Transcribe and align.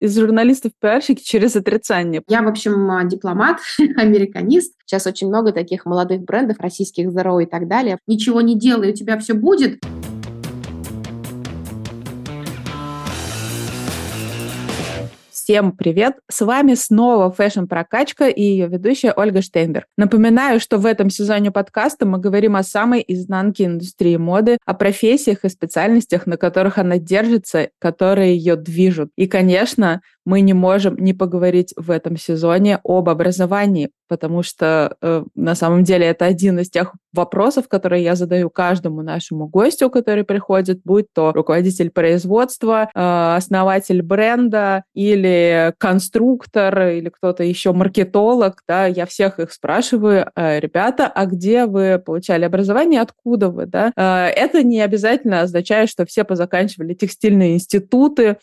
из 0.00 0.18
журналистов-пиарщики 0.18 1.22
через 1.22 1.56
отрицание. 1.56 2.22
Я, 2.28 2.42
в 2.42 2.48
общем, 2.48 3.08
дипломат, 3.08 3.58
американист. 3.96 4.74
Сейчас 4.86 5.06
очень 5.06 5.28
много 5.28 5.52
таких 5.52 5.86
молодых 5.86 6.22
брендов, 6.22 6.58
российских 6.58 7.08
Zero 7.08 7.42
и 7.42 7.46
так 7.46 7.68
далее. 7.68 7.98
Ничего 8.06 8.40
не 8.40 8.58
делай, 8.58 8.90
у 8.90 8.94
тебя 8.94 9.18
все 9.18 9.34
будет. 9.34 9.80
Всем 15.50 15.72
привет! 15.72 16.14
С 16.30 16.42
вами 16.42 16.74
снова 16.74 17.34
Fashion 17.36 17.66
Прокачка 17.66 18.28
и 18.28 18.40
ее 18.40 18.68
ведущая 18.68 19.12
Ольга 19.16 19.42
Штейнберг. 19.42 19.86
Напоминаю, 19.96 20.60
что 20.60 20.78
в 20.78 20.86
этом 20.86 21.10
сезоне 21.10 21.50
подкаста 21.50 22.06
мы 22.06 22.18
говорим 22.18 22.54
о 22.54 22.62
самой 22.62 23.04
изнанке 23.08 23.64
индустрии 23.64 24.14
моды, 24.14 24.58
о 24.64 24.74
профессиях 24.74 25.44
и 25.44 25.48
специальностях, 25.48 26.28
на 26.28 26.36
которых 26.36 26.78
она 26.78 26.98
держится, 26.98 27.70
которые 27.80 28.36
ее 28.36 28.54
движут. 28.54 29.10
И, 29.16 29.26
конечно, 29.26 30.02
мы 30.24 30.40
не 30.42 30.52
можем 30.52 30.94
не 30.98 31.14
поговорить 31.14 31.74
в 31.76 31.90
этом 31.90 32.16
сезоне 32.16 32.78
об 32.84 33.08
образовании, 33.08 33.90
потому 34.10 34.42
что 34.42 34.96
э, 35.00 35.22
на 35.36 35.54
самом 35.54 35.84
деле 35.84 36.04
это 36.04 36.24
один 36.24 36.58
из 36.58 36.68
тех 36.68 36.96
вопросов, 37.12 37.68
которые 37.68 38.02
я 38.02 38.16
задаю 38.16 38.50
каждому 38.50 39.02
нашему 39.02 39.46
гостю, 39.46 39.88
который 39.88 40.24
приходит, 40.24 40.80
будь 40.84 41.06
то 41.14 41.30
руководитель 41.32 41.90
производства, 41.90 42.90
э, 42.92 43.34
основатель 43.36 44.02
бренда 44.02 44.82
или 44.94 45.72
конструктор, 45.78 46.88
или 46.88 47.08
кто-то 47.08 47.44
еще 47.44 47.72
маркетолог, 47.72 48.62
да, 48.66 48.86
я 48.86 49.06
всех 49.06 49.38
их 49.38 49.52
спрашиваю, 49.52 50.28
э, 50.34 50.58
ребята, 50.58 51.06
а 51.06 51.26
где 51.26 51.66
вы 51.66 52.02
получали 52.04 52.44
образование, 52.44 53.02
откуда 53.02 53.48
вы, 53.48 53.66
да? 53.66 53.92
Э, 53.96 54.26
это 54.26 54.64
не 54.64 54.80
обязательно 54.80 55.42
означает, 55.42 55.88
что 55.88 56.04
все 56.04 56.24
позаканчивали 56.24 56.94
текстильные 56.94 57.54
институты, 57.54 58.38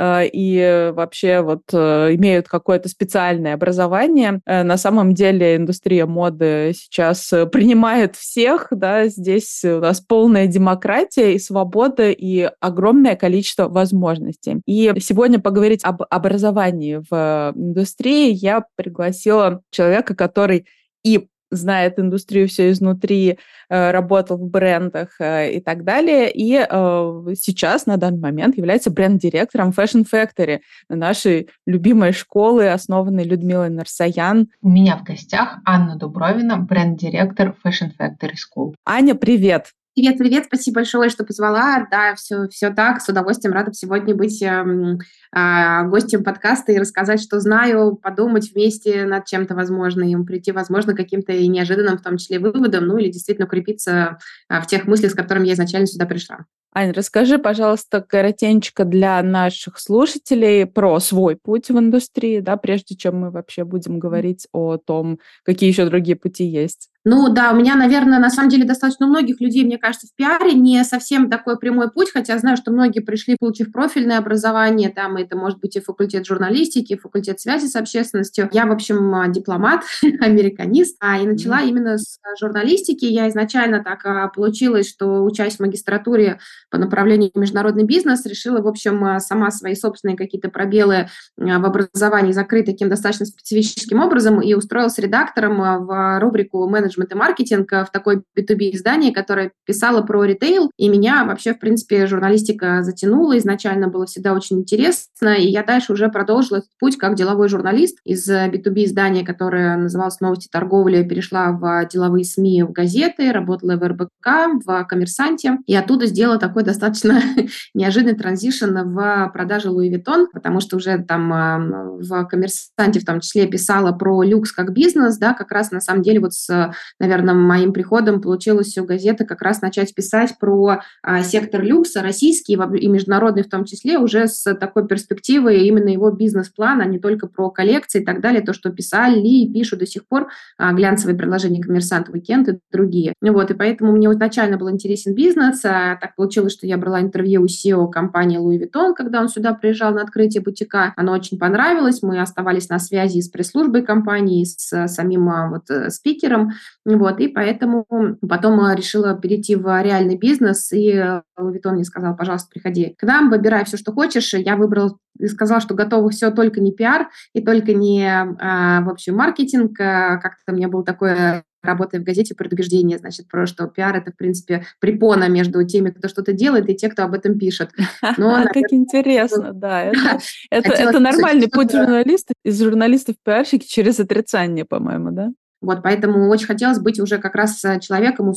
и 0.00 0.90
вообще 0.94 1.40
вот 1.40 1.62
э, 1.72 2.14
имеют 2.14 2.48
какое-то 2.48 2.88
специальное 2.88 3.54
образование. 3.54 4.40
Э, 4.46 4.62
на 4.62 4.76
самом 4.76 5.14
деле 5.14 5.56
индустрия 5.56 6.06
моды 6.06 6.72
сейчас 6.74 7.28
принимает 7.52 8.16
всех, 8.16 8.68
да, 8.70 9.08
здесь 9.08 9.64
у 9.64 9.80
нас 9.80 10.00
полная 10.00 10.46
демократия 10.46 11.34
и 11.34 11.38
свобода, 11.38 12.10
и 12.10 12.50
огромное 12.60 13.16
количество 13.16 13.68
возможностей. 13.68 14.60
И 14.66 14.92
сегодня 15.00 15.40
поговорить 15.40 15.84
об 15.84 16.02
образовании 16.08 17.00
в 17.10 17.52
индустрии 17.56 18.30
я 18.32 18.64
пригласила 18.76 19.62
человека, 19.70 20.14
который 20.14 20.66
и 21.04 21.28
знает 21.50 21.98
индустрию 21.98 22.48
все 22.48 22.70
изнутри, 22.70 23.38
э, 23.68 23.90
работал 23.90 24.36
в 24.36 24.48
брендах 24.48 25.20
э, 25.20 25.52
и 25.52 25.60
так 25.60 25.84
далее. 25.84 26.30
И 26.30 26.54
э, 26.54 27.34
сейчас, 27.40 27.86
на 27.86 27.96
данный 27.96 28.20
момент, 28.20 28.56
является 28.56 28.90
бренд-директором 28.90 29.70
Fashion 29.70 30.06
Factory, 30.10 30.60
нашей 30.88 31.48
любимой 31.66 32.12
школы, 32.12 32.68
основанной 32.68 33.24
Людмилой 33.24 33.70
Нарсаян. 33.70 34.48
У 34.62 34.68
меня 34.68 34.96
в 34.96 35.04
гостях 35.04 35.58
Анна 35.64 35.96
Дубровина, 35.96 36.58
бренд-директор 36.58 37.54
Fashion 37.64 37.90
Factory 37.98 38.34
School. 38.34 38.74
Аня, 38.84 39.14
привет! 39.14 39.72
Привет, 39.98 40.16
привет, 40.16 40.44
спасибо 40.44 40.76
большое, 40.76 41.10
что 41.10 41.24
позвала. 41.24 41.84
Да, 41.90 42.14
все, 42.14 42.46
все 42.46 42.70
так, 42.70 43.00
с 43.00 43.08
удовольствием 43.08 43.52
рада 43.52 43.72
сегодня 43.72 44.14
быть 44.14 44.40
э, 44.40 44.46
э, 44.46 45.88
гостем 45.88 46.22
подкаста 46.22 46.70
и 46.70 46.78
рассказать, 46.78 47.20
что 47.20 47.40
знаю, 47.40 47.96
подумать 47.96 48.52
вместе 48.52 49.06
над 49.06 49.24
чем-то 49.24 49.56
возможным, 49.56 50.24
прийти, 50.24 50.52
возможно, 50.52 50.94
каким-то 50.94 51.32
и 51.32 51.48
неожиданным, 51.48 51.98
в 51.98 52.02
том 52.02 52.16
числе, 52.16 52.38
выводом, 52.38 52.86
ну 52.86 52.96
или 52.96 53.10
действительно 53.10 53.48
укрепиться 53.48 54.20
э, 54.48 54.60
в 54.60 54.68
тех 54.68 54.86
мыслях, 54.86 55.10
с 55.10 55.16
которыми 55.16 55.48
я 55.48 55.54
изначально 55.54 55.88
сюда 55.88 56.06
пришла. 56.06 56.44
Ань, 56.72 56.92
расскажи, 56.92 57.38
пожалуйста, 57.38 58.00
коротенько 58.00 58.84
для 58.84 59.20
наших 59.22 59.80
слушателей 59.80 60.64
про 60.64 61.00
свой 61.00 61.34
путь 61.34 61.70
в 61.70 61.78
индустрии, 61.78 62.38
да, 62.38 62.56
прежде 62.56 62.94
чем 62.94 63.16
мы 63.16 63.30
вообще 63.32 63.64
будем 63.64 63.98
говорить 63.98 64.46
о 64.52 64.76
том, 64.76 65.18
какие 65.42 65.70
еще 65.70 65.86
другие 65.86 66.14
пути 66.14 66.44
есть. 66.44 66.90
Ну 67.04 67.32
да, 67.32 67.52
у 67.52 67.56
меня, 67.56 67.74
наверное, 67.74 68.18
на 68.18 68.28
самом 68.28 68.50
деле 68.50 68.64
достаточно 68.64 69.06
многих 69.06 69.40
людей, 69.40 69.64
мне 69.64 69.78
кажется, 69.78 70.06
в 70.08 70.14
пиаре 70.14 70.52
не 70.52 70.84
совсем 70.84 71.30
такой 71.30 71.58
прямой 71.58 71.90
путь, 71.90 72.10
хотя 72.12 72.36
знаю, 72.38 72.58
что 72.58 72.70
многие 72.70 73.00
пришли, 73.00 73.36
получив 73.40 73.72
профильное 73.72 74.18
образование, 74.18 74.90
там 74.90 75.16
это 75.16 75.34
может 75.34 75.58
быть 75.58 75.76
и 75.76 75.80
факультет 75.80 76.26
журналистики, 76.26 76.92
и 76.92 76.98
факультет 76.98 77.40
связи 77.40 77.66
с 77.66 77.76
общественностью. 77.76 78.50
Я, 78.52 78.66
в 78.66 78.72
общем, 78.72 79.14
а, 79.14 79.28
дипломат, 79.28 79.84
американист, 80.20 80.96
а 81.00 81.18
и 81.18 81.26
начала 81.26 81.62
mm-hmm. 81.62 81.68
именно 81.68 81.96
с 81.98 82.18
журналистики. 82.38 83.06
Я 83.06 83.28
изначально 83.30 83.82
так 83.82 84.04
а, 84.04 84.28
получилось, 84.28 84.86
что 84.86 85.24
учась 85.24 85.56
в 85.56 85.60
магистратуре 85.60 86.40
по 86.68 86.76
направлению 86.76 87.30
международный 87.34 87.84
бизнес, 87.84 88.26
решила, 88.26 88.60
в 88.60 88.66
общем, 88.66 89.02
а, 89.04 89.20
сама 89.20 89.50
свои 89.50 89.76
собственные 89.76 90.18
какие-то 90.18 90.50
пробелы 90.50 91.08
в 91.38 91.64
образовании 91.64 92.32
закрыть 92.32 92.66
таким 92.66 92.90
достаточно 92.90 93.24
специфическим 93.24 94.00
образом 94.00 94.42
и 94.42 94.52
устроилась 94.52 94.98
редактором 94.98 95.86
в 95.86 96.18
рубрику 96.20 96.68
менеджмент 96.68 96.97
менеджмент 96.98 97.12
и 97.12 97.14
маркетинг 97.14 97.72
в 97.72 97.88
такой 97.92 98.22
B2B 98.38 98.70
издании, 98.72 99.12
которое 99.12 99.52
писало 99.64 100.02
про 100.02 100.24
ритейл, 100.24 100.70
и 100.76 100.88
меня 100.88 101.24
вообще, 101.24 101.54
в 101.54 101.58
принципе, 101.58 102.06
журналистика 102.06 102.82
затянула, 102.82 103.38
изначально 103.38 103.88
было 103.88 104.06
всегда 104.06 104.34
очень 104.34 104.58
интересно, 104.58 105.34
и 105.34 105.48
я 105.48 105.62
дальше 105.62 105.92
уже 105.92 106.08
продолжила 106.08 106.58
этот 106.58 106.70
путь 106.78 106.96
как 106.96 107.14
деловой 107.14 107.48
журналист 107.48 107.98
из 108.04 108.28
B2B 108.28 108.84
издания, 108.84 109.24
которое 109.24 109.76
называлось 109.76 110.20
«Новости 110.20 110.48
торговли», 110.50 111.02
перешла 111.02 111.52
в 111.52 111.88
деловые 111.90 112.24
СМИ, 112.24 112.64
в 112.64 112.72
газеты, 112.72 113.32
работала 113.32 113.76
в 113.76 113.86
РБК, 113.86 114.64
в 114.64 114.84
«Коммерсанте», 114.84 115.58
и 115.66 115.74
оттуда 115.74 116.06
сделала 116.06 116.38
такой 116.38 116.64
достаточно 116.64 117.20
неожиданный 117.74 118.16
transition 118.16 118.76
в 118.78 119.30
продаже 119.32 119.70
Louis 119.70 119.88
Vuitton, 119.88 120.28
потому 120.32 120.60
что 120.60 120.76
уже 120.76 120.98
там 120.98 121.32
а, 121.32 121.58
в 121.58 122.24
«Коммерсанте» 122.26 123.00
в 123.00 123.04
том 123.04 123.20
числе 123.20 123.46
писала 123.46 123.92
про 123.92 124.22
люкс 124.22 124.52
как 124.52 124.72
бизнес, 124.72 125.18
да, 125.18 125.34
как 125.34 125.52
раз 125.52 125.70
на 125.70 125.80
самом 125.80 126.02
деле 126.02 126.20
вот 126.20 126.34
с 126.34 126.72
наверное, 126.98 127.34
моим 127.34 127.72
приходом 127.72 128.20
получилось 128.20 128.76
у 128.78 128.84
газеты 128.84 129.24
как 129.24 129.42
раз 129.42 129.60
начать 129.60 129.94
писать 129.94 130.36
про 130.38 130.80
а, 131.02 131.22
сектор 131.22 131.62
люкса, 131.62 132.02
российский 132.02 132.54
и 132.54 132.88
международный 132.88 133.42
в 133.42 133.48
том 133.48 133.64
числе, 133.64 133.98
уже 133.98 134.26
с 134.26 134.54
такой 134.54 134.86
перспективой 134.86 135.66
именно 135.66 135.88
его 135.88 136.10
бизнес-плана, 136.10 136.84
а 136.84 136.86
не 136.86 136.98
только 136.98 137.26
про 137.26 137.50
коллекции 137.50 138.00
и 138.00 138.04
так 138.04 138.20
далее, 138.20 138.42
то, 138.42 138.52
что 138.52 138.70
писали 138.70 139.20
и 139.20 139.52
пишут 139.52 139.80
до 139.80 139.86
сих 139.86 140.06
пор 140.06 140.28
а, 140.56 140.72
глянцевые 140.72 141.16
приложения 141.16 141.62
«Коммерсант», 141.62 142.08
«Weekend» 142.08 142.48
и 142.48 142.58
другие. 142.72 143.14
Вот, 143.20 143.50
и 143.50 143.54
поэтому 143.54 143.92
мне 143.92 144.08
изначально 144.08 144.56
был 144.56 144.70
интересен 144.70 145.14
бизнес, 145.14 145.64
а 145.64 145.96
так 145.96 146.14
получилось, 146.16 146.52
что 146.52 146.66
я 146.66 146.76
брала 146.76 147.00
интервью 147.00 147.42
у 147.42 147.46
CEO 147.46 147.90
компании 147.90 148.38
Louis 148.38 148.60
Vuitton, 148.60 148.94
когда 148.94 149.20
он 149.20 149.28
сюда 149.28 149.54
приезжал 149.54 149.92
на 149.92 150.02
открытие 150.02 150.42
бутика, 150.42 150.92
оно 150.96 151.12
очень 151.12 151.38
понравилось, 151.38 152.02
мы 152.02 152.20
оставались 152.20 152.68
на 152.68 152.78
связи 152.78 153.20
с 153.20 153.28
пресс-службой 153.28 153.82
компании, 153.82 154.44
с 154.44 154.88
самим 154.88 155.28
вот, 155.50 155.70
э, 155.70 155.90
спикером, 155.90 156.52
вот, 156.84 157.20
и 157.20 157.28
поэтому 157.28 157.86
потом 158.26 158.60
э, 158.64 158.74
решила 158.74 159.14
перейти 159.14 159.56
в 159.56 159.82
реальный 159.82 160.16
бизнес, 160.16 160.72
и 160.72 161.20
Лувитон 161.36 161.74
мне 161.74 161.84
сказал, 161.84 162.16
пожалуйста, 162.16 162.48
приходи 162.50 162.94
к 162.96 163.02
нам, 163.02 163.30
выбирай 163.30 163.64
все, 163.64 163.76
что 163.76 163.92
хочешь. 163.92 164.32
Я 164.34 164.56
выбрала 164.56 164.96
и 165.18 165.26
сказала, 165.26 165.60
что 165.60 165.74
готова 165.74 166.08
все, 166.10 166.30
только 166.30 166.60
не 166.60 166.72
пиар 166.72 167.08
и 167.34 167.42
только 167.42 167.74
не, 167.74 168.08
а, 168.08 168.80
в 168.82 168.88
общем, 168.88 169.16
маркетинг. 169.16 169.78
А, 169.80 170.16
как-то 170.18 170.52
у 170.52 170.54
меня 170.54 170.68
было 170.68 170.84
такое 170.84 171.44
работая 171.62 172.00
в 172.00 172.04
газете 172.04 172.34
предубеждение, 172.34 172.98
значит, 172.98 173.28
про 173.28 173.46
что 173.46 173.66
пиар 173.66 173.96
это, 173.96 174.12
в 174.12 174.16
принципе, 174.16 174.64
препона 174.80 175.28
между 175.28 175.64
теми, 175.66 175.90
кто 175.90 176.08
что-то 176.08 176.32
делает, 176.32 176.68
и 176.68 176.74
те, 176.74 176.88
кто 176.88 177.04
об 177.04 177.14
этом 177.14 177.38
пишет. 177.38 177.70
Но, 178.16 178.30
наверное, 178.30 178.52
как 178.52 178.72
интересно, 178.72 179.52
да. 179.54 179.82
Это, 179.84 180.20
это, 180.50 180.72
это 180.72 181.00
нормальный 181.00 181.48
путь 181.48 181.72
журналиста, 181.72 182.32
из 182.44 182.62
журналистов 182.62 183.16
пиарщики 183.24 183.66
через 183.66 184.00
отрицание, 184.00 184.64
по-моему, 184.64 185.10
да? 185.10 185.30
Вот, 185.60 185.82
поэтому 185.82 186.28
очень 186.28 186.46
хотелось 186.46 186.78
быть 186.78 187.00
уже 187.00 187.18
как 187.18 187.34
раз 187.34 187.60
человеком, 187.80 188.32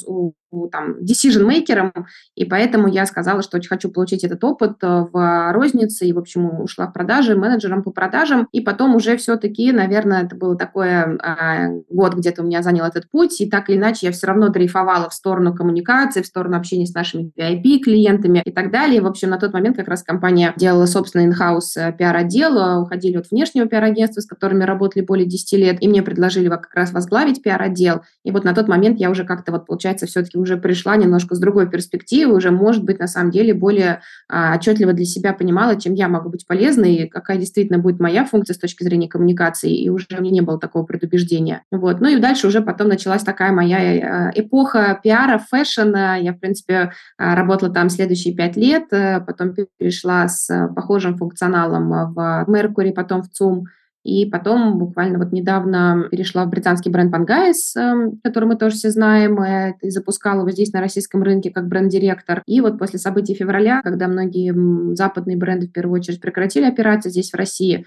там, 0.71 0.97
decision-мейкером, 0.99 1.93
и 2.35 2.45
поэтому 2.45 2.87
я 2.87 3.05
сказала, 3.05 3.41
что 3.41 3.57
очень 3.57 3.69
хочу 3.69 3.89
получить 3.89 4.23
этот 4.23 4.43
опыт 4.43 4.77
э, 4.81 5.05
в 5.11 5.53
рознице, 5.53 6.05
и, 6.05 6.13
в 6.13 6.19
общем, 6.19 6.61
ушла 6.61 6.87
в 6.87 6.93
продажи, 6.93 7.35
менеджером 7.35 7.83
по 7.83 7.91
продажам, 7.91 8.47
и 8.51 8.59
потом 8.59 8.95
уже 8.95 9.15
все-таки, 9.17 9.71
наверное, 9.71 10.23
это 10.23 10.35
было 10.35 10.57
такое, 10.57 11.17
а, 11.21 11.69
год 11.89 12.15
где-то 12.15 12.41
у 12.41 12.45
меня 12.45 12.61
занял 12.63 12.85
этот 12.85 13.09
путь, 13.09 13.39
и 13.39 13.49
так 13.49 13.69
или 13.69 13.77
иначе 13.77 14.07
я 14.07 14.11
все 14.11 14.27
равно 14.27 14.49
дрейфовала 14.49 15.09
в 15.09 15.13
сторону 15.13 15.55
коммуникации, 15.55 16.21
в 16.21 16.27
сторону 16.27 16.57
общения 16.57 16.85
с 16.85 16.93
нашими 16.93 17.31
VIP-клиентами 17.37 18.41
и 18.43 18.51
так 18.51 18.71
далее. 18.71 19.01
В 19.01 19.07
общем, 19.07 19.29
на 19.29 19.37
тот 19.37 19.53
момент 19.53 19.77
как 19.77 19.87
раз 19.87 20.03
компания 20.03 20.53
делала 20.57 20.85
собственный 20.85 21.25
инхаус 21.25 21.77
э, 21.77 21.95
пиар-отдел, 21.97 22.81
уходили 22.81 23.17
от 23.17 23.31
внешнего 23.31 23.67
пиар-агентства, 23.67 24.21
с 24.21 24.25
которыми 24.25 24.63
работали 24.63 25.03
более 25.03 25.27
10 25.27 25.59
лет, 25.59 25.77
и 25.81 25.87
мне 25.87 26.01
предложили 26.01 26.49
как 26.49 26.73
раз 26.73 26.91
возглавить 26.91 27.10
возглавить 27.11 27.43
пиар-отдел. 27.43 28.01
И 28.23 28.31
вот 28.31 28.43
на 28.43 28.53
тот 28.53 28.67
момент 28.67 28.99
я 28.99 29.09
уже 29.09 29.25
как-то 29.25 29.51
вот, 29.51 29.65
получается, 29.65 30.07
все-таки 30.07 30.37
уже 30.37 30.57
пришла 30.57 30.95
немножко 30.95 31.35
с 31.35 31.39
другой 31.39 31.69
перспективы, 31.69 32.35
уже, 32.35 32.51
может 32.51 32.83
быть, 32.83 32.99
на 32.99 33.07
самом 33.07 33.31
деле 33.31 33.53
более 33.53 34.01
а, 34.29 34.55
отчетливо 34.55 34.93
для 34.93 35.05
себя 35.05 35.33
понимала, 35.33 35.79
чем 35.79 35.93
я 35.93 36.07
могу 36.07 36.29
быть 36.29 36.47
полезной, 36.47 36.95
и 36.95 37.09
какая 37.09 37.37
действительно 37.37 37.79
будет 37.79 37.99
моя 37.99 38.25
функция 38.25 38.53
с 38.53 38.57
точки 38.57 38.83
зрения 38.83 39.09
коммуникации, 39.09 39.75
и 39.75 39.89
уже 39.89 40.07
у 40.17 40.21
меня 40.21 40.31
не 40.31 40.41
было 40.41 40.59
такого 40.59 40.85
предубеждения. 40.85 41.63
Вот. 41.71 41.99
Ну 41.99 42.07
и 42.07 42.19
дальше 42.19 42.47
уже 42.47 42.61
потом 42.61 42.87
началась 42.87 43.23
такая 43.23 43.51
моя 43.51 44.29
э, 44.29 44.31
эпоха 44.35 44.99
пиара, 45.03 45.37
фэшена. 45.37 46.15
Я, 46.15 46.33
в 46.33 46.39
принципе, 46.39 46.91
а, 47.17 47.35
работала 47.35 47.73
там 47.73 47.89
следующие 47.89 48.33
пять 48.33 48.55
лет, 48.55 48.85
э, 48.91 49.19
потом 49.21 49.53
перешла 49.77 50.27
с 50.27 50.69
похожим 50.75 51.17
функционалом 51.17 52.13
в 52.13 52.45
Mercury, 52.47 52.93
потом 52.93 53.21
в 53.21 53.29
ЦУМ, 53.29 53.65
и 54.03 54.25
потом 54.25 54.79
буквально 54.79 55.19
вот 55.19 55.31
недавно 55.31 56.07
перешла 56.09 56.45
в 56.45 56.49
британский 56.49 56.89
бренд 56.89 57.13
Pangais, 57.13 57.77
эм, 57.77 58.19
который 58.23 58.45
мы 58.45 58.55
тоже 58.55 58.75
все 58.75 58.89
знаем, 58.89 59.39
э, 59.41 59.75
и 59.81 59.89
запускала 59.89 60.39
его 60.39 60.51
здесь 60.51 60.73
на 60.73 60.81
российском 60.81 61.21
рынке 61.21 61.51
как 61.51 61.67
бренд-директор. 61.67 62.41
И 62.47 62.61
вот 62.61 62.79
после 62.79 62.97
событий 62.97 63.35
февраля, 63.35 63.81
когда 63.83 64.07
многие 64.07 64.95
западные 64.95 65.37
бренды 65.37 65.67
в 65.67 65.71
первую 65.71 65.99
очередь 65.99 66.19
прекратили 66.19 66.65
операции 66.65 67.09
здесь 67.09 67.31
в 67.31 67.35
России, 67.35 67.85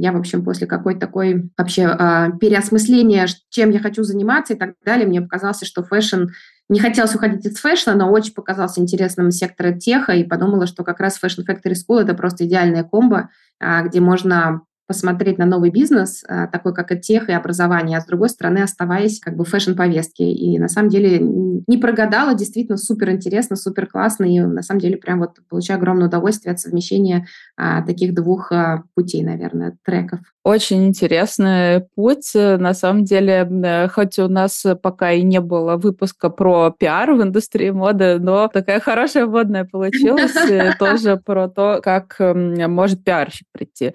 я, 0.00 0.12
в 0.12 0.16
общем, 0.16 0.44
после 0.44 0.68
какой-то 0.68 1.00
такой 1.00 1.50
вообще 1.58 1.82
э, 1.82 2.28
переосмысления, 2.40 3.26
чем 3.50 3.70
я 3.70 3.80
хочу 3.80 4.04
заниматься 4.04 4.54
и 4.54 4.56
так 4.56 4.74
далее, 4.84 5.08
мне 5.08 5.20
показалось, 5.20 5.62
что 5.64 5.82
fashion 5.82 6.26
не 6.68 6.78
хотелось 6.78 7.14
уходить 7.14 7.44
из 7.46 7.56
fashion'а, 7.58 7.94
но 7.94 8.10
очень 8.10 8.34
показался 8.34 8.80
интересным 8.80 9.32
сектор 9.32 9.76
tech'а, 9.76 10.12
и 10.12 10.22
подумала, 10.22 10.66
что 10.66 10.84
как 10.84 11.00
раз 11.00 11.18
Fashion 11.20 11.44
Factory 11.44 11.72
School– 11.72 12.00
это 12.02 12.14
просто 12.14 12.46
идеальная 12.46 12.84
комбо, 12.84 13.30
а, 13.58 13.82
где 13.82 14.00
можно 14.00 14.62
посмотреть 14.88 15.36
на 15.36 15.44
новый 15.44 15.70
бизнес, 15.70 16.24
а, 16.26 16.46
такой 16.46 16.74
как 16.74 16.90
и 16.90 16.98
tech 16.98 17.28
и 17.28 17.32
образование, 17.32 17.98
а 17.98 18.00
с 18.00 18.06
другой 18.06 18.30
стороны 18.30 18.60
оставаясь 18.60 19.20
как 19.20 19.36
бы 19.36 19.44
в 19.44 19.48
fashion-повестке. 19.48 20.24
И 20.32 20.58
на 20.58 20.68
самом 20.68 20.88
деле 20.88 21.18
не 21.20 21.76
прогадала, 21.76 22.34
действительно 22.34 22.78
супер 22.78 23.10
интересно, 23.10 23.54
супер 23.54 23.86
классно, 23.86 24.24
и 24.24 24.40
на 24.40 24.62
самом 24.62 24.80
деле 24.80 24.96
прям 24.96 25.20
вот 25.20 25.36
получаю 25.48 25.78
огромное 25.78 26.08
удовольствие 26.08 26.52
от 26.52 26.60
совмещения 26.60 27.26
а, 27.56 27.82
таких 27.82 28.14
двух 28.14 28.50
а, 28.50 28.84
путей, 28.94 29.22
наверное, 29.22 29.76
треков. 29.84 30.20
Очень 30.42 30.86
интересный 30.86 31.80
путь. 31.94 32.30
На 32.34 32.72
самом 32.72 33.04
деле, 33.04 33.46
э, 33.46 33.88
хоть 33.88 34.18
у 34.18 34.28
нас 34.28 34.64
пока 34.82 35.12
и 35.12 35.22
не 35.22 35.40
было 35.40 35.76
выпуска 35.76 36.30
про 36.30 36.70
пиар 36.70 37.12
в 37.12 37.22
индустрии 37.22 37.68
моды, 37.68 38.18
но 38.18 38.48
такая 38.48 38.80
хорошая 38.80 39.26
вводная 39.26 39.66
получилась 39.66 40.34
э, 40.50 40.72
тоже 40.78 41.20
про 41.22 41.48
то, 41.48 41.80
как 41.84 42.16
может 42.18 43.04
пиарщик 43.04 43.46
прийти 43.52 43.92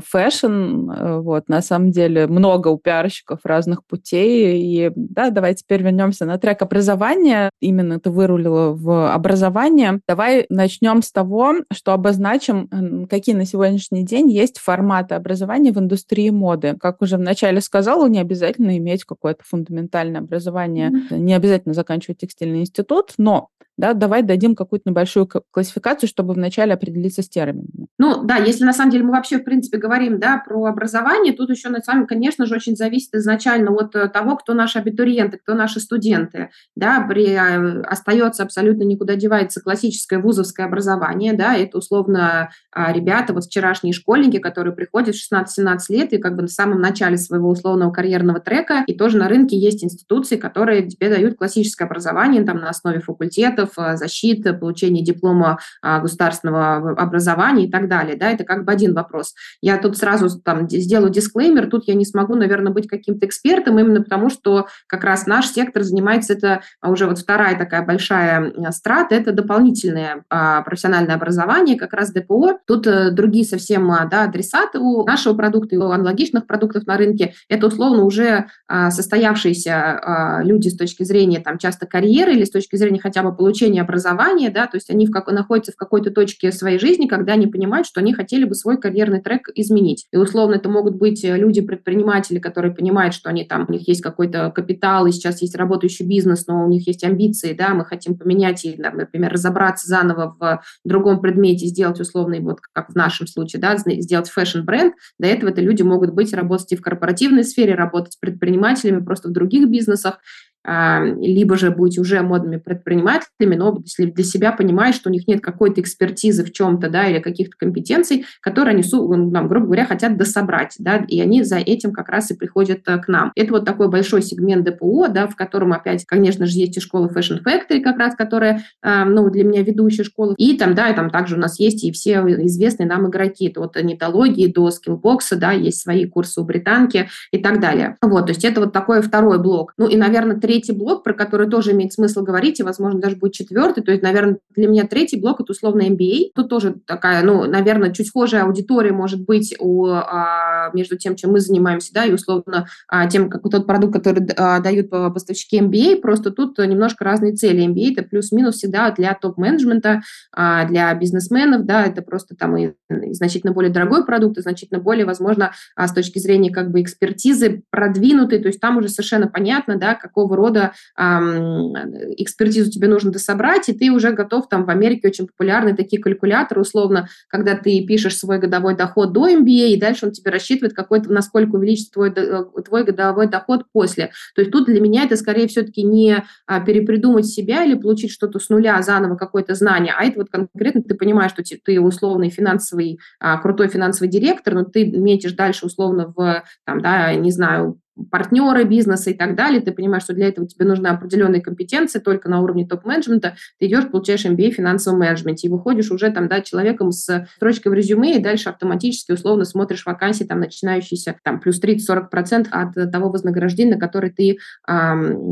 э, 0.00 0.06
fashion. 0.06 1.20
Вот, 1.20 1.48
на 1.48 1.62
самом 1.62 1.90
деле, 1.90 2.26
много 2.26 2.68
у 2.68 2.78
пиарщиков 2.78 3.40
разных 3.44 3.84
путей. 3.84 4.60
И 4.62 4.92
да, 4.94 5.30
давай 5.30 5.54
теперь 5.54 5.82
вернемся 5.82 6.24
на 6.24 6.38
трек 6.38 6.62
образования. 6.62 7.50
Именно 7.60 8.00
ты 8.00 8.10
вырулила 8.10 8.72
в 8.72 9.12
образование. 9.12 10.00
Давай 10.08 10.46
начнем 10.48 11.02
с 11.02 11.12
того, 11.12 11.54
что 11.72 11.92
обозначим, 11.92 13.06
какие 13.08 13.34
на 13.34 13.44
сегодняшний 13.44 14.04
день 14.04 14.30
есть 14.30 14.58
форматы 14.58 15.14
образования 15.14 15.72
в 15.72 15.78
индустрии 15.78 16.30
моды. 16.30 16.76
Как 16.80 17.02
уже 17.02 17.16
вначале 17.16 17.60
сказала, 17.60 18.08
не 18.08 18.20
обязательно 18.20 18.76
иметь 18.78 19.04
какое-то 19.04 19.42
фундаментальное 19.44 20.20
образование, 20.20 20.90
mm-hmm. 20.90 21.18
не 21.18 21.34
обязательно 21.34 21.74
заканчивать 21.74 22.18
текстильный 22.18 22.60
институт, 22.60 23.14
но 23.18 23.48
да, 23.80 23.94
давай 23.94 24.22
дадим 24.22 24.54
какую-то 24.54 24.90
небольшую 24.90 25.28
классификацию, 25.50 26.08
чтобы 26.08 26.34
вначале 26.34 26.74
определиться 26.74 27.22
с 27.22 27.28
терминами. 27.28 27.88
Ну 27.98 28.24
да, 28.24 28.36
если 28.36 28.64
на 28.64 28.72
самом 28.72 28.90
деле 28.90 29.04
мы 29.04 29.12
вообще 29.12 29.38
в 29.38 29.44
принципе 29.44 29.78
говорим 29.78 30.18
да, 30.18 30.42
про 30.46 30.66
образование, 30.66 31.32
тут 31.32 31.50
еще 31.50 31.70
на 31.70 31.80
самом 31.80 32.06
конечно 32.06 32.46
же 32.46 32.54
очень 32.54 32.76
зависит 32.76 33.14
изначально 33.14 33.72
от 33.72 33.96
э, 33.96 34.08
того, 34.08 34.36
кто 34.36 34.54
наши 34.54 34.78
абитуриенты, 34.78 35.38
кто 35.38 35.54
наши 35.54 35.80
студенты. 35.80 36.50
Да, 36.76 37.06
при, 37.08 37.32
э, 37.32 37.82
остается 37.82 38.42
абсолютно 38.42 38.82
никуда 38.82 39.16
девается 39.16 39.60
классическое 39.60 40.18
вузовское 40.18 40.66
образование, 40.66 41.32
да, 41.32 41.56
это 41.56 41.78
условно 41.78 42.50
а, 42.72 42.92
ребята, 42.92 43.32
вот 43.32 43.44
вчерашние 43.44 43.92
школьники, 43.92 44.38
которые 44.38 44.74
приходят 44.74 45.14
в 45.14 45.32
16-17 45.32 45.78
лет 45.88 46.12
и 46.12 46.18
как 46.18 46.36
бы 46.36 46.42
на 46.42 46.48
самом 46.48 46.80
начале 46.80 47.16
своего 47.16 47.48
условного 47.48 47.90
карьерного 47.90 48.40
трека, 48.40 48.84
и 48.86 48.94
тоже 48.94 49.18
на 49.18 49.28
рынке 49.28 49.56
есть 49.56 49.82
институции, 49.82 50.36
которые 50.36 50.88
тебе 50.88 51.08
дают 51.08 51.36
классическое 51.36 51.86
образование 51.86 52.44
там 52.44 52.58
на 52.58 52.68
основе 52.68 53.00
факультетов, 53.00 53.69
вопросов 53.70 53.94
э, 53.94 53.96
защиты, 53.96 54.52
получения 54.52 55.02
диплома 55.02 55.58
а, 55.82 56.00
государственного 56.00 56.92
образования 56.92 57.66
и 57.66 57.70
так 57.70 57.88
далее. 57.88 58.16
Да, 58.16 58.30
это 58.30 58.44
как 58.44 58.64
бы 58.64 58.72
один 58.72 58.94
вопрос. 58.94 59.34
Я 59.60 59.78
тут 59.78 59.96
сразу 59.96 60.40
там 60.40 60.68
сделаю 60.68 61.10
дисклеймер, 61.10 61.68
тут 61.68 61.84
я 61.86 61.94
не 61.94 62.04
смогу, 62.04 62.34
наверное, 62.34 62.72
быть 62.72 62.88
каким-то 62.88 63.26
экспертом, 63.26 63.78
именно 63.78 64.02
потому 64.02 64.30
что 64.30 64.66
как 64.86 65.04
раз 65.04 65.26
наш 65.26 65.46
сектор 65.46 65.82
занимается, 65.82 66.34
это 66.34 66.62
уже 66.82 67.06
вот 67.06 67.18
вторая 67.18 67.56
такая 67.56 67.84
большая 67.84 68.52
страта, 68.70 69.14
это 69.14 69.32
дополнительное 69.32 70.24
а, 70.28 70.62
профессиональное 70.62 71.16
образование, 71.16 71.78
как 71.78 71.92
раз 71.92 72.12
ДПО. 72.12 72.58
Тут 72.66 72.86
э, 72.86 73.10
другие 73.10 73.44
совсем 73.44 73.90
да, 74.10 74.24
адресаты 74.24 74.78
у 74.78 75.04
нашего 75.04 75.34
продукта 75.34 75.74
и 75.74 75.78
у 75.78 75.90
аналогичных 75.90 76.46
продуктов 76.46 76.86
на 76.86 76.96
рынке. 76.96 77.34
Это 77.48 77.66
условно 77.66 78.04
уже 78.04 78.46
состоявшиеся 78.68 80.42
люди 80.44 80.68
с 80.68 80.76
точки 80.76 81.02
зрения 81.04 81.40
там 81.40 81.58
часто 81.58 81.86
карьеры 81.86 82.32
или 82.32 82.44
с 82.44 82.50
точки 82.50 82.76
зрения 82.76 83.00
хотя 83.00 83.22
бы 83.22 83.34
получения 83.34 83.49
получения 83.50 83.80
образования, 83.80 84.48
да, 84.48 84.68
то 84.68 84.76
есть 84.76 84.90
они 84.90 85.06
в 85.06 85.10
как, 85.10 85.26
находятся 85.26 85.72
в 85.72 85.76
какой-то 85.76 86.12
точке 86.12 86.52
своей 86.52 86.78
жизни, 86.78 87.08
когда 87.08 87.32
они 87.32 87.48
понимают, 87.48 87.84
что 87.84 87.98
они 87.98 88.14
хотели 88.14 88.44
бы 88.44 88.54
свой 88.54 88.80
карьерный 88.80 89.20
трек 89.20 89.48
изменить. 89.56 90.06
И 90.12 90.16
условно 90.16 90.54
это 90.54 90.68
могут 90.68 90.94
быть 90.94 91.24
э, 91.24 91.36
люди-предприниматели, 91.36 92.38
которые 92.38 92.72
понимают, 92.72 93.12
что 93.12 93.28
они 93.28 93.44
там, 93.44 93.66
у 93.68 93.72
них 93.72 93.88
есть 93.88 94.02
какой-то 94.02 94.52
капитал, 94.52 95.06
и 95.06 95.10
сейчас 95.10 95.42
есть 95.42 95.56
работающий 95.56 96.06
бизнес, 96.06 96.46
но 96.46 96.64
у 96.64 96.68
них 96.68 96.86
есть 96.86 97.02
амбиции, 97.02 97.52
да, 97.52 97.74
мы 97.74 97.84
хотим 97.84 98.16
поменять 98.16 98.64
и, 98.64 98.76
например, 98.76 99.32
разобраться 99.32 99.88
заново 99.88 100.36
в 100.38 100.62
другом 100.84 101.20
предмете, 101.20 101.66
сделать 101.66 101.98
условный, 101.98 102.38
вот 102.38 102.60
как 102.72 102.92
в 102.92 102.94
нашем 102.94 103.26
случае, 103.26 103.60
да, 103.60 103.76
сделать 103.76 104.30
fashion-бренд. 104.30 104.94
До 105.18 105.26
этого 105.26 105.50
это 105.50 105.60
люди 105.60 105.82
могут 105.82 106.14
быть, 106.14 106.32
работать 106.32 106.70
и 106.70 106.76
в 106.76 106.82
корпоративной 106.82 107.42
сфере, 107.42 107.74
работать 107.74 108.12
с 108.12 108.16
предпринимателями, 108.16 109.04
просто 109.04 109.28
в 109.28 109.32
других 109.32 109.68
бизнесах. 109.68 110.20
А, 110.62 111.02
либо 111.02 111.56
же 111.56 111.70
быть 111.70 111.98
уже 111.98 112.20
модными 112.20 112.58
предпринимателями, 112.58 113.56
но 113.56 113.80
если 113.82 114.06
для 114.06 114.24
себя 114.24 114.52
понимают, 114.52 114.94
что 114.94 115.08
у 115.08 115.12
них 115.12 115.26
нет 115.26 115.40
какой-то 115.40 115.80
экспертизы 115.80 116.44
в 116.44 116.52
чем-то, 116.52 116.90
да, 116.90 117.06
или 117.06 117.18
каких-то 117.18 117.56
компетенций, 117.56 118.26
которые 118.42 118.74
они, 118.74 118.84
нам, 119.30 119.48
грубо 119.48 119.66
говоря, 119.66 119.86
хотят 119.86 120.18
дособрать, 120.18 120.74
да, 120.78 120.96
и 120.96 121.20
они 121.20 121.44
за 121.44 121.56
этим 121.56 121.92
как 121.92 122.10
раз 122.10 122.30
и 122.30 122.34
приходят 122.34 122.80
э, 122.86 122.98
к 122.98 123.08
нам. 123.08 123.32
Это 123.36 123.52
вот 123.52 123.64
такой 123.64 123.88
большой 123.88 124.20
сегмент 124.20 124.64
ДПО, 124.64 125.08
да, 125.08 125.26
в 125.26 125.34
котором 125.34 125.72
опять, 125.72 126.04
конечно 126.04 126.44
же, 126.44 126.58
есть 126.58 126.76
и 126.76 126.80
школа 126.80 127.08
Fashion 127.08 127.42
Factory, 127.42 127.80
как 127.80 127.98
раз, 127.98 128.14
которая, 128.14 128.62
а, 128.82 129.06
ну, 129.06 129.30
для 129.30 129.44
меня 129.44 129.62
ведущая 129.62 130.04
школа, 130.04 130.34
и 130.36 130.58
там, 130.58 130.74
да, 130.74 130.90
и 130.90 130.94
там 130.94 131.08
также 131.08 131.36
у 131.36 131.38
нас 131.38 131.58
есть 131.58 131.84
и 131.84 131.92
все 131.92 132.18
известные 132.44 132.86
нам 132.86 133.08
игроки, 133.08 133.48
это 133.48 133.62
от 133.62 133.82
нетологии 133.82 134.46
до 134.46 134.70
скиллбокса, 134.70 135.36
да, 135.36 135.52
есть 135.52 135.80
свои 135.80 136.04
курсы 136.04 136.40
у 136.40 136.44
британки 136.44 137.08
и 137.32 137.38
так 137.38 137.60
далее. 137.60 137.96
Вот, 138.02 138.26
то 138.26 138.32
есть 138.32 138.44
это 138.44 138.60
вот 138.60 138.74
такой 138.74 139.00
второй 139.00 139.38
блок. 139.38 139.72
Ну 139.78 139.88
и, 139.88 139.96
наверное, 139.96 140.36
третий 140.50 140.72
блок, 140.72 141.04
про 141.04 141.12
который 141.12 141.48
тоже 141.48 141.70
имеет 141.70 141.92
смысл 141.92 142.22
говорить, 142.22 142.58
и, 142.58 142.64
возможно, 142.64 143.00
даже 143.00 143.14
будет 143.14 143.34
четвертый. 143.34 143.84
То 143.84 143.92
есть, 143.92 144.02
наверное, 144.02 144.38
для 144.56 144.66
меня 144.66 144.84
третий 144.84 145.16
блок– 145.16 145.40
это 145.40 145.52
условно 145.52 145.82
MBA. 145.82 146.32
Тут 146.34 146.48
тоже 146.48 146.74
такая, 146.86 147.22
ну, 147.22 147.44
наверное, 147.44 147.92
чуть 147.92 148.08
схожая 148.08 148.42
аудитория 148.42 148.90
может 148.90 149.24
быть 149.24 149.54
у, 149.60 149.86
а, 149.86 150.70
между 150.74 150.98
тем, 150.98 151.14
чем 151.14 151.30
мы 151.30 151.38
занимаемся, 151.38 151.92
да, 151.94 152.04
и 152.04 152.12
условно 152.12 152.66
а, 152.88 153.08
тем, 153.08 153.30
как 153.30 153.42
тот 153.48 153.64
продукт, 153.64 153.92
который 153.92 154.26
а, 154.36 154.58
дают 154.58 154.90
поставщики 154.90 155.60
MBA, 155.60 156.00
просто 156.00 156.32
тут 156.32 156.58
немножко 156.58 157.04
разные 157.04 157.32
цели. 157.32 157.64
MBA– 157.68 157.92
это 157.96 158.02
плюс-минус 158.08 158.56
всегда 158.56 158.90
для 158.90 159.14
топ-менеджмента, 159.14 160.02
для 160.36 160.92
бизнесменов, 160.94 161.64
да, 161.64 161.84
это 161.84 162.02
просто 162.02 162.34
там 162.34 162.56
и, 162.56 162.72
и 162.90 163.12
значительно 163.12 163.52
более 163.52 163.70
дорогой 163.70 164.04
продукт, 164.04 164.38
и 164.38 164.42
значительно 164.42 164.80
более, 164.80 165.06
возможно, 165.06 165.52
с 165.78 165.92
точки 165.92 166.18
зрения 166.18 166.50
как 166.50 166.72
бы 166.72 166.82
экспертизы 166.82 167.62
продвинутый, 167.70 168.40
то 168.40 168.48
есть 168.48 168.58
там 168.58 168.78
уже 168.78 168.88
совершенно 168.88 169.28
понятно, 169.28 169.76
да, 169.76 169.94
какого 169.94 170.39
рода 170.40 170.72
эм, 170.98 171.74
экспертизу 172.16 172.70
тебе 172.70 172.88
нужно 172.88 173.12
дособрать, 173.12 173.68
и 173.68 173.72
ты 173.72 173.90
уже 173.90 174.12
готов, 174.12 174.48
там 174.48 174.64
в 174.64 174.70
Америке 174.70 175.08
очень 175.08 175.26
популярны 175.26 175.76
такие 175.76 176.00
калькуляторы, 176.02 176.62
условно, 176.62 177.08
когда 177.28 177.54
ты 177.54 177.84
пишешь 177.86 178.16
свой 178.16 178.38
годовой 178.38 178.76
доход 178.76 179.12
до 179.12 179.28
MBA, 179.28 179.68
и 179.68 179.80
дальше 179.80 180.06
он 180.06 180.12
тебе 180.12 180.30
рассчитывает, 180.30 180.74
какой-то, 180.74 181.12
насколько 181.12 181.56
увеличится 181.56 181.92
твой, 181.92 182.10
э, 182.10 182.44
твой 182.64 182.84
годовой 182.84 183.28
доход 183.28 183.64
после. 183.72 184.10
То 184.34 184.40
есть 184.40 184.50
тут 184.50 184.66
для 184.66 184.80
меня 184.80 185.04
это 185.04 185.16
скорее 185.16 185.46
все-таки 185.46 185.82
не 185.82 186.24
а, 186.46 186.60
перепридумать 186.60 187.26
себя 187.26 187.64
или 187.64 187.74
получить 187.74 188.10
что-то 188.10 188.38
с 188.38 188.48
нуля, 188.48 188.80
заново 188.82 189.16
какое-то 189.16 189.54
знание, 189.54 189.94
а 189.96 190.04
это 190.04 190.20
вот 190.20 190.30
конкретно 190.30 190.82
ты 190.82 190.94
понимаешь, 190.94 191.32
что 191.32 191.42
ты 191.64 191.80
условный 191.80 192.30
финансовый, 192.30 192.98
а, 193.18 193.38
крутой 193.38 193.68
финансовый 193.68 194.08
директор, 194.08 194.54
но 194.54 194.64
ты 194.64 194.86
метишь 194.86 195.32
дальше 195.32 195.66
условно 195.66 196.12
в, 196.16 196.44
там, 196.64 196.80
да, 196.80 197.14
не 197.14 197.30
знаю, 197.30 197.78
партнеры 198.10 198.64
бизнеса 198.64 199.10
и 199.10 199.14
так 199.14 199.36
далее, 199.36 199.60
ты 199.60 199.72
понимаешь, 199.72 200.04
что 200.04 200.14
для 200.14 200.28
этого 200.28 200.46
тебе 200.46 200.64
нужны 200.64 200.88
определенные 200.88 201.42
компетенции 201.42 201.98
только 201.98 202.28
на 202.28 202.40
уровне 202.40 202.66
топ-менеджмента, 202.66 203.36
ты 203.58 203.66
идешь, 203.66 203.88
получаешь 203.88 204.24
MBA 204.24 204.50
в 204.50 204.54
финансовом 204.54 205.00
менеджменте 205.00 205.48
и 205.48 205.50
выходишь 205.50 205.90
уже 205.90 206.10
там, 206.10 206.28
да, 206.28 206.40
человеком 206.40 206.92
с 206.92 207.26
строчкой 207.36 207.72
в 207.72 207.74
резюме, 207.74 208.16
и 208.16 208.22
дальше 208.22 208.48
автоматически 208.48 209.12
условно 209.12 209.44
смотришь 209.44 209.86
вакансии 209.86 210.24
там 210.24 210.40
начинающиеся 210.40 211.16
там 211.22 211.40
плюс 211.40 211.60
30-40% 211.62 212.48
от 212.50 212.92
того 212.92 213.10
вознаграждения, 213.10 213.74
на 213.74 213.80
которое 213.80 214.10
ты 214.10 214.30
э, 214.32 214.36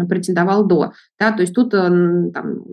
претендовал 0.09 0.67
до. 0.67 0.93
Да, 1.19 1.33
то 1.33 1.43
есть 1.43 1.55
тут 1.55 1.75
э, 1.75 1.79
там, 2.33 2.65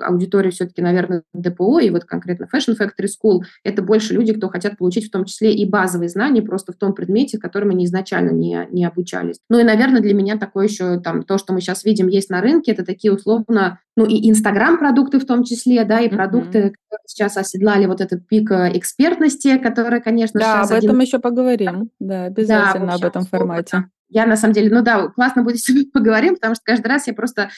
аудитория 0.00 0.50
все-таки, 0.50 0.82
наверное, 0.82 1.22
ДПО 1.32 1.80
и 1.80 1.90
вот 1.90 2.04
конкретно 2.04 2.48
Fashion 2.52 2.76
Factory 2.78 3.06
School, 3.06 3.40
это 3.62 3.82
больше 3.82 4.14
люди, 4.14 4.32
кто 4.32 4.48
хотят 4.48 4.76
получить 4.78 5.08
в 5.08 5.10
том 5.10 5.24
числе 5.24 5.52
и 5.54 5.68
базовые 5.68 6.08
знания 6.08 6.42
просто 6.42 6.72
в 6.72 6.76
том 6.76 6.94
предмете, 6.94 7.38
в 7.38 7.40
котором 7.40 7.70
они 7.70 7.84
изначально 7.86 8.30
не, 8.30 8.68
не 8.70 8.84
обучались. 8.84 9.33
Ну 9.48 9.58
и, 9.58 9.64
наверное, 9.64 10.00
для 10.00 10.14
меня 10.14 10.38
такое 10.38 10.66
еще 10.66 11.00
там 11.00 11.22
то, 11.22 11.38
что 11.38 11.52
мы 11.52 11.60
сейчас 11.60 11.84
видим 11.84 12.08
есть 12.08 12.30
на 12.30 12.40
рынке, 12.40 12.72
это 12.72 12.84
такие 12.84 13.12
условно, 13.12 13.80
ну 13.96 14.04
и 14.04 14.30
Инстаграм-продукты 14.30 15.18
в 15.18 15.26
том 15.26 15.44
числе, 15.44 15.84
да, 15.84 16.00
и 16.00 16.08
mm-hmm. 16.08 16.14
продукты, 16.14 16.60
которые 16.70 17.06
сейчас 17.06 17.36
оседлали 17.36 17.86
вот 17.86 18.00
этот 18.00 18.26
пик 18.26 18.50
э, 18.50 18.70
экспертности, 18.74 19.58
который, 19.58 20.00
конечно, 20.00 20.40
да, 20.40 20.46
сейчас... 20.46 20.70
об 20.70 20.76
этом 20.78 20.90
один... 20.90 21.00
еще 21.00 21.18
поговорим, 21.18 21.90
да, 22.00 22.24
обязательно 22.24 22.88
да, 22.88 22.94
об 22.94 23.04
этом 23.04 23.24
формате. 23.24 23.84
Я, 24.08 24.26
на 24.26 24.36
самом 24.36 24.54
деле, 24.54 24.74
ну 24.74 24.82
да, 24.82 25.08
классно 25.08 25.42
будет 25.42 25.58
сегодня 25.60 25.90
поговорим, 25.92 26.34
потому 26.34 26.54
что 26.54 26.64
каждый 26.64 26.88
раз 26.88 27.06
я 27.06 27.14
просто 27.14 27.50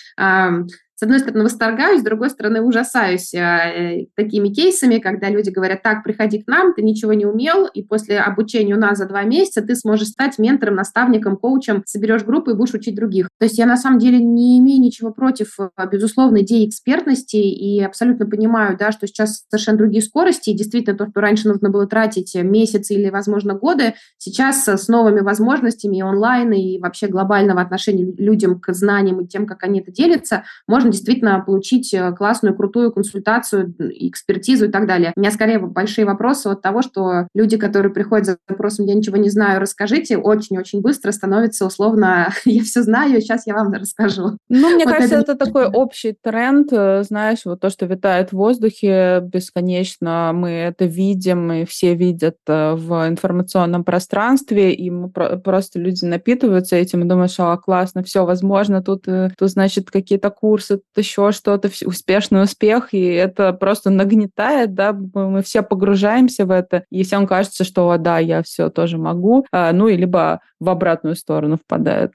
с 0.96 1.02
одной 1.02 1.18
стороны, 1.18 1.44
восторгаюсь, 1.44 2.00
с 2.00 2.04
другой 2.04 2.30
стороны, 2.30 2.62
ужасаюсь 2.62 3.34
э, 3.34 4.06
такими 4.14 4.48
кейсами, 4.48 4.98
когда 4.98 5.28
люди 5.28 5.50
говорят, 5.50 5.82
так, 5.82 6.02
приходи 6.02 6.40
к 6.40 6.46
нам, 6.46 6.72
ты 6.72 6.82
ничего 6.82 7.12
не 7.12 7.26
умел, 7.26 7.66
и 7.66 7.82
после 7.82 8.18
обучения 8.18 8.74
у 8.74 8.78
нас 8.78 8.96
за 8.96 9.06
два 9.06 9.22
месяца 9.24 9.60
ты 9.60 9.76
сможешь 9.76 10.08
стать 10.08 10.38
ментором, 10.38 10.76
наставником, 10.76 11.36
коучем, 11.36 11.82
соберешь 11.84 12.24
группу 12.24 12.50
и 12.50 12.54
будешь 12.54 12.72
учить 12.72 12.94
других. 12.94 13.28
То 13.38 13.44
есть 13.44 13.58
я 13.58 13.66
на 13.66 13.76
самом 13.76 13.98
деле 13.98 14.18
не 14.18 14.58
имею 14.58 14.80
ничего 14.80 15.12
против, 15.12 15.58
э, 15.60 15.68
безусловно, 15.92 16.40
идеи 16.40 16.66
экспертности 16.66 17.36
и 17.36 17.82
абсолютно 17.82 18.24
понимаю, 18.24 18.78
да, 18.78 18.90
что 18.90 19.06
сейчас 19.06 19.44
совершенно 19.50 19.76
другие 19.76 20.02
скорости, 20.02 20.48
и 20.48 20.56
действительно 20.56 20.96
то, 20.96 21.06
что 21.10 21.20
раньше 21.20 21.46
нужно 21.46 21.68
было 21.68 21.86
тратить 21.86 22.34
месяцы 22.34 22.94
или, 22.94 23.10
возможно, 23.10 23.52
годы, 23.52 23.96
сейчас 24.16 24.66
с 24.66 24.88
новыми 24.88 25.20
возможностями 25.20 25.98
и 25.98 26.02
онлайн, 26.02 26.52
и 26.52 26.78
вообще 26.78 27.06
глобального 27.06 27.60
отношения 27.60 28.10
людям 28.16 28.60
к 28.60 28.72
знаниям 28.72 29.20
и 29.20 29.28
тем, 29.28 29.46
как 29.46 29.62
они 29.62 29.80
это 29.80 29.92
делятся, 29.92 30.44
можно 30.66 30.85
можно 30.86 30.92
действительно 30.92 31.40
получить 31.40 31.92
э, 31.92 32.12
классную, 32.12 32.54
крутую 32.54 32.92
консультацию, 32.92 33.74
экспертизу 33.78 34.66
и 34.66 34.68
так 34.68 34.86
далее. 34.86 35.12
У 35.16 35.20
меня 35.20 35.30
скорее 35.30 35.58
большие 35.58 36.04
вопросы 36.04 36.48
от 36.48 36.62
того, 36.62 36.82
что 36.82 37.28
люди, 37.34 37.56
которые 37.56 37.92
приходят 37.92 38.26
за 38.26 38.36
запросом 38.48 38.86
«я 38.86 38.94
ничего 38.94 39.16
не 39.16 39.30
знаю, 39.30 39.60
расскажите», 39.60 40.16
очень-очень 40.16 40.80
быстро 40.80 41.12
становится 41.12 41.66
условно 41.66 42.28
«я 42.44 42.62
все 42.62 42.82
знаю, 42.82 43.20
сейчас 43.20 43.46
я 43.46 43.54
вам 43.54 43.72
расскажу». 43.72 44.38
Ну, 44.48 44.74
мне 44.74 44.84
вот 44.84 44.94
кажется, 44.94 45.16
это... 45.16 45.32
это 45.32 45.46
такой 45.46 45.66
общий 45.66 46.16
тренд, 46.20 46.68
э, 46.72 47.02
знаешь, 47.02 47.40
вот 47.44 47.60
то, 47.60 47.70
что 47.70 47.86
витает 47.86 48.30
в 48.30 48.36
воздухе 48.36 49.20
бесконечно, 49.22 50.32
мы 50.34 50.50
это 50.50 50.84
видим, 50.84 51.52
и 51.52 51.64
все 51.64 51.94
видят 51.94 52.36
э, 52.46 52.74
в 52.74 53.08
информационном 53.08 53.84
пространстве, 53.84 54.72
и 54.72 54.90
мы 54.90 55.08
просто 55.10 55.78
люди 55.78 56.04
напитываются 56.04 56.76
этим 56.76 57.02
и 57.02 57.08
думают, 57.08 57.32
что 57.32 57.52
а, 57.52 57.56
классно, 57.56 58.02
все 58.02 58.24
возможно, 58.24 58.82
тут, 58.82 59.04
тут 59.04 59.50
значит, 59.50 59.90
какие-то 59.90 60.30
курсы, 60.30 60.75
еще 60.96 61.32
что-то, 61.32 61.70
успешный 61.84 62.42
успех, 62.42 62.92
и 62.92 63.02
это 63.02 63.52
просто 63.52 63.90
нагнетает, 63.90 64.74
да, 64.74 64.92
мы 64.92 65.42
все 65.42 65.62
погружаемся 65.62 66.46
в 66.46 66.50
это, 66.50 66.84
и 66.90 67.04
всем 67.04 67.26
кажется, 67.26 67.64
что 67.64 67.96
да, 67.98 68.18
я 68.18 68.42
все 68.42 68.70
тоже 68.70 68.98
могу, 68.98 69.46
а, 69.52 69.72
ну 69.72 69.88
и 69.88 69.96
либо 69.96 70.40
в 70.60 70.68
обратную 70.68 71.16
сторону 71.16 71.56
впадает. 71.56 72.12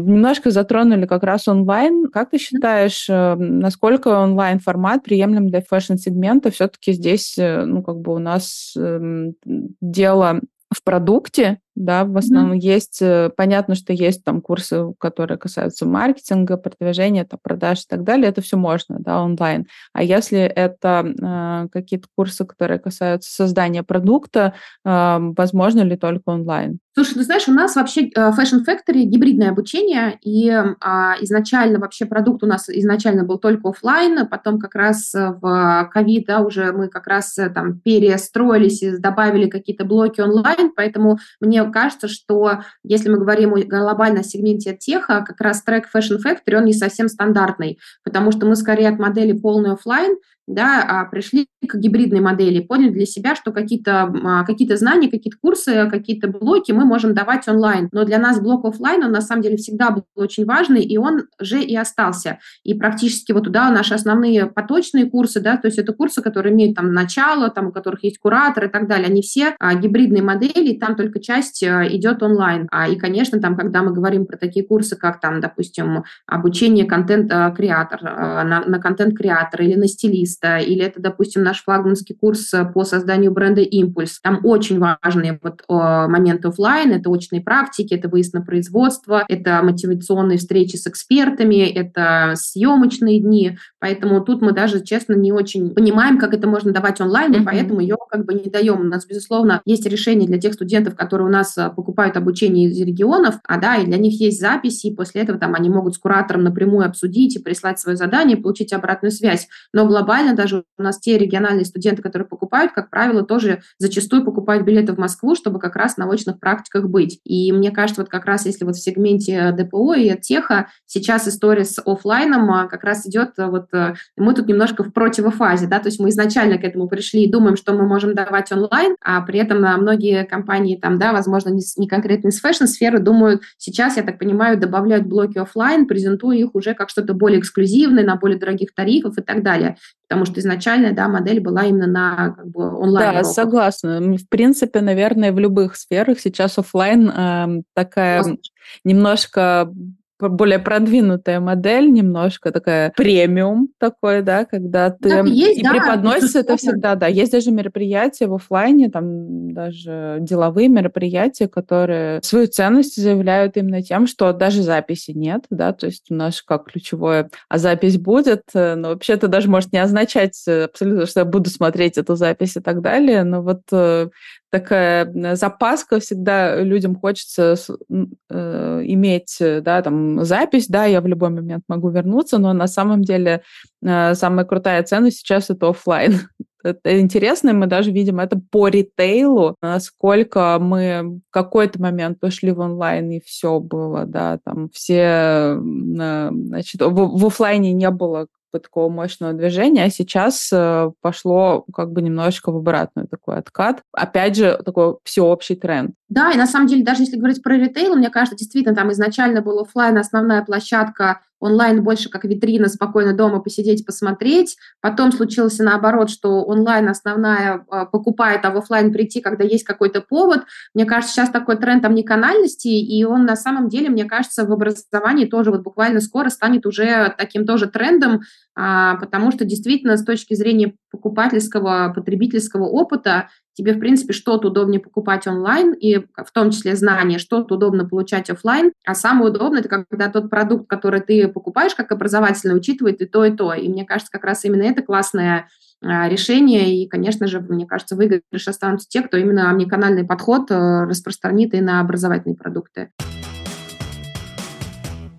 Немножко 0.00 0.50
затронули 0.50 1.06
как 1.06 1.22
раз 1.22 1.46
онлайн. 1.46 2.06
Как 2.06 2.30
ты 2.30 2.38
считаешь, 2.38 3.06
э, 3.08 3.34
насколько 3.34 4.08
онлайн-формат 4.08 5.02
приемлем 5.02 5.48
для 5.48 5.60
fashion-сегмента? 5.60 6.50
Все-таки 6.50 6.92
здесь, 6.92 7.36
э, 7.36 7.64
ну, 7.64 7.82
как 7.82 8.00
бы 8.00 8.14
у 8.14 8.18
нас 8.18 8.72
эм, 8.76 9.34
дело 9.44 10.40
в 10.72 10.82
продукте, 10.84 11.58
да, 11.74 12.04
в 12.04 12.16
основном 12.16 12.52
mm-hmm. 12.52 12.60
есть, 12.60 13.02
э, 13.02 13.30
понятно, 13.36 13.74
что 13.74 13.92
есть 13.92 14.24
там 14.24 14.40
курсы, 14.40 14.92
которые 14.98 15.38
касаются 15.38 15.86
маркетинга, 15.86 16.56
продвижения, 16.56 17.24
там, 17.24 17.38
продаж 17.42 17.80
и 17.80 17.86
так 17.88 18.04
далее, 18.04 18.28
это 18.28 18.42
все 18.42 18.56
можно, 18.56 18.98
да, 18.98 19.22
онлайн. 19.22 19.66
А 19.92 20.02
если 20.02 20.40
это 20.40 21.06
э, 21.06 21.68
какие-то 21.72 22.08
курсы, 22.16 22.44
которые 22.44 22.78
касаются 22.78 23.32
создания 23.32 23.82
продукта, 23.82 24.54
э, 24.84 25.18
возможно 25.36 25.80
ли 25.82 25.96
только 25.96 26.24
онлайн? 26.26 26.80
Слушай, 26.92 27.14
ты 27.14 27.22
знаешь, 27.22 27.48
у 27.48 27.52
нас 27.52 27.76
вообще 27.76 28.08
э, 28.08 28.30
Fashion 28.30 28.64
Factory 28.66 29.04
гибридное 29.04 29.50
обучение, 29.50 30.18
и 30.22 30.50
а, 30.50 31.14
изначально 31.20 31.78
вообще 31.78 32.04
продукт 32.04 32.42
у 32.42 32.46
нас 32.46 32.68
изначально 32.68 33.24
был 33.24 33.38
только 33.38 33.68
офлайн, 33.68 34.26
потом 34.26 34.58
как 34.58 34.74
раз 34.74 35.12
в 35.14 35.90
ковид, 35.92 36.26
да, 36.26 36.40
уже 36.40 36.72
мы 36.72 36.88
как 36.88 37.06
раз 37.06 37.38
э, 37.38 37.48
там 37.48 37.78
перестроились 37.78 38.82
и 38.82 38.98
добавили 38.98 39.48
какие-то 39.48 39.84
блоки 39.84 40.20
онлайн, 40.20 40.72
поэтому 40.74 41.18
мне 41.40 41.59
кажется, 41.68 42.08
что 42.08 42.60
если 42.82 43.08
мы 43.08 43.18
говорим 43.18 43.54
о 43.54 43.60
глобальном 43.60 44.22
сегменте 44.24 44.76
теха, 44.76 45.24
как 45.26 45.40
раз 45.40 45.62
трек 45.62 45.88
Fashion 45.94 46.18
Factory, 46.24 46.56
он 46.56 46.64
не 46.64 46.72
совсем 46.72 47.08
стандартный, 47.08 47.78
потому 48.04 48.32
что 48.32 48.46
мы 48.46 48.56
скорее 48.56 48.88
от 48.88 48.98
модели 48.98 49.32
полный 49.32 49.72
офлайн 49.72 50.16
да, 50.54 50.84
а 50.86 51.04
пришли 51.04 51.46
к 51.66 51.76
гибридной 51.76 52.20
модели, 52.20 52.60
поняли 52.60 52.90
для 52.90 53.06
себя, 53.06 53.34
что 53.34 53.52
какие-то 53.52 54.12
а, 54.24 54.44
какие 54.44 54.70
знания, 54.74 55.10
какие-то 55.10 55.38
курсы, 55.40 55.88
какие-то 55.90 56.28
блоки 56.28 56.72
мы 56.72 56.84
можем 56.84 57.14
давать 57.14 57.48
онлайн. 57.48 57.88
Но 57.92 58.04
для 58.04 58.18
нас 58.18 58.40
блок 58.40 58.64
офлайн, 58.64 59.04
он 59.04 59.12
на 59.12 59.20
самом 59.20 59.42
деле 59.42 59.56
всегда 59.56 59.90
был 59.90 60.04
очень 60.14 60.44
важный, 60.44 60.82
и 60.82 60.96
он 60.96 61.26
же 61.40 61.60
и 61.60 61.76
остался. 61.76 62.38
И 62.64 62.74
практически 62.74 63.32
вот 63.32 63.44
туда 63.44 63.70
наши 63.70 63.94
основные 63.94 64.46
поточные 64.46 65.06
курсы, 65.06 65.40
да, 65.40 65.56
то 65.56 65.66
есть 65.66 65.78
это 65.78 65.92
курсы, 65.92 66.22
которые 66.22 66.54
имеют 66.54 66.76
там 66.76 66.92
начало, 66.92 67.50
там 67.50 67.68
у 67.68 67.72
которых 67.72 68.04
есть 68.04 68.18
куратор 68.18 68.64
и 68.64 68.68
так 68.68 68.88
далее, 68.88 69.06
они 69.06 69.22
все 69.22 69.54
а, 69.58 69.74
гибридные 69.74 70.22
модели, 70.22 70.78
там 70.78 70.96
только 70.96 71.20
часть 71.20 71.62
идет 71.62 72.22
онлайн. 72.22 72.68
А, 72.70 72.88
и, 72.88 72.96
конечно, 72.96 73.40
там, 73.40 73.56
когда 73.56 73.82
мы 73.82 73.92
говорим 73.92 74.26
про 74.26 74.36
такие 74.36 74.66
курсы, 74.66 74.96
как 74.96 75.20
там, 75.20 75.40
допустим, 75.40 76.04
обучение 76.26 76.84
контент-креатор, 76.84 78.02
на, 78.02 78.64
на 78.66 78.78
контент-креатора 78.78 79.64
или 79.64 79.74
на 79.74 79.88
стилист, 79.88 80.39
специалиста, 80.40 80.58
или 80.58 80.84
это, 80.84 81.00
допустим, 81.00 81.42
наш 81.42 81.62
флагманский 81.62 82.14
курс 82.14 82.52
э, 82.54 82.64
по 82.64 82.84
созданию 82.84 83.32
бренда 83.32 83.60
«Импульс». 83.60 84.20
Там 84.20 84.40
очень 84.44 84.78
важные 84.78 85.38
вот 85.42 85.62
моменты 85.68 86.48
офлайн, 86.48 86.92
это 86.92 87.10
очные 87.10 87.40
практики, 87.40 87.94
это 87.94 88.08
выезд 88.08 88.34
на 88.34 88.42
производство, 88.42 89.24
это 89.28 89.60
мотивационные 89.62 90.38
встречи 90.38 90.76
с 90.76 90.86
экспертами, 90.86 91.68
это 91.68 92.32
съемочные 92.36 93.20
дни, 93.20 93.58
поэтому 93.78 94.20
тут 94.22 94.42
мы 94.42 94.52
даже, 94.52 94.82
честно, 94.82 95.14
не 95.14 95.32
очень 95.32 95.70
понимаем, 95.70 96.18
как 96.18 96.34
это 96.34 96.48
можно 96.48 96.72
давать 96.72 97.00
онлайн, 97.00 97.32
mm-hmm. 97.32 97.42
и 97.42 97.44
поэтому 97.44 97.80
ее 97.80 97.96
как 98.10 98.24
бы 98.24 98.34
не 98.34 98.50
даем. 98.50 98.80
У 98.80 98.84
нас, 98.84 99.06
безусловно, 99.06 99.60
есть 99.64 99.86
решение 99.86 100.26
для 100.26 100.38
тех 100.38 100.54
студентов, 100.54 100.96
которые 100.96 101.28
у 101.28 101.30
нас 101.30 101.56
э, 101.58 101.70
покупают 101.70 102.16
обучение 102.16 102.68
из 102.68 102.80
регионов, 102.80 103.36
а 103.44 103.58
да, 103.58 103.76
и 103.76 103.86
для 103.86 103.98
них 103.98 104.20
есть 104.20 104.40
записи, 104.40 104.88
и 104.88 104.94
после 104.94 105.22
этого 105.22 105.38
там 105.38 105.54
они 105.54 105.68
могут 105.68 105.94
с 105.94 105.98
куратором 105.98 106.44
напрямую 106.44 106.86
обсудить 106.86 107.36
и 107.36 107.38
прислать 107.38 107.78
свое 107.78 107.96
задание, 107.96 108.36
получить 108.36 108.72
обратную 108.72 109.12
связь. 109.12 109.48
Но 109.72 109.86
глобально 109.86 110.19
регионально, 110.20 110.36
даже 110.36 110.64
у 110.78 110.82
нас 110.82 110.98
те 110.98 111.18
региональные 111.18 111.64
студенты, 111.64 112.02
которые 112.02 112.28
покупают, 112.28 112.72
как 112.72 112.90
правило, 112.90 113.22
тоже 113.22 113.62
зачастую 113.78 114.24
покупают 114.24 114.64
билеты 114.64 114.92
в 114.92 114.98
Москву, 114.98 115.34
чтобы 115.34 115.58
как 115.58 115.76
раз 115.76 115.96
на 115.96 116.06
очных 116.06 116.38
практиках 116.38 116.88
быть. 116.88 117.20
И 117.24 117.52
мне 117.52 117.70
кажется, 117.70 118.02
вот 118.02 118.10
как 118.10 118.24
раз 118.26 118.46
если 118.46 118.64
вот 118.64 118.76
в 118.76 118.82
сегменте 118.82 119.52
ДПО 119.52 119.94
и 119.94 120.18
теха 120.20 120.68
сейчас 120.86 121.28
история 121.28 121.64
с 121.64 121.80
офлайном 121.84 122.50
а, 122.50 122.66
как 122.66 122.84
раз 122.84 123.06
идет 123.06 123.30
а, 123.38 123.48
вот 123.48 123.72
э, 123.72 123.94
мы 124.16 124.34
тут 124.34 124.46
немножко 124.46 124.82
в 124.82 124.92
противофазе, 124.92 125.66
да, 125.66 125.78
то 125.78 125.88
есть 125.88 126.00
мы 126.00 126.10
изначально 126.10 126.58
к 126.58 126.64
этому 126.64 126.88
пришли 126.88 127.24
и 127.24 127.30
думаем, 127.30 127.56
что 127.56 127.72
мы 127.72 127.86
можем 127.86 128.14
давать 128.14 128.52
онлайн, 128.52 128.96
а 129.02 129.20
при 129.22 129.38
этом 129.38 129.64
а, 129.64 129.76
многие 129.76 130.24
компании 130.24 130.76
там, 130.76 130.98
да, 130.98 131.12
возможно, 131.12 131.50
не, 131.50 131.62
не 131.76 131.88
конкретно 131.88 132.28
из 132.28 132.40
фэшн-сферы 132.40 132.98
думают, 132.98 133.42
сейчас, 133.56 133.96
я 133.96 134.02
так 134.02 134.18
понимаю, 134.18 134.58
добавляют 134.58 135.06
блоки 135.06 135.38
офлайн, 135.38 135.86
презентуя 135.86 136.36
их 136.36 136.54
уже 136.54 136.74
как 136.74 136.90
что-то 136.90 137.14
более 137.14 137.40
эксклюзивное, 137.40 138.04
на 138.04 138.16
более 138.16 138.38
дорогих 138.38 138.74
тарифов 138.74 139.18
и 139.18 139.22
так 139.22 139.42
далее 139.42 139.76
потому 140.10 140.26
что 140.26 140.40
изначально, 140.40 140.92
да, 140.92 141.06
модель 141.06 141.38
была 141.38 141.66
именно 141.66 141.86
на 141.86 142.34
как 142.36 142.48
бы, 142.48 142.76
онлайн. 142.76 143.14
Да, 143.14 143.24
согласна. 143.24 144.00
В 144.00 144.28
принципе, 144.28 144.80
наверное, 144.80 145.30
в 145.30 145.38
любых 145.38 145.76
сферах 145.76 146.18
сейчас 146.18 146.58
офлайн 146.58 147.08
э, 147.08 147.62
такая 147.74 148.24
Просто. 148.24 148.40
немножко 148.82 149.72
более 150.20 150.58
продвинутая 150.58 151.40
модель, 151.40 151.90
немножко 151.90 152.50
такая 152.50 152.92
премиум 152.96 153.68
такой, 153.78 154.22
да, 154.22 154.44
когда 154.44 154.90
ты 154.90 155.08
так 155.08 155.26
есть, 155.26 155.60
и 155.60 155.62
да, 155.62 155.70
преподносится 155.70 156.40
это 156.40 156.56
всегда, 156.56 156.94
да. 156.94 157.06
Есть 157.06 157.32
даже 157.32 157.50
мероприятия 157.50 158.26
в 158.26 158.34
офлайне, 158.34 158.90
там 158.90 159.52
даже 159.52 160.18
деловые 160.20 160.68
мероприятия, 160.68 161.48
которые 161.48 162.20
свою 162.22 162.46
ценность 162.46 163.00
заявляют 163.00 163.56
именно 163.56 163.82
тем, 163.82 164.06
что 164.06 164.32
даже 164.32 164.62
записи 164.62 165.12
нет, 165.12 165.44
да, 165.50 165.72
то 165.72 165.86
есть 165.86 166.10
у 166.10 166.14
нас 166.14 166.42
как 166.42 166.66
ключевое, 166.66 167.30
а 167.48 167.58
запись 167.58 167.98
будет, 167.98 168.42
э, 168.54 168.74
но 168.74 168.88
вообще 168.90 169.14
это 169.14 169.28
даже 169.28 169.48
может 169.48 169.72
не 169.72 169.78
означать 169.78 170.36
абсолютно, 170.46 171.06
что 171.06 171.20
я 171.20 171.24
буду 171.24 171.50
смотреть 171.50 171.98
эту 171.98 172.16
запись 172.16 172.56
и 172.56 172.60
так 172.60 172.82
далее, 172.82 173.24
но 173.24 173.42
вот 173.42 173.62
э, 173.72 174.08
такая 174.50 175.36
запаска 175.36 176.00
всегда 176.00 176.60
людям 176.60 176.96
хочется 176.96 177.54
э, 177.88 178.82
иметь, 178.84 179.36
да, 179.40 179.82
там, 179.82 180.24
запись, 180.24 180.66
да, 180.68 180.84
я 180.84 181.00
в 181.00 181.06
любой 181.06 181.30
момент 181.30 181.64
могу 181.68 181.90
вернуться, 181.90 182.38
но 182.38 182.52
на 182.52 182.66
самом 182.66 183.02
деле 183.02 183.42
э, 183.82 184.14
самая 184.14 184.44
крутая 184.44 184.82
ценность 184.82 185.18
сейчас 185.18 185.50
это 185.50 185.68
офлайн. 185.68 186.20
Это 186.62 187.00
интересно, 187.00 187.48
и 187.48 187.52
мы 187.54 187.66
даже 187.66 187.90
видим 187.90 188.20
это 188.20 188.38
по 188.50 188.68
ритейлу, 188.68 189.56
насколько 189.62 190.58
мы 190.60 191.20
в 191.26 191.30
какой-то 191.30 191.80
момент 191.80 192.20
пошли 192.20 192.52
в 192.52 192.58
онлайн, 192.58 193.10
и 193.12 193.20
все 193.24 193.60
было, 193.60 194.04
да, 194.04 194.38
там 194.44 194.68
все, 194.68 195.58
значит, 195.58 196.82
в, 196.82 197.18
в 197.18 197.26
офлайне 197.26 197.72
не 197.72 197.90
было 197.90 198.26
такого 198.58 198.88
мощного 198.88 199.32
движения, 199.32 199.84
а 199.84 199.90
сейчас 199.90 200.50
э, 200.52 200.90
пошло 201.00 201.64
как 201.72 201.92
бы 201.92 202.02
немножечко 202.02 202.50
в 202.50 202.56
обратную 202.56 203.06
такой 203.06 203.36
откат. 203.36 203.82
Опять 203.92 204.36
же, 204.36 204.60
такой 204.64 204.96
всеобщий 205.04 205.56
тренд. 205.56 205.92
Да, 206.08 206.32
и 206.32 206.36
на 206.36 206.46
самом 206.46 206.66
деле, 206.66 206.84
даже 206.84 207.02
если 207.02 207.16
говорить 207.16 207.42
про 207.42 207.56
ритейл, 207.56 207.94
мне 207.94 208.10
кажется, 208.10 208.36
действительно, 208.36 208.74
там 208.74 208.90
изначально 208.92 209.42
был 209.42 209.60
офлайн 209.60 209.96
основная 209.98 210.42
площадка 210.42 211.20
онлайн 211.40 211.82
больше 211.82 212.08
как 212.08 212.24
витрина, 212.24 212.68
спокойно 212.68 213.14
дома 213.14 213.40
посидеть, 213.40 213.84
посмотреть. 213.84 214.56
Потом 214.80 215.10
случилось 215.10 215.58
наоборот, 215.58 216.10
что 216.10 216.44
онлайн 216.44 216.88
основная 216.88 217.64
а, 217.68 217.86
покупает, 217.86 218.44
а 218.44 218.50
в 218.50 218.58
офлайн 218.58 218.92
прийти, 218.92 219.20
когда 219.20 219.42
есть 219.42 219.64
какой-то 219.64 220.02
повод. 220.02 220.42
Мне 220.74 220.84
кажется, 220.84 221.14
сейчас 221.14 221.30
такой 221.30 221.56
тренд 221.56 221.84
омниканальности, 221.84 222.68
и 222.68 223.04
он 223.04 223.24
на 223.24 223.36
самом 223.36 223.68
деле, 223.68 223.88
мне 223.88 224.04
кажется, 224.04 224.44
в 224.44 224.52
образовании 224.52 225.24
тоже 225.24 225.50
вот 225.50 225.62
буквально 225.62 226.00
скоро 226.00 226.28
станет 226.28 226.66
уже 226.66 227.14
таким 227.16 227.46
тоже 227.46 227.66
трендом, 227.66 228.20
а, 228.54 228.96
потому 228.96 229.32
что 229.32 229.44
действительно 229.44 229.96
с 229.96 230.04
точки 230.04 230.34
зрения 230.34 230.74
покупательского, 230.90 231.92
потребительского 231.94 232.64
опыта 232.64 233.28
тебе, 233.60 233.74
в 233.74 233.78
принципе, 233.78 234.12
что-то 234.12 234.48
удобнее 234.48 234.80
покупать 234.80 235.26
онлайн, 235.26 235.74
и 235.74 235.98
в 235.98 236.32
том 236.32 236.50
числе 236.50 236.76
знания, 236.76 237.18
что-то 237.18 237.56
удобно 237.56 237.86
получать 237.86 238.30
офлайн, 238.30 238.72
а 238.86 238.94
самое 238.94 239.30
удобное– 239.30 239.60
это 239.60 239.68
когда 239.68 240.08
тот 240.08 240.30
продукт, 240.30 240.66
который 240.68 241.00
ты 241.00 241.28
покупаешь 241.28 241.74
как 241.74 241.92
образовательный, 241.92 242.56
учитывает 242.56 243.02
и 243.02 243.06
то, 243.06 243.24
и 243.24 243.30
то. 243.30 243.52
И 243.52 243.68
мне 243.68 243.84
кажется, 243.84 244.10
как 244.10 244.24
раз 244.24 244.44
именно 244.44 244.62
это 244.62 244.82
классное 244.82 245.48
а, 245.82 246.08
решение, 246.08 246.74
и, 246.74 246.88
конечно 246.88 247.26
же, 247.26 247.40
мне 247.40 247.66
кажется, 247.66 247.96
выигрыш 247.96 248.48
останутся 248.48 248.88
те, 248.88 249.02
кто 249.02 249.18
именно 249.18 249.50
омниканальный 249.50 250.04
подход 250.04 250.50
э, 250.50 250.84
распространит 250.84 251.54
и 251.54 251.60
на 251.60 251.80
образовательные 251.80 252.36
продукты. 252.36 252.90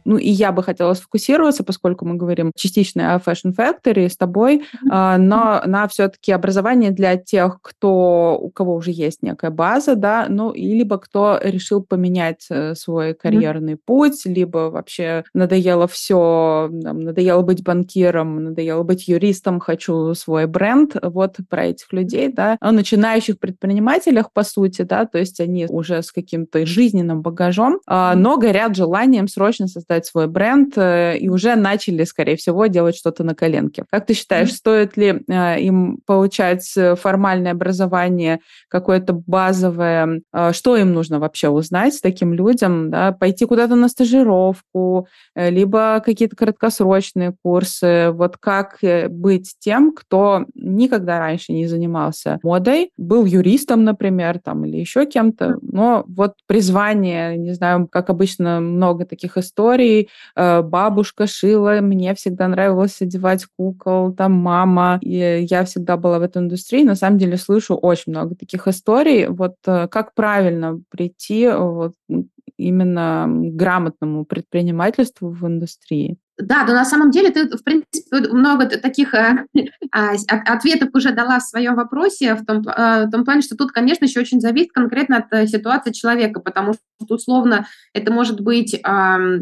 Ну, 0.05 0.17
и 0.17 0.29
я 0.29 0.51
бы 0.51 0.63
хотела 0.63 0.93
сфокусироваться, 0.93 1.63
поскольку 1.63 2.05
мы 2.05 2.15
говорим 2.15 2.51
частично 2.55 3.15
о 3.15 3.19
Fashion 3.19 3.55
Factory 3.55 4.09
с 4.09 4.17
тобой, 4.17 4.63
mm-hmm. 4.85 5.17
но 5.17 5.61
на 5.65 5.87
все-таки 5.87 6.31
образование 6.31 6.91
для 6.91 7.17
тех, 7.17 7.59
кто, 7.61 8.37
у 8.39 8.49
кого 8.49 8.75
уже 8.75 8.91
есть 8.91 9.23
некая 9.23 9.51
база, 9.51 9.95
да, 9.95 10.25
ну, 10.29 10.51
и 10.51 10.73
либо 10.73 10.97
кто 10.97 11.39
решил 11.41 11.83
поменять 11.83 12.45
э, 12.49 12.75
свой 12.75 13.13
карьерный 13.13 13.77
путь, 13.77 14.25
либо 14.25 14.69
вообще 14.69 15.23
надоело 15.33 15.87
все, 15.87 16.69
надоело 16.71 17.41
быть 17.41 17.63
банкиром, 17.63 18.43
надоело 18.43 18.83
быть 18.83 19.07
юристом, 19.07 19.59
хочу 19.59 20.13
свой 20.13 20.47
бренд, 20.47 20.95
вот 21.01 21.37
про 21.49 21.65
этих 21.65 21.91
людей, 21.93 22.31
да, 22.31 22.57
о 22.59 22.71
начинающих 22.71 23.39
предпринимателях, 23.39 24.31
по 24.33 24.43
сути, 24.43 24.83
да, 24.83 25.05
то 25.05 25.17
есть 25.17 25.39
они 25.39 25.67
уже 25.69 26.01
с 26.01 26.11
каким-то 26.11 26.65
жизненным 26.65 27.21
багажом, 27.21 27.79
mm-hmm. 27.87 28.15
но 28.15 28.37
горят 28.37 28.75
желанием 28.75 29.27
срочно 29.27 29.67
создать 29.67 29.90
создать 29.91 30.05
свой 30.05 30.27
бренд 30.27 30.77
э, 30.77 31.17
и 31.17 31.29
уже 31.29 31.55
начали, 31.55 32.05
скорее 32.05 32.35
всего, 32.37 32.67
делать 32.67 32.95
что-то 32.95 33.23
на 33.23 33.35
коленке. 33.35 33.83
Как 33.89 34.05
ты 34.05 34.13
считаешь, 34.13 34.49
mm-hmm. 34.49 34.55
стоит 34.55 34.97
ли 34.97 35.21
э, 35.27 35.61
им 35.61 35.99
получать 36.05 36.71
э, 36.77 36.95
формальное 36.95 37.51
образование, 37.51 38.39
какое-то 38.69 39.13
базовое? 39.13 40.21
Что 40.51 40.77
им 40.77 40.93
нужно 40.93 41.19
вообще 41.19 41.49
узнать 41.49 41.99
таким 42.01 42.33
людям? 42.33 42.89
Да? 42.89 43.11
Пойти 43.11 43.45
куда-то 43.45 43.75
на 43.75 43.89
стажировку, 43.89 45.07
либо 45.35 46.01
какие-то 46.05 46.35
краткосрочные 46.35 47.33
курсы? 47.43 48.11
Вот 48.11 48.37
как 48.37 48.79
быть 49.09 49.55
тем, 49.59 49.91
кто 49.91 50.45
никогда 50.55 51.19
раньше 51.19 51.51
не 51.53 51.67
занимался 51.67 52.39
модой, 52.43 52.91
был 52.97 53.25
юристом, 53.25 53.83
например, 53.83 54.39
там, 54.39 54.65
или 54.65 54.77
еще 54.77 55.05
кем-то, 55.05 55.57
но 55.61 56.03
вот 56.07 56.33
призвание, 56.47 57.37
не 57.37 57.53
знаю, 57.53 57.87
как 57.91 58.09
обычно 58.09 58.59
много 58.61 59.05
таких 59.05 59.37
историй, 59.37 59.80
историй. 59.81 60.09
Э, 60.35 60.61
бабушка 60.61 61.27
шила, 61.27 61.81
мне 61.81 62.13
всегда 62.15 62.47
нравилось 62.47 63.01
одевать 63.01 63.45
кукол, 63.57 64.13
там 64.13 64.33
мама. 64.33 64.99
И 65.01 65.45
я 65.49 65.63
всегда 65.65 65.97
была 65.97 66.19
в 66.19 66.23
этой 66.23 66.41
индустрии. 66.41 66.83
На 66.83 66.95
самом 66.95 67.17
деле 67.17 67.37
слышу 67.37 67.75
очень 67.75 68.11
много 68.11 68.35
таких 68.35 68.67
историй. 68.67 69.27
Вот 69.27 69.55
э, 69.65 69.87
как 69.87 70.13
правильно 70.13 70.81
прийти 70.89 71.49
вот, 71.49 71.93
именно 72.57 73.25
грамотному 73.27 74.25
предпринимательству 74.25 75.29
в 75.29 75.45
индустрии? 75.47 76.17
Да, 76.37 76.63
но 76.65 76.73
на 76.73 76.85
самом 76.85 77.11
деле 77.11 77.29
ты, 77.29 77.47
в 77.47 77.63
принципе, 77.63 78.29
много 78.31 78.65
таких 78.65 79.13
э, 79.13 79.45
а, 79.91 80.13
ответов 80.27 80.89
уже 80.93 81.11
дала 81.11 81.39
в 81.39 81.43
своем 81.43 81.75
вопросе, 81.75 82.35
в 82.35 82.45
том, 82.45 82.61
э, 82.67 83.05
в 83.05 83.11
том 83.11 83.25
плане, 83.25 83.41
что 83.41 83.55
тут, 83.55 83.71
конечно, 83.71 84.05
еще 84.05 84.21
очень 84.21 84.39
зависит 84.39 84.71
конкретно 84.71 85.17
от 85.17 85.31
э, 85.31 85.47
ситуации 85.47 85.91
человека, 85.91 86.39
потому 86.39 86.73
что, 86.73 87.15
условно, 87.15 87.67
это 87.93 88.11
может 88.11 88.41
быть 88.41 88.73
э, 88.73 88.79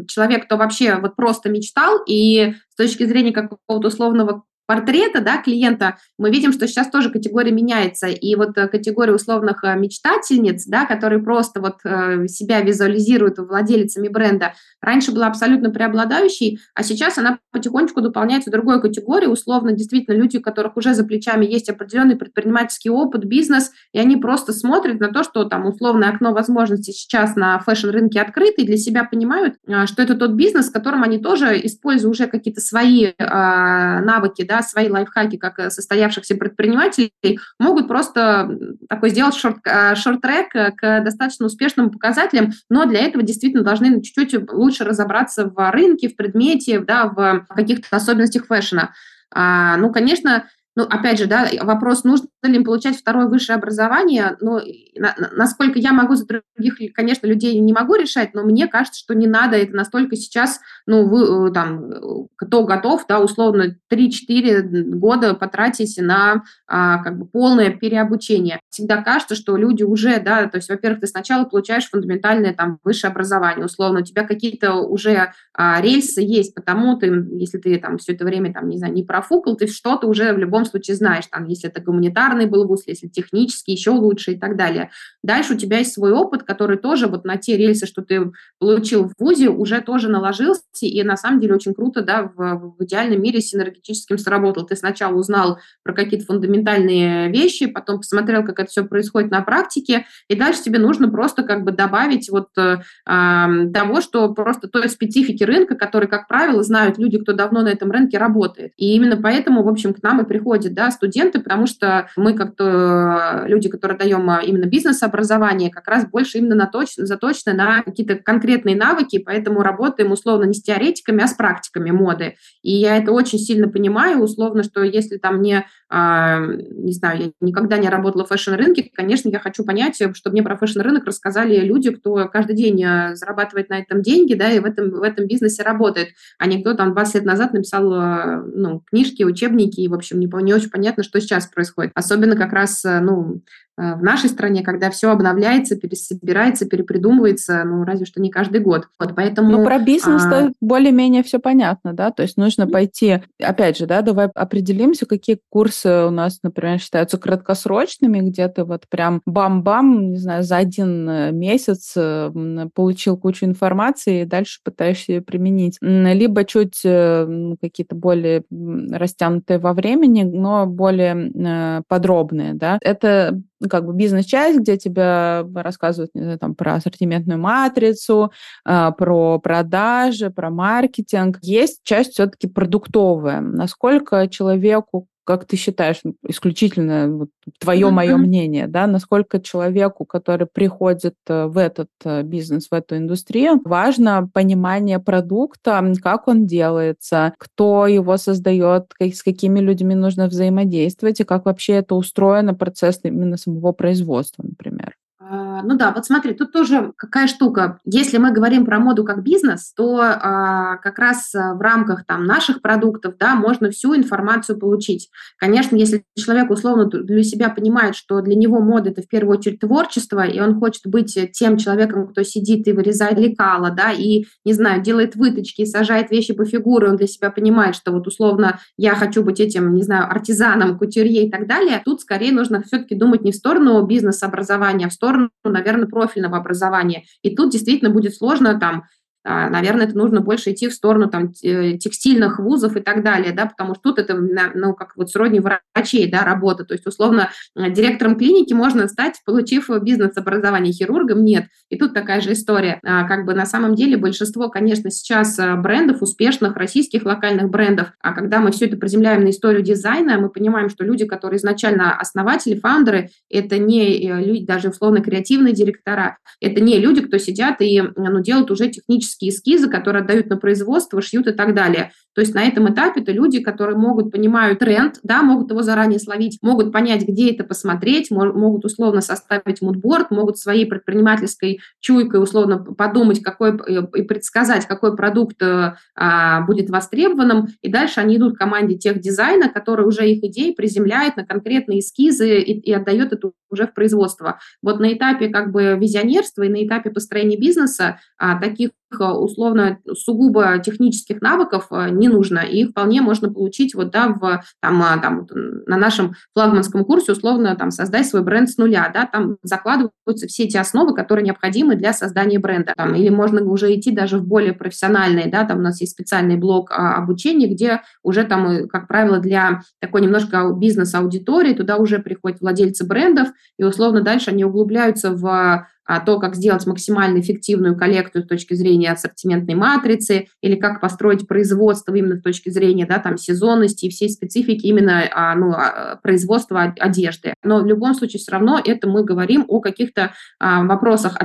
человек, 0.08 0.44
кто 0.44 0.56
вообще 0.56 0.96
вот 0.96 1.16
просто 1.16 1.48
мечтал, 1.48 2.02
и 2.06 2.54
с 2.70 2.76
точки 2.76 3.04
зрения 3.04 3.32
какого-то 3.32 3.88
условного 3.88 4.44
портрета 4.70 5.20
да, 5.20 5.38
клиента, 5.38 5.96
мы 6.16 6.30
видим, 6.30 6.52
что 6.52 6.68
сейчас 6.68 6.88
тоже 6.90 7.10
категория 7.10 7.50
меняется. 7.50 8.06
И 8.06 8.36
вот 8.36 8.56
э, 8.56 8.68
категория 8.68 9.12
условных 9.12 9.64
э, 9.64 9.74
мечтательниц, 9.74 10.66
да, 10.66 10.86
которые 10.86 11.20
просто 11.20 11.60
вот 11.60 11.78
э, 11.82 12.28
себя 12.28 12.60
визуализируют 12.60 13.38
владельцами 13.38 14.06
бренда, 14.06 14.52
раньше 14.80 15.10
была 15.10 15.26
абсолютно 15.26 15.70
преобладающей, 15.70 16.60
а 16.76 16.84
сейчас 16.84 17.18
она 17.18 17.40
потихонечку 17.50 18.00
дополняется 18.00 18.52
другой 18.52 18.80
категорией. 18.80 19.28
Условно, 19.28 19.72
действительно, 19.72 20.14
люди, 20.14 20.36
у 20.36 20.40
которых 20.40 20.76
уже 20.76 20.94
за 20.94 21.02
плечами 21.02 21.46
есть 21.46 21.68
определенный 21.68 22.14
предпринимательский 22.14 22.90
опыт, 22.90 23.24
бизнес, 23.24 23.72
и 23.92 23.98
они 23.98 24.18
просто 24.18 24.52
смотрят 24.52 25.00
на 25.00 25.08
то, 25.08 25.24
что 25.24 25.46
там 25.46 25.66
условное 25.66 26.10
окно 26.10 26.32
возможностей 26.32 26.92
сейчас 26.92 27.34
на 27.34 27.58
fashion-рынке 27.58 28.20
открыто, 28.20 28.62
и 28.62 28.66
для 28.66 28.76
себя 28.76 29.02
понимают, 29.02 29.56
что 29.86 30.00
это 30.00 30.14
тот 30.14 30.30
бизнес, 30.30 30.68
в 30.68 30.72
котором 30.72 31.02
они 31.02 31.18
тоже, 31.18 31.60
используя 31.60 32.12
уже 32.12 32.28
какие-то 32.28 32.60
свои 32.60 33.14
навыки, 33.18 34.44
да, 34.44 34.59
свои 34.62 34.88
лайфхаки, 34.88 35.36
как 35.36 35.58
э, 35.58 35.70
состоявшихся 35.70 36.34
предпринимателей, 36.34 37.12
могут 37.58 37.88
просто 37.88 38.50
такой 38.88 39.10
сделать 39.10 39.34
short, 39.34 39.58
э, 39.64 39.94
short-track 39.94 40.54
э, 40.54 40.72
к 40.72 41.00
достаточно 41.02 41.46
успешным 41.46 41.90
показателям, 41.90 42.52
но 42.68 42.84
для 42.86 43.00
этого 43.00 43.22
действительно 43.22 43.62
должны 43.62 44.02
чуть-чуть 44.02 44.52
лучше 44.52 44.84
разобраться 44.84 45.46
в 45.46 45.70
рынке, 45.70 46.08
в 46.08 46.16
предмете, 46.16 46.80
да, 46.80 47.06
в 47.06 47.46
каких-то 47.48 47.96
особенностях 47.96 48.46
fashion'а. 48.46 48.92
А, 49.32 49.76
ну, 49.76 49.92
конечно, 49.92 50.46
ну, 50.80 50.86
опять 50.88 51.18
же, 51.18 51.26
да, 51.26 51.46
вопрос, 51.60 52.04
нужно 52.04 52.28
ли 52.42 52.56
им 52.56 52.64
получать 52.64 52.96
второе 52.96 53.26
высшее 53.26 53.58
образование, 53.58 54.38
ну, 54.40 54.60
на, 54.96 55.14
насколько 55.32 55.78
я 55.78 55.92
могу 55.92 56.14
за 56.14 56.26
других, 56.26 56.94
конечно, 56.94 57.26
людей 57.26 57.58
не 57.58 57.74
могу 57.74 57.96
решать, 57.96 58.32
но 58.32 58.44
мне 58.44 58.66
кажется, 58.66 58.98
что 58.98 59.14
не 59.14 59.26
надо 59.26 59.58
это 59.58 59.76
настолько 59.76 60.16
сейчас, 60.16 60.60
ну, 60.86 61.06
вы, 61.06 61.48
э, 61.48 61.52
там, 61.52 62.28
кто 62.36 62.64
готов, 62.64 63.04
да, 63.06 63.20
условно, 63.20 63.76
3-4 63.90 64.62
года 64.84 65.34
потратить 65.34 65.98
на, 65.98 66.44
а, 66.66 67.02
как 67.02 67.18
бы, 67.18 67.26
полное 67.26 67.70
переобучение. 67.70 68.60
Всегда 68.70 69.02
кажется, 69.02 69.34
что 69.34 69.58
люди 69.58 69.82
уже, 69.82 70.18
да, 70.18 70.46
то 70.46 70.56
есть, 70.56 70.70
во-первых, 70.70 71.00
ты 71.00 71.08
сначала 71.08 71.44
получаешь 71.44 71.90
фундаментальное, 71.90 72.54
там, 72.54 72.78
высшее 72.84 73.10
образование, 73.10 73.66
условно, 73.66 74.00
у 74.00 74.04
тебя 74.04 74.24
какие-то 74.24 74.76
уже 74.76 75.32
а, 75.52 75.78
рельсы 75.82 76.22
есть, 76.22 76.54
потому 76.54 76.96
ты, 76.96 77.08
если 77.32 77.58
ты, 77.58 77.78
там, 77.78 77.98
все 77.98 78.14
это 78.14 78.24
время, 78.24 78.54
там, 78.54 78.70
не 78.70 78.78
знаю, 78.78 78.94
не 78.94 79.04
профукал, 79.04 79.56
ты 79.56 79.66
что-то 79.66 80.06
уже 80.06 80.32
в 80.32 80.38
любом 80.38 80.64
случае 80.70 80.96
знаешь, 80.96 81.26
там, 81.30 81.46
если 81.46 81.68
это 81.68 81.80
гуманитарный 81.80 82.46
был 82.46 82.66
вуз, 82.66 82.82
если 82.86 83.08
технический, 83.08 83.72
еще 83.72 83.90
лучше 83.90 84.32
и 84.32 84.38
так 84.38 84.56
далее. 84.56 84.90
Дальше 85.22 85.54
у 85.54 85.56
тебя 85.56 85.78
есть 85.78 85.92
свой 85.92 86.12
опыт, 86.12 86.42
который 86.44 86.78
тоже 86.78 87.06
вот 87.06 87.24
на 87.24 87.36
те 87.36 87.56
рельсы, 87.56 87.86
что 87.86 88.02
ты 88.02 88.32
получил 88.58 89.08
в 89.08 89.12
ВУЗе, 89.18 89.50
уже 89.50 89.80
тоже 89.80 90.08
наложился, 90.08 90.62
и 90.80 91.02
на 91.02 91.16
самом 91.16 91.40
деле 91.40 91.54
очень 91.54 91.74
круто, 91.74 92.02
да, 92.02 92.30
в, 92.34 92.74
в 92.78 92.84
идеальном 92.84 93.22
мире 93.22 93.40
синергетическим 93.40 94.18
сработал. 94.18 94.66
Ты 94.66 94.76
сначала 94.76 95.14
узнал 95.14 95.58
про 95.82 95.92
какие-то 95.92 96.26
фундаментальные 96.26 97.30
вещи, 97.30 97.66
потом 97.66 97.98
посмотрел, 97.98 98.44
как 98.44 98.60
это 98.60 98.70
все 98.70 98.84
происходит 98.84 99.30
на 99.30 99.42
практике, 99.42 100.06
и 100.28 100.34
дальше 100.34 100.62
тебе 100.62 100.78
нужно 100.78 101.08
просто 101.08 101.42
как 101.42 101.64
бы 101.64 101.72
добавить 101.72 102.30
вот 102.30 102.48
э, 102.56 102.78
того, 103.04 104.00
что 104.00 104.32
просто 104.34 104.68
той 104.68 104.88
специфики 104.88 105.44
рынка, 105.44 105.74
который, 105.74 106.08
как 106.08 106.28
правило, 106.28 106.62
знают 106.62 106.98
люди, 106.98 107.18
кто 107.18 107.32
давно 107.32 107.62
на 107.62 107.68
этом 107.68 107.90
рынке 107.90 108.18
работает. 108.18 108.72
И 108.76 108.94
именно 108.94 109.16
поэтому, 109.16 109.62
в 109.62 109.68
общем, 109.68 109.94
к 109.94 110.02
нам 110.02 110.20
и 110.20 110.24
приходят 110.24 110.49
приходят 110.50 110.74
да, 110.74 110.90
студенты, 110.90 111.38
потому 111.40 111.66
что 111.66 112.08
мы 112.16 112.34
как-то 112.34 113.44
люди, 113.46 113.68
которые 113.68 113.96
даем 113.96 114.28
а, 114.30 114.42
именно 114.42 114.66
бизнес-образование, 114.66 115.70
как 115.70 115.86
раз 115.86 116.06
больше 116.06 116.38
именно 116.38 116.56
наточены, 116.56 117.06
заточены 117.06 117.54
на 117.54 117.82
какие-то 117.82 118.16
конкретные 118.16 118.74
навыки, 118.74 119.22
поэтому 119.24 119.62
работаем 119.62 120.10
условно 120.10 120.44
не 120.44 120.54
с 120.54 120.62
теоретиками, 120.62 121.22
а 121.22 121.28
с 121.28 121.34
практиками 121.34 121.92
моды. 121.92 122.34
И 122.62 122.72
я 122.72 122.96
это 122.96 123.12
очень 123.12 123.38
сильно 123.38 123.68
понимаю, 123.68 124.20
условно, 124.20 124.64
что 124.64 124.82
если 124.82 125.18
там 125.18 125.36
мне, 125.36 125.66
а, 125.88 126.40
не 126.40 126.92
знаю, 126.92 127.20
я 127.20 127.30
никогда 127.40 127.78
не 127.78 127.88
работала 127.88 128.24
в 128.24 128.28
fashion-рынке, 128.28 128.90
конечно, 128.92 129.28
я 129.28 129.38
хочу 129.38 129.64
понять, 129.64 130.02
чтобы 130.14 130.32
мне 130.32 130.42
про 130.42 130.56
fashion-рынок 130.56 131.04
рассказали 131.04 131.60
люди, 131.60 131.90
кто 131.90 132.28
каждый 132.28 132.56
день 132.56 132.82
э, 132.82 133.14
зарабатывает 133.14 133.70
на 133.70 133.78
этом 133.78 134.02
деньги, 134.02 134.34
да, 134.34 134.50
и 134.50 134.58
в 134.58 134.64
этом, 134.64 134.90
в 134.90 135.02
этом 135.02 135.26
бизнесе 135.26 135.62
работает, 135.62 136.08
а 136.38 136.46
не 136.46 136.60
кто 136.60 136.74
там 136.74 136.92
20 136.92 137.14
лет 137.14 137.24
назад 137.24 137.52
написал 137.52 137.92
э, 137.92 138.42
ну, 138.54 138.80
книжки, 138.80 139.22
учебники, 139.22 139.80
и, 139.80 139.88
в 139.88 139.94
общем, 139.94 140.18
не, 140.18 140.26
не 140.40 140.54
очень 140.54 140.70
понятно, 140.70 141.02
что 141.02 141.20
сейчас 141.20 141.46
происходит. 141.46 141.92
Особенно 141.94 142.36
как 142.36 142.52
раз, 142.52 142.84
э, 142.84 143.00
ну, 143.00 143.42
в 143.80 144.02
нашей 144.02 144.28
стране, 144.28 144.62
когда 144.62 144.90
все 144.90 145.10
обновляется, 145.10 145.76
пересобирается, 145.76 146.66
перепридумывается, 146.66 147.64
ну, 147.64 147.84
разве 147.84 148.04
что 148.04 148.20
не 148.20 148.30
каждый 148.30 148.60
год. 148.60 148.88
Вот 148.98 149.14
поэтому... 149.16 149.50
Ну, 149.50 149.64
про 149.64 149.78
бизнес 149.78 150.22
а... 150.26 150.50
более-менее 150.60 151.22
все 151.22 151.38
понятно, 151.38 151.94
да, 151.94 152.10
то 152.10 152.22
есть 152.22 152.36
нужно 152.36 152.66
пойти, 152.66 153.22
опять 153.42 153.78
же, 153.78 153.86
да, 153.86 154.02
давай 154.02 154.28
определимся, 154.34 155.06
какие 155.06 155.40
курсы 155.48 156.04
у 156.06 156.10
нас, 156.10 156.40
например, 156.42 156.78
считаются 156.78 157.16
краткосрочными, 157.16 158.20
где 158.20 158.48
ты 158.48 158.64
вот 158.64 158.84
прям 158.90 159.22
бам-бам, 159.24 160.12
не 160.12 160.18
знаю, 160.18 160.42
за 160.42 160.58
один 160.58 161.08
э, 161.08 161.32
месяц 161.32 161.94
э, 161.96 162.30
получил 162.74 163.16
кучу 163.16 163.46
информации 163.46 164.22
и 164.22 164.26
дальше 164.26 164.60
пытаешься 164.62 165.12
ее 165.12 165.22
применить. 165.22 165.78
Либо 165.80 166.44
чуть 166.44 166.80
какие-то 166.82 167.94
более 167.94 168.44
растянутые 168.50 169.58
во 169.58 169.72
времени, 169.72 170.22
но 170.22 170.66
более 170.66 171.82
подробные, 171.88 172.54
да. 172.54 172.78
Это 172.82 173.40
как 173.68 173.84
бы 173.84 173.92
бизнес-часть, 173.94 174.60
где 174.60 174.76
тебе 174.76 175.44
рассказывают 175.54 176.14
не 176.14 176.22
знаю, 176.22 176.38
там, 176.38 176.54
про 176.54 176.74
ассортиментную 176.74 177.38
матрицу, 177.38 178.32
э, 178.66 178.90
про 178.96 179.38
продажи, 179.38 180.30
про 180.30 180.50
маркетинг. 180.50 181.38
Есть 181.42 181.80
часть 181.82 182.12
все-таки 182.12 182.46
продуктовая. 182.48 183.40
Насколько 183.40 184.28
человеку 184.28 185.06
как 185.24 185.44
ты 185.44 185.56
считаешь, 185.56 186.00
исключительно 186.26 187.08
вот, 187.08 187.28
твое 187.58 187.86
mm-hmm. 187.86 187.90
мое 187.90 188.16
мнение, 188.16 188.66
да, 188.66 188.86
насколько 188.86 189.40
человеку, 189.40 190.04
который 190.04 190.46
приходит 190.46 191.14
э, 191.28 191.46
в 191.46 191.58
этот 191.58 191.88
э, 192.04 192.22
бизнес, 192.22 192.68
в 192.70 192.74
эту 192.74 192.96
индустрию, 192.96 193.60
важно 193.64 194.28
понимание 194.32 194.98
продукта, 194.98 195.82
как 196.02 196.28
он 196.28 196.46
делается, 196.46 197.34
кто 197.38 197.86
его 197.86 198.16
создает, 198.16 198.92
как, 198.98 199.14
с 199.14 199.22
какими 199.22 199.60
людьми 199.60 199.94
нужно 199.94 200.26
взаимодействовать 200.26 201.20
и 201.20 201.24
как 201.24 201.44
вообще 201.44 201.74
это 201.74 201.94
устроено, 201.94 202.54
процесс 202.54 203.00
именно 203.02 203.36
самого 203.36 203.72
производства, 203.72 204.42
например. 204.42 204.96
А, 205.22 205.62
ну 205.62 205.76
да, 205.76 205.92
вот 205.92 206.06
смотри, 206.06 206.32
тут 206.32 206.50
тоже 206.50 206.92
какая 206.96 207.26
штука. 207.26 207.78
Если 207.84 208.16
мы 208.16 208.32
говорим 208.32 208.64
про 208.64 208.78
моду 208.78 209.04
как 209.04 209.22
бизнес, 209.22 209.72
то 209.74 210.00
а, 210.00 210.78
как 210.78 210.98
раз 210.98 211.34
а, 211.34 211.54
в 211.54 211.60
рамках 211.60 212.06
там 212.06 212.24
наших 212.24 212.62
продуктов, 212.62 213.16
да, 213.18 213.34
можно 213.34 213.70
всю 213.70 213.94
информацию 213.94 214.58
получить. 214.58 215.10
Конечно, 215.36 215.76
если 215.76 216.04
человек 216.16 216.50
условно 216.50 216.86
для 216.86 217.22
себя 217.22 217.50
понимает, 217.50 217.96
что 217.96 218.22
для 218.22 218.34
него 218.34 218.60
мода 218.60 218.90
это 218.90 219.02
в 219.02 219.08
первую 219.08 219.38
очередь 219.38 219.60
творчество, 219.60 220.26
и 220.26 220.40
он 220.40 220.58
хочет 220.58 220.86
быть 220.86 221.18
тем 221.32 221.58
человеком, 221.58 222.08
кто 222.08 222.22
сидит 222.22 222.66
и 222.66 222.72
вырезает 222.72 223.18
лекала, 223.18 223.70
да, 223.70 223.92
и, 223.92 224.24
не 224.46 224.54
знаю, 224.54 224.80
делает 224.80 225.16
выточки, 225.16 225.66
сажает 225.66 226.10
вещи 226.10 226.32
по 226.32 226.46
фигуре, 226.46 226.88
он 226.88 226.96
для 226.96 227.06
себя 227.06 227.30
понимает, 227.30 227.76
что 227.76 227.92
вот 227.92 228.06
условно 228.06 228.58
я 228.78 228.94
хочу 228.94 229.22
быть 229.22 229.38
этим, 229.38 229.74
не 229.74 229.82
знаю, 229.82 230.10
артизаном, 230.10 230.78
кутюрье 230.78 231.26
и 231.26 231.30
так 231.30 231.46
далее, 231.46 231.82
тут 231.84 232.00
скорее 232.00 232.32
нужно 232.32 232.62
все-таки 232.62 232.94
думать 232.94 233.22
не 233.22 233.32
в 233.32 233.36
сторону 233.36 233.84
бизнес-образования, 233.84 234.86
а 234.86 234.88
в 234.88 234.94
сторону 234.94 235.09
сторону, 235.10 235.30
наверное, 235.44 235.86
профильного 235.86 236.38
образования. 236.38 237.04
И 237.22 237.34
тут 237.34 237.50
действительно 237.52 237.90
будет 237.90 238.14
сложно 238.14 238.58
там 238.58 238.84
наверное, 239.24 239.86
это 239.86 239.96
нужно 239.96 240.20
больше 240.20 240.52
идти 240.52 240.68
в 240.68 240.74
сторону 240.74 241.08
там, 241.08 241.32
текстильных 241.32 242.38
вузов 242.38 242.76
и 242.76 242.80
так 242.80 243.02
далее, 243.02 243.32
да, 243.32 243.46
потому 243.46 243.74
что 243.74 243.90
тут 243.90 243.98
это, 243.98 244.14
ну, 244.14 244.74
как 244.74 244.96
вот 244.96 245.10
сродни 245.10 245.40
врачей, 245.40 246.10
да, 246.10 246.24
работа, 246.24 246.64
то 246.64 246.74
есть, 246.74 246.86
условно, 246.86 247.30
э, 247.56 247.70
директором 247.70 248.16
клиники 248.16 248.52
можно 248.52 248.88
стать, 248.88 249.20
получив 249.24 249.68
бизнес-образование, 249.82 250.72
хирургом. 250.72 251.24
Нет, 251.24 251.46
и 251.68 251.76
тут 251.76 251.94
такая 251.94 252.20
же 252.20 252.32
история, 252.32 252.80
а, 252.84 253.06
как 253.06 253.24
бы 253.26 253.34
на 253.34 253.46
самом 253.46 253.74
деле 253.74 253.96
большинство, 253.96 254.48
конечно, 254.48 254.90
сейчас 254.90 255.38
э, 255.38 255.56
брендов, 255.56 256.02
успешных 256.02 256.56
российских 256.56 257.04
локальных 257.04 257.50
брендов, 257.50 257.92
а 258.00 258.12
когда 258.12 258.40
мы 258.40 258.52
все 258.52 258.66
это 258.66 258.76
приземляем 258.76 259.24
на 259.24 259.30
историю 259.30 259.62
дизайна, 259.62 260.18
мы 260.18 260.30
понимаем, 260.30 260.68
что 260.68 260.84
люди, 260.84 261.06
которые 261.06 261.38
изначально 261.38 261.96
основатели, 261.96 262.58
фаундеры, 262.58 263.10
это 263.28 263.58
не 263.58 264.08
э, 264.08 264.24
люди, 264.24 264.44
даже 264.44 264.68
условно 264.68 265.00
креативные 265.00 265.54
директора, 265.54 266.18
это 266.40 266.60
не 266.60 266.78
люди, 266.78 267.02
кто 267.02 267.18
сидят 267.18 267.60
и 267.60 267.82
ну, 267.96 268.20
делают 268.20 268.50
уже 268.50 268.68
технические 268.68 269.09
технические 269.10 269.30
эскизы, 269.30 269.68
которые 269.68 270.02
отдают 270.02 270.28
на 270.28 270.36
производство, 270.36 271.00
шьют 271.02 271.26
и 271.26 271.32
так 271.32 271.54
далее. 271.54 271.92
То 272.14 272.20
есть 272.20 272.34
на 272.34 272.42
этом 272.42 272.72
этапе 272.72 273.00
это 273.00 273.12
люди, 273.12 273.40
которые 273.40 273.76
могут, 273.76 274.10
понимают 274.10 274.58
тренд, 274.58 274.98
да, 275.02 275.22
могут 275.22 275.50
его 275.50 275.62
заранее 275.62 276.00
словить, 276.00 276.38
могут 276.42 276.72
понять, 276.72 277.06
где 277.06 277.32
это 277.32 277.44
посмотреть, 277.44 278.10
могут 278.10 278.64
условно 278.64 279.00
составить 279.00 279.62
мудборд, 279.62 280.10
могут 280.10 280.38
своей 280.38 280.66
предпринимательской 280.66 281.60
чуйкой 281.80 282.22
условно 282.22 282.58
подумать, 282.58 283.22
какой 283.22 283.56
и 283.94 284.02
предсказать, 284.02 284.66
какой 284.66 284.96
продукт 284.96 285.40
э, 285.40 285.74
а, 285.94 286.40
будет 286.42 286.68
востребованным, 286.68 287.48
и 287.62 287.70
дальше 287.70 288.00
они 288.00 288.16
идут 288.16 288.34
к 288.34 288.38
команде 288.38 288.76
тех 288.76 289.00
дизайна, 289.00 289.48
который 289.48 289.86
уже 289.86 290.08
их 290.08 290.24
идеи 290.24 290.52
приземляет 290.52 291.16
на 291.16 291.24
конкретные 291.24 291.78
эскизы 291.78 292.40
и, 292.40 292.58
и 292.58 292.72
отдает 292.72 293.12
это 293.12 293.30
уже 293.50 293.66
в 293.66 293.74
производство. 293.74 294.40
Вот 294.62 294.80
на 294.80 294.92
этапе 294.92 295.28
как 295.28 295.52
бы 295.52 295.76
визионерства 295.80 296.42
и 296.42 296.48
на 296.48 296.66
этапе 296.66 296.90
построения 296.90 297.38
бизнеса 297.38 298.00
а, 298.18 298.38
таких 298.40 298.70
Э, 298.70 298.79
условно 298.98 299.78
сугубо 299.92 300.58
технических 300.58 301.20
навыков 301.20 301.66
э, 301.70 301.90
не 301.90 302.08
нужно, 302.08 302.40
и 302.40 302.62
их 302.62 302.70
вполне 302.70 303.02
можно 303.02 303.32
получить 303.32 303.74
вот, 303.74 303.90
да, 303.90 304.08
в, 304.08 304.42
там, 304.60 304.82
а, 304.82 304.98
там, 304.98 305.26
на 305.66 305.76
нашем 305.76 306.14
флагманском 306.34 306.84
курсе, 306.84 307.12
условно, 307.12 307.54
там, 307.56 307.70
создать 307.70 308.06
свой 308.06 308.22
бренд 308.22 308.50
с 308.50 308.56
нуля, 308.56 308.90
да, 308.92 309.06
там 309.06 309.36
закладываются 309.42 310.26
все 310.26 310.44
эти 310.44 310.56
основы, 310.56 310.94
которые 310.94 311.24
необходимы 311.24 311.76
для 311.76 311.92
создания 311.92 312.38
бренда, 312.38 312.74
там, 312.76 312.94
или 312.94 313.08
можно 313.08 313.42
уже 313.44 313.74
идти 313.74 313.92
даже 313.92 314.18
в 314.18 314.26
более 314.26 314.52
профессиональные, 314.52 315.30
да, 315.30 315.44
там 315.44 315.58
у 315.58 315.62
нас 315.62 315.80
есть 315.80 315.92
специальный 315.92 316.36
блок 316.36 316.70
а, 316.70 316.96
обучения, 316.96 317.46
где 317.46 317.82
уже 318.02 318.24
там, 318.24 318.46
э, 318.48 318.66
как 318.66 318.88
правило, 318.88 319.18
для 319.18 319.60
такой 319.80 320.00
немножко 320.02 320.52
бизнес-аудитории 320.56 321.54
туда 321.54 321.76
уже 321.76 321.98
приходят 321.98 322.40
владельцы 322.40 322.86
брендов, 322.86 323.28
и 323.58 323.64
условно 323.64 324.02
дальше 324.02 324.30
они 324.30 324.44
углубляются 324.44 325.12
в 325.12 325.66
то, 325.98 326.20
как 326.20 326.36
сделать 326.36 326.64
максимально 326.66 327.18
эффективную 327.18 327.76
коллекцию 327.76 328.22
с 328.22 328.28
точки 328.28 328.54
зрения 328.54 328.92
ассортиментной 328.92 329.56
матрицы, 329.56 330.28
или 330.40 330.54
как 330.54 330.80
построить 330.80 331.26
производство 331.26 331.92
именно 331.92 332.16
с 332.16 332.22
точки 332.22 332.48
зрения 332.50 332.86
да, 332.86 333.00
там, 333.00 333.18
сезонности 333.18 333.86
и 333.86 333.90
всей 333.90 334.08
специфики 334.08 334.66
именно 334.66 335.02
а, 335.12 335.34
ну, 335.34 335.50
а, 335.50 335.98
производства 336.00 336.72
одежды. 336.78 337.34
Но 337.42 337.60
в 337.62 337.66
любом 337.66 337.94
случае 337.94 338.20
все 338.20 338.30
равно 338.30 338.60
это 338.64 338.88
мы 338.88 339.02
говорим 339.04 339.44
о 339.48 339.60
каких-то 339.60 340.12
вопросах 340.38 341.18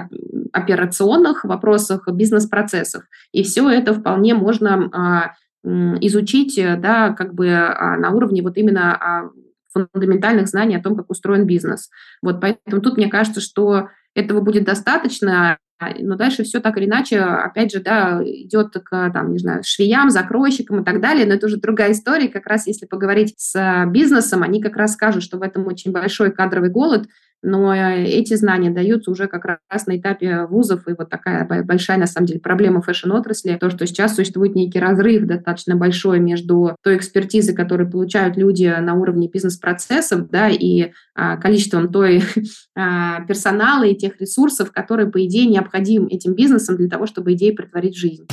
операционных, 0.51 1.43
вопросах 1.43 2.08
бизнес-процессов. 2.12 3.04
И 3.32 3.43
все 3.43 3.69
это 3.69 3.93
вполне 3.93 4.34
можно 4.34 5.36
изучить 5.63 6.60
да, 6.80 7.12
как 7.13 7.34
бы 7.34 7.47
на 7.47 8.12
уровне 8.12 8.41
вот 8.41 8.58
именно 8.58 9.30
фундаментальных 9.75 10.47
знаний 10.47 10.75
о 10.78 10.82
том, 10.82 10.95
как 10.95 11.10
устроен 11.10 11.45
бизнес. 11.45 11.89
Вот 12.21 12.39
поэтому 12.39 12.82
тут 12.82 12.97
мне 12.97 13.08
кажется, 13.08 13.41
что 13.41 13.89
этого 14.15 14.41
будет 14.41 14.63
достаточно, 14.63 15.58
но 15.99 16.15
дальше 16.15 16.43
все 16.43 16.62
так 16.62 16.78
или 16.78 16.86
иначе, 16.86 17.19
опять 17.19 17.71
же, 17.71 17.82
да, 17.82 18.21
идет 18.23 18.73
к, 18.73 19.12
там, 19.12 19.34
не 19.34 19.39
знаю, 19.39 19.62
швеям, 19.63 20.10
закройщикам 20.10 20.82
и 20.82 20.86
так 20.86 21.01
далее, 21.01 21.25
но 21.25 21.34
это 21.34 21.47
уже 21.47 21.58
другая 21.58 21.91
история. 21.91 22.30
Как 22.30 22.47
раз 22.47 22.65
если 22.65 22.86
поговорить 22.86 23.36
с 23.38 23.86
бизнесом, 23.88 24.41
они 24.41 24.62
как 24.62 24.78
раз 24.78 24.93
скажут, 24.93 25.21
что 25.21 25.38
в 25.38 25.41
этом 25.41 25.67
очень 25.67 25.91
большой 25.91 26.32
кадровый 26.32 26.69
голод, 26.69 27.08
но 27.41 27.74
э, 27.74 28.04
эти 28.06 28.34
знания 28.36 28.69
даются 28.69 29.12
уже 29.12 29.28
как 29.28 29.45
раз 29.45 29.86
на 29.88 29.98
этапе 29.98 30.45
вузов, 30.45 30.88
и 30.88 30.93
вот 30.98 31.10
такая 31.10 31.45
большая, 31.63 31.98
на 31.98 32.08
самом 32.08 32.28
деле, 32.28 32.39
проблема 32.39 32.82
фэшн-отрасли, 32.82 33.58
то, 33.60 33.69
что 33.69 33.86
сейчас 33.86 34.15
существует 34.15 34.56
некий 34.56 34.80
разрыв 34.80 35.26
достаточно 35.26 35.76
большой 35.76 36.19
между 36.19 36.76
той 36.84 36.98
экспертизой, 36.98 37.56
которую 37.56 37.89
получают 37.89 38.38
люди 38.38 38.74
на 38.80 38.95
уровне 38.95 39.28
бизнес-процессов, 39.28 40.30
да, 40.30 40.50
и 40.50 40.91
а, 41.13 41.38
количеством 41.38 41.91
той 41.91 42.24
а, 42.76 43.21
персонала 43.26 43.84
и 43.84 43.95
тех 43.95 44.19
ресурсов, 44.19 44.71
которые, 44.71 45.10
по 45.10 45.24
идее, 45.26 45.45
необходим 45.45 46.08
этим 46.08 46.34
бизнесом 46.34 46.78
для 46.78 46.89
того, 46.89 47.06
чтобы 47.06 47.34
идеи 47.34 47.52
притворить 47.52 47.95
в 47.95 48.00
жизнь. 48.00 48.28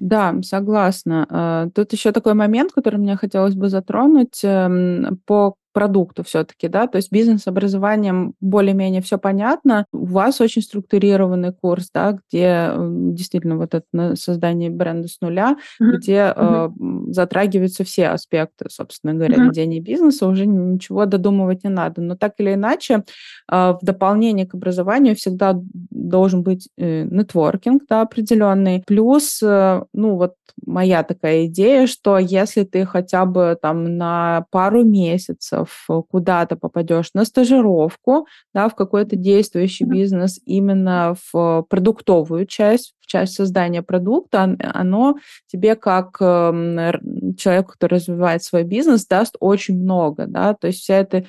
Да, 0.00 0.34
согласна. 0.42 1.26
А, 1.28 1.68
тут 1.74 1.92
еще 1.92 2.12
такой 2.12 2.34
момент, 2.34 2.72
который 2.72 2.96
мне 2.96 3.16
хотелось 3.16 3.54
бы 3.54 3.68
затронуть. 3.68 4.40
Эм, 4.44 5.20
по 5.26 5.56
продукту 5.76 6.24
все-таки, 6.24 6.68
да, 6.68 6.86
то 6.86 6.96
есть 6.96 7.12
бизнес-образованием 7.12 8.32
более-менее 8.40 9.02
все 9.02 9.18
понятно, 9.18 9.84
у 9.92 10.06
вас 10.06 10.40
очень 10.40 10.62
структурированный 10.62 11.52
курс, 11.52 11.90
да, 11.92 12.16
где 12.30 12.72
действительно 13.12 13.58
вот 13.58 13.74
это 13.74 14.16
создание 14.16 14.70
бренда 14.70 15.06
с 15.06 15.20
нуля, 15.20 15.58
mm-hmm. 15.78 15.90
где 15.98 16.14
mm-hmm. 16.14 16.72
Э, 17.08 17.12
затрагиваются 17.12 17.84
все 17.84 18.08
аспекты, 18.08 18.70
собственно 18.70 19.12
говоря, 19.12 19.36
mm-hmm. 19.36 19.48
ведения 19.48 19.80
бизнеса, 19.80 20.26
уже 20.26 20.46
ничего 20.46 21.04
додумывать 21.04 21.62
не 21.62 21.70
надо. 21.70 22.00
Но 22.00 22.16
так 22.16 22.32
или 22.38 22.54
иначе, 22.54 23.04
э, 23.52 23.74
в 23.78 23.78
дополнение 23.82 24.46
к 24.46 24.54
образованию 24.54 25.14
всегда 25.14 25.60
должен 25.90 26.42
быть 26.42 26.70
э, 26.78 27.02
нетворкинг, 27.02 27.82
да, 27.86 28.00
определенный. 28.00 28.82
Плюс, 28.86 29.42
э, 29.42 29.82
ну, 29.92 30.16
вот 30.16 30.32
моя 30.64 31.02
такая 31.02 31.46
идея, 31.46 31.86
что 31.86 32.18
если 32.18 32.64
ты 32.64 32.86
хотя 32.86 33.26
бы 33.26 33.58
там 33.60 33.96
на 33.98 34.46
пару 34.50 34.84
месяцев 34.84 35.65
куда-то 36.08 36.56
попадешь 36.56 37.10
на 37.14 37.24
стажировку, 37.24 38.26
да, 38.54 38.68
в 38.68 38.74
какой-то 38.74 39.16
действующий 39.16 39.84
бизнес 39.84 40.40
именно 40.44 41.14
в 41.32 41.62
продуктовую 41.68 42.46
часть, 42.46 42.94
в 43.00 43.06
часть 43.06 43.34
создания 43.34 43.82
продукта, 43.82 44.56
оно 44.74 45.16
тебе 45.46 45.76
как 45.76 46.16
эм, 46.20 47.34
человек, 47.36 47.68
который 47.72 47.94
развивает 47.94 48.42
свой 48.42 48.64
бизнес, 48.64 49.06
даст 49.06 49.36
очень 49.40 49.80
много, 49.80 50.26
да, 50.26 50.54
то 50.54 50.66
есть 50.66 50.80
вся 50.80 50.96
эта 50.96 51.26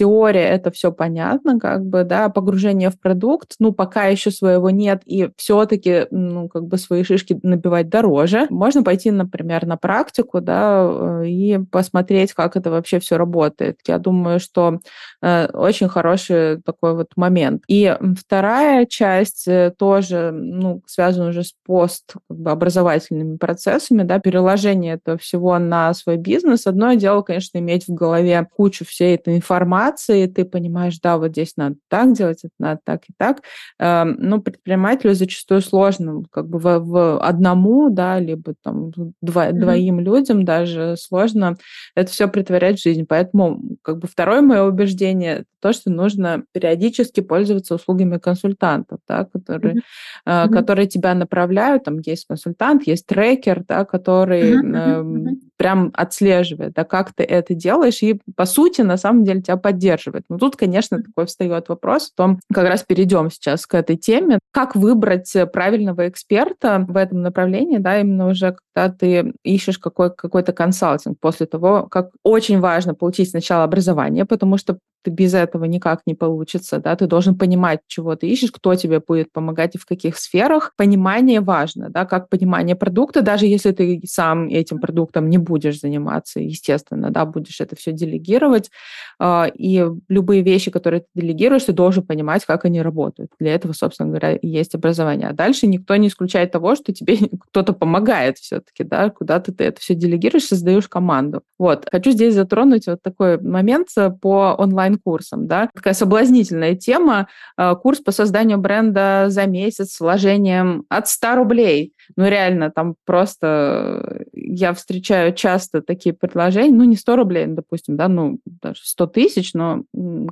теория 0.00 0.48
это 0.48 0.70
все 0.70 0.92
понятно, 0.92 1.60
как 1.60 1.84
бы, 1.84 2.04
да, 2.04 2.30
погружение 2.30 2.88
в 2.88 2.98
продукт, 2.98 3.56
ну, 3.58 3.72
пока 3.72 4.06
еще 4.06 4.30
своего 4.30 4.70
нет, 4.70 5.02
и 5.04 5.28
все-таки, 5.36 6.06
ну, 6.10 6.48
как 6.48 6.64
бы 6.64 6.78
свои 6.78 7.02
шишки 7.02 7.38
набивать 7.42 7.90
дороже. 7.90 8.46
Можно 8.48 8.82
пойти, 8.82 9.10
например, 9.10 9.66
на 9.66 9.76
практику, 9.76 10.40
да, 10.40 11.20
э, 11.22 11.26
и 11.26 11.58
посмотреть, 11.70 12.32
как 12.32 12.56
это 12.56 12.70
вообще 12.70 12.98
все 12.98 13.18
работает. 13.18 13.80
Я 13.86 13.98
думаю, 13.98 14.40
что 14.40 14.78
э, 15.20 15.48
очень 15.52 15.88
хороший 15.88 16.62
такой 16.62 16.94
вот 16.94 17.08
момент. 17.16 17.62
И 17.68 17.94
вторая 18.18 18.86
часть 18.86 19.46
э, 19.48 19.74
тоже, 19.76 20.30
ну, 20.32 20.80
связана 20.86 21.28
уже 21.28 21.44
с 21.44 21.52
пост 21.66 22.14
как 22.26 22.38
бы, 22.38 22.50
образовательными 22.50 23.36
процессами, 23.36 24.02
да, 24.04 24.18
переложение 24.18 24.94
этого 24.94 25.18
всего 25.18 25.58
на 25.58 25.92
свой 25.92 26.16
бизнес. 26.16 26.66
Одно 26.66 26.94
дело, 26.94 27.20
конечно, 27.20 27.58
иметь 27.58 27.86
в 27.86 27.92
голове 27.92 28.46
кучу 28.56 28.86
всей 28.86 29.16
этой 29.16 29.36
информации, 29.36 29.89
информации, 29.90 30.26
ты 30.26 30.44
понимаешь, 30.44 30.98
да, 31.00 31.18
вот 31.18 31.30
здесь 31.30 31.56
надо 31.56 31.76
так 31.88 32.12
делать, 32.12 32.40
это 32.44 32.54
надо 32.58 32.80
так 32.84 33.02
и 33.08 33.12
так. 33.16 33.42
Эм, 33.78 34.16
но 34.18 34.40
предпринимателю 34.40 35.14
зачастую 35.14 35.60
сложно 35.60 36.22
как 36.30 36.48
бы 36.48 36.58
в, 36.58 36.78
в 36.78 37.18
одному, 37.20 37.90
да, 37.90 38.18
либо 38.18 38.54
там 38.62 38.92
два, 39.20 39.48
mm-hmm. 39.48 39.52
двоим 39.52 40.00
людям 40.00 40.44
даже 40.44 40.96
сложно 40.96 41.56
это 41.94 42.10
все 42.10 42.28
притворять 42.28 42.78
в 42.78 42.82
жизнь. 42.82 43.06
Поэтому 43.08 43.60
как 43.82 43.98
бы 43.98 44.08
второе 44.08 44.42
мое 44.42 44.64
убеждение 44.64 45.44
то, 45.60 45.72
что 45.72 45.90
нужно 45.90 46.44
периодически 46.52 47.20
пользоваться 47.20 47.74
услугами 47.74 48.18
консультантов, 48.18 49.00
да, 49.06 49.24
которые, 49.24 49.82
mm-hmm. 50.26 50.48
которые 50.48 50.86
тебя 50.88 51.14
направляют. 51.14 51.84
Там 51.84 51.98
есть 51.98 52.26
консультант, 52.26 52.86
есть 52.86 53.06
трекер, 53.06 53.62
да, 53.66 53.84
который 53.84 54.54
mm-hmm. 54.54 55.49
Э, 55.60 55.62
прям 55.62 55.90
отслеживает, 55.94 56.72
да, 56.72 56.84
как 56.84 57.12
ты 57.12 57.22
это 57.22 57.54
делаешь, 57.54 58.02
и 58.02 58.20
по 58.34 58.46
сути 58.46 58.80
на 58.80 58.96
самом 58.96 59.24
деле 59.24 59.42
тебя 59.42 59.56
поддерживает. 59.56 60.24
Но 60.28 60.38
тут, 60.38 60.56
конечно, 60.56 61.02
такой 61.02 61.26
встает 61.26 61.68
вопрос 61.68 62.10
о 62.10 62.16
том, 62.16 62.40
как 62.52 62.66
раз 62.66 62.82
перейдем 62.82 63.30
сейчас 63.30 63.66
к 63.66 63.74
этой 63.74 63.96
теме, 63.96 64.38
как 64.52 64.74
выбрать 64.74 65.32
правильного 65.52 66.08
эксперта 66.08 66.84
в 66.88 66.96
этом 66.96 67.22
направлении, 67.22 67.78
да, 67.78 68.00
именно 68.00 68.28
уже 68.28 68.56
когда 68.74 68.92
ты 68.94 69.32
ищешь 69.44 69.78
какой, 69.78 70.14
какой-то 70.14 70.52
консалтинг 70.52 71.18
после 71.20 71.46
того, 71.46 71.86
как 71.90 72.10
очень 72.24 72.60
важно 72.60 72.94
получить 72.94 73.30
сначала 73.30 73.64
образование, 73.64 74.24
потому 74.24 74.56
что 74.56 74.78
ты 75.02 75.10
без 75.10 75.34
этого 75.34 75.64
никак 75.64 76.00
не 76.06 76.14
получится, 76.14 76.78
да, 76.78 76.94
ты 76.96 77.06
должен 77.06 77.36
понимать, 77.36 77.80
чего 77.86 78.16
ты 78.16 78.28
ищешь, 78.28 78.52
кто 78.52 78.74
тебе 78.74 79.00
будет 79.00 79.32
помогать 79.32 79.74
и 79.74 79.78
в 79.78 79.86
каких 79.86 80.18
сферах. 80.18 80.72
Понимание 80.76 81.40
важно, 81.40 81.88
да, 81.88 82.04
как 82.04 82.28
понимание 82.28 82.76
продукта, 82.76 83.22
даже 83.22 83.46
если 83.46 83.72
ты 83.72 84.02
сам 84.06 84.48
этим 84.48 84.78
продуктом 84.78 85.30
не 85.30 85.38
будешь 85.38 85.49
заниматься, 85.58 86.40
естественно, 86.40 87.10
да, 87.10 87.24
будешь 87.24 87.60
это 87.60 87.76
все 87.76 87.92
делегировать, 87.92 88.70
а, 89.18 89.50
и 89.54 89.86
любые 90.08 90.42
вещи, 90.42 90.70
которые 90.70 91.00
ты 91.00 91.06
делегируешь, 91.14 91.64
ты 91.64 91.72
должен 91.72 92.04
понимать, 92.04 92.44
как 92.44 92.64
они 92.64 92.82
работают. 92.82 93.30
Для 93.38 93.54
этого, 93.54 93.72
собственно 93.72 94.08
говоря, 94.08 94.38
есть 94.42 94.74
образование. 94.74 95.28
А 95.28 95.32
дальше 95.32 95.66
никто 95.66 95.96
не 95.96 96.08
исключает 96.08 96.52
того, 96.52 96.74
что 96.74 96.92
тебе 96.92 97.16
кто-то 97.48 97.72
помогает 97.72 98.38
все-таки, 98.38 98.84
да, 98.84 99.10
куда 99.10 99.40
ты 99.40 99.54
это 99.58 99.80
все 99.80 99.94
делегируешь, 99.94 100.46
создаешь 100.46 100.88
команду. 100.88 101.42
Вот. 101.58 101.86
Хочу 101.90 102.10
здесь 102.10 102.34
затронуть 102.34 102.86
вот 102.86 103.02
такой 103.02 103.40
момент 103.40 103.88
по 104.20 104.54
онлайн 104.58 104.90
онлайн-курсом, 104.90 105.46
да. 105.46 105.68
Такая 105.74 105.94
соблазнительная 105.94 106.74
тема. 106.74 107.28
Э, 107.56 107.74
курс 107.74 108.00
по 108.00 108.12
созданию 108.12 108.58
бренда 108.58 109.26
за 109.28 109.46
месяц 109.46 109.92
с 109.92 110.00
вложением 110.00 110.84
от 110.88 111.08
100 111.08 111.34
рублей. 111.34 111.92
Ну, 112.16 112.28
реально, 112.28 112.70
там 112.70 112.94
просто 113.04 114.24
я 114.52 114.74
встречаю 114.74 115.34
часто 115.34 115.82
такие 115.82 116.14
предложения, 116.14 116.74
ну, 116.74 116.84
не 116.84 116.96
100 116.96 117.16
рублей, 117.16 117.46
допустим, 117.46 117.96
да, 117.96 118.08
ну, 118.08 118.38
даже 118.44 118.80
100 118.84 119.06
тысяч, 119.06 119.54
но, 119.54 119.84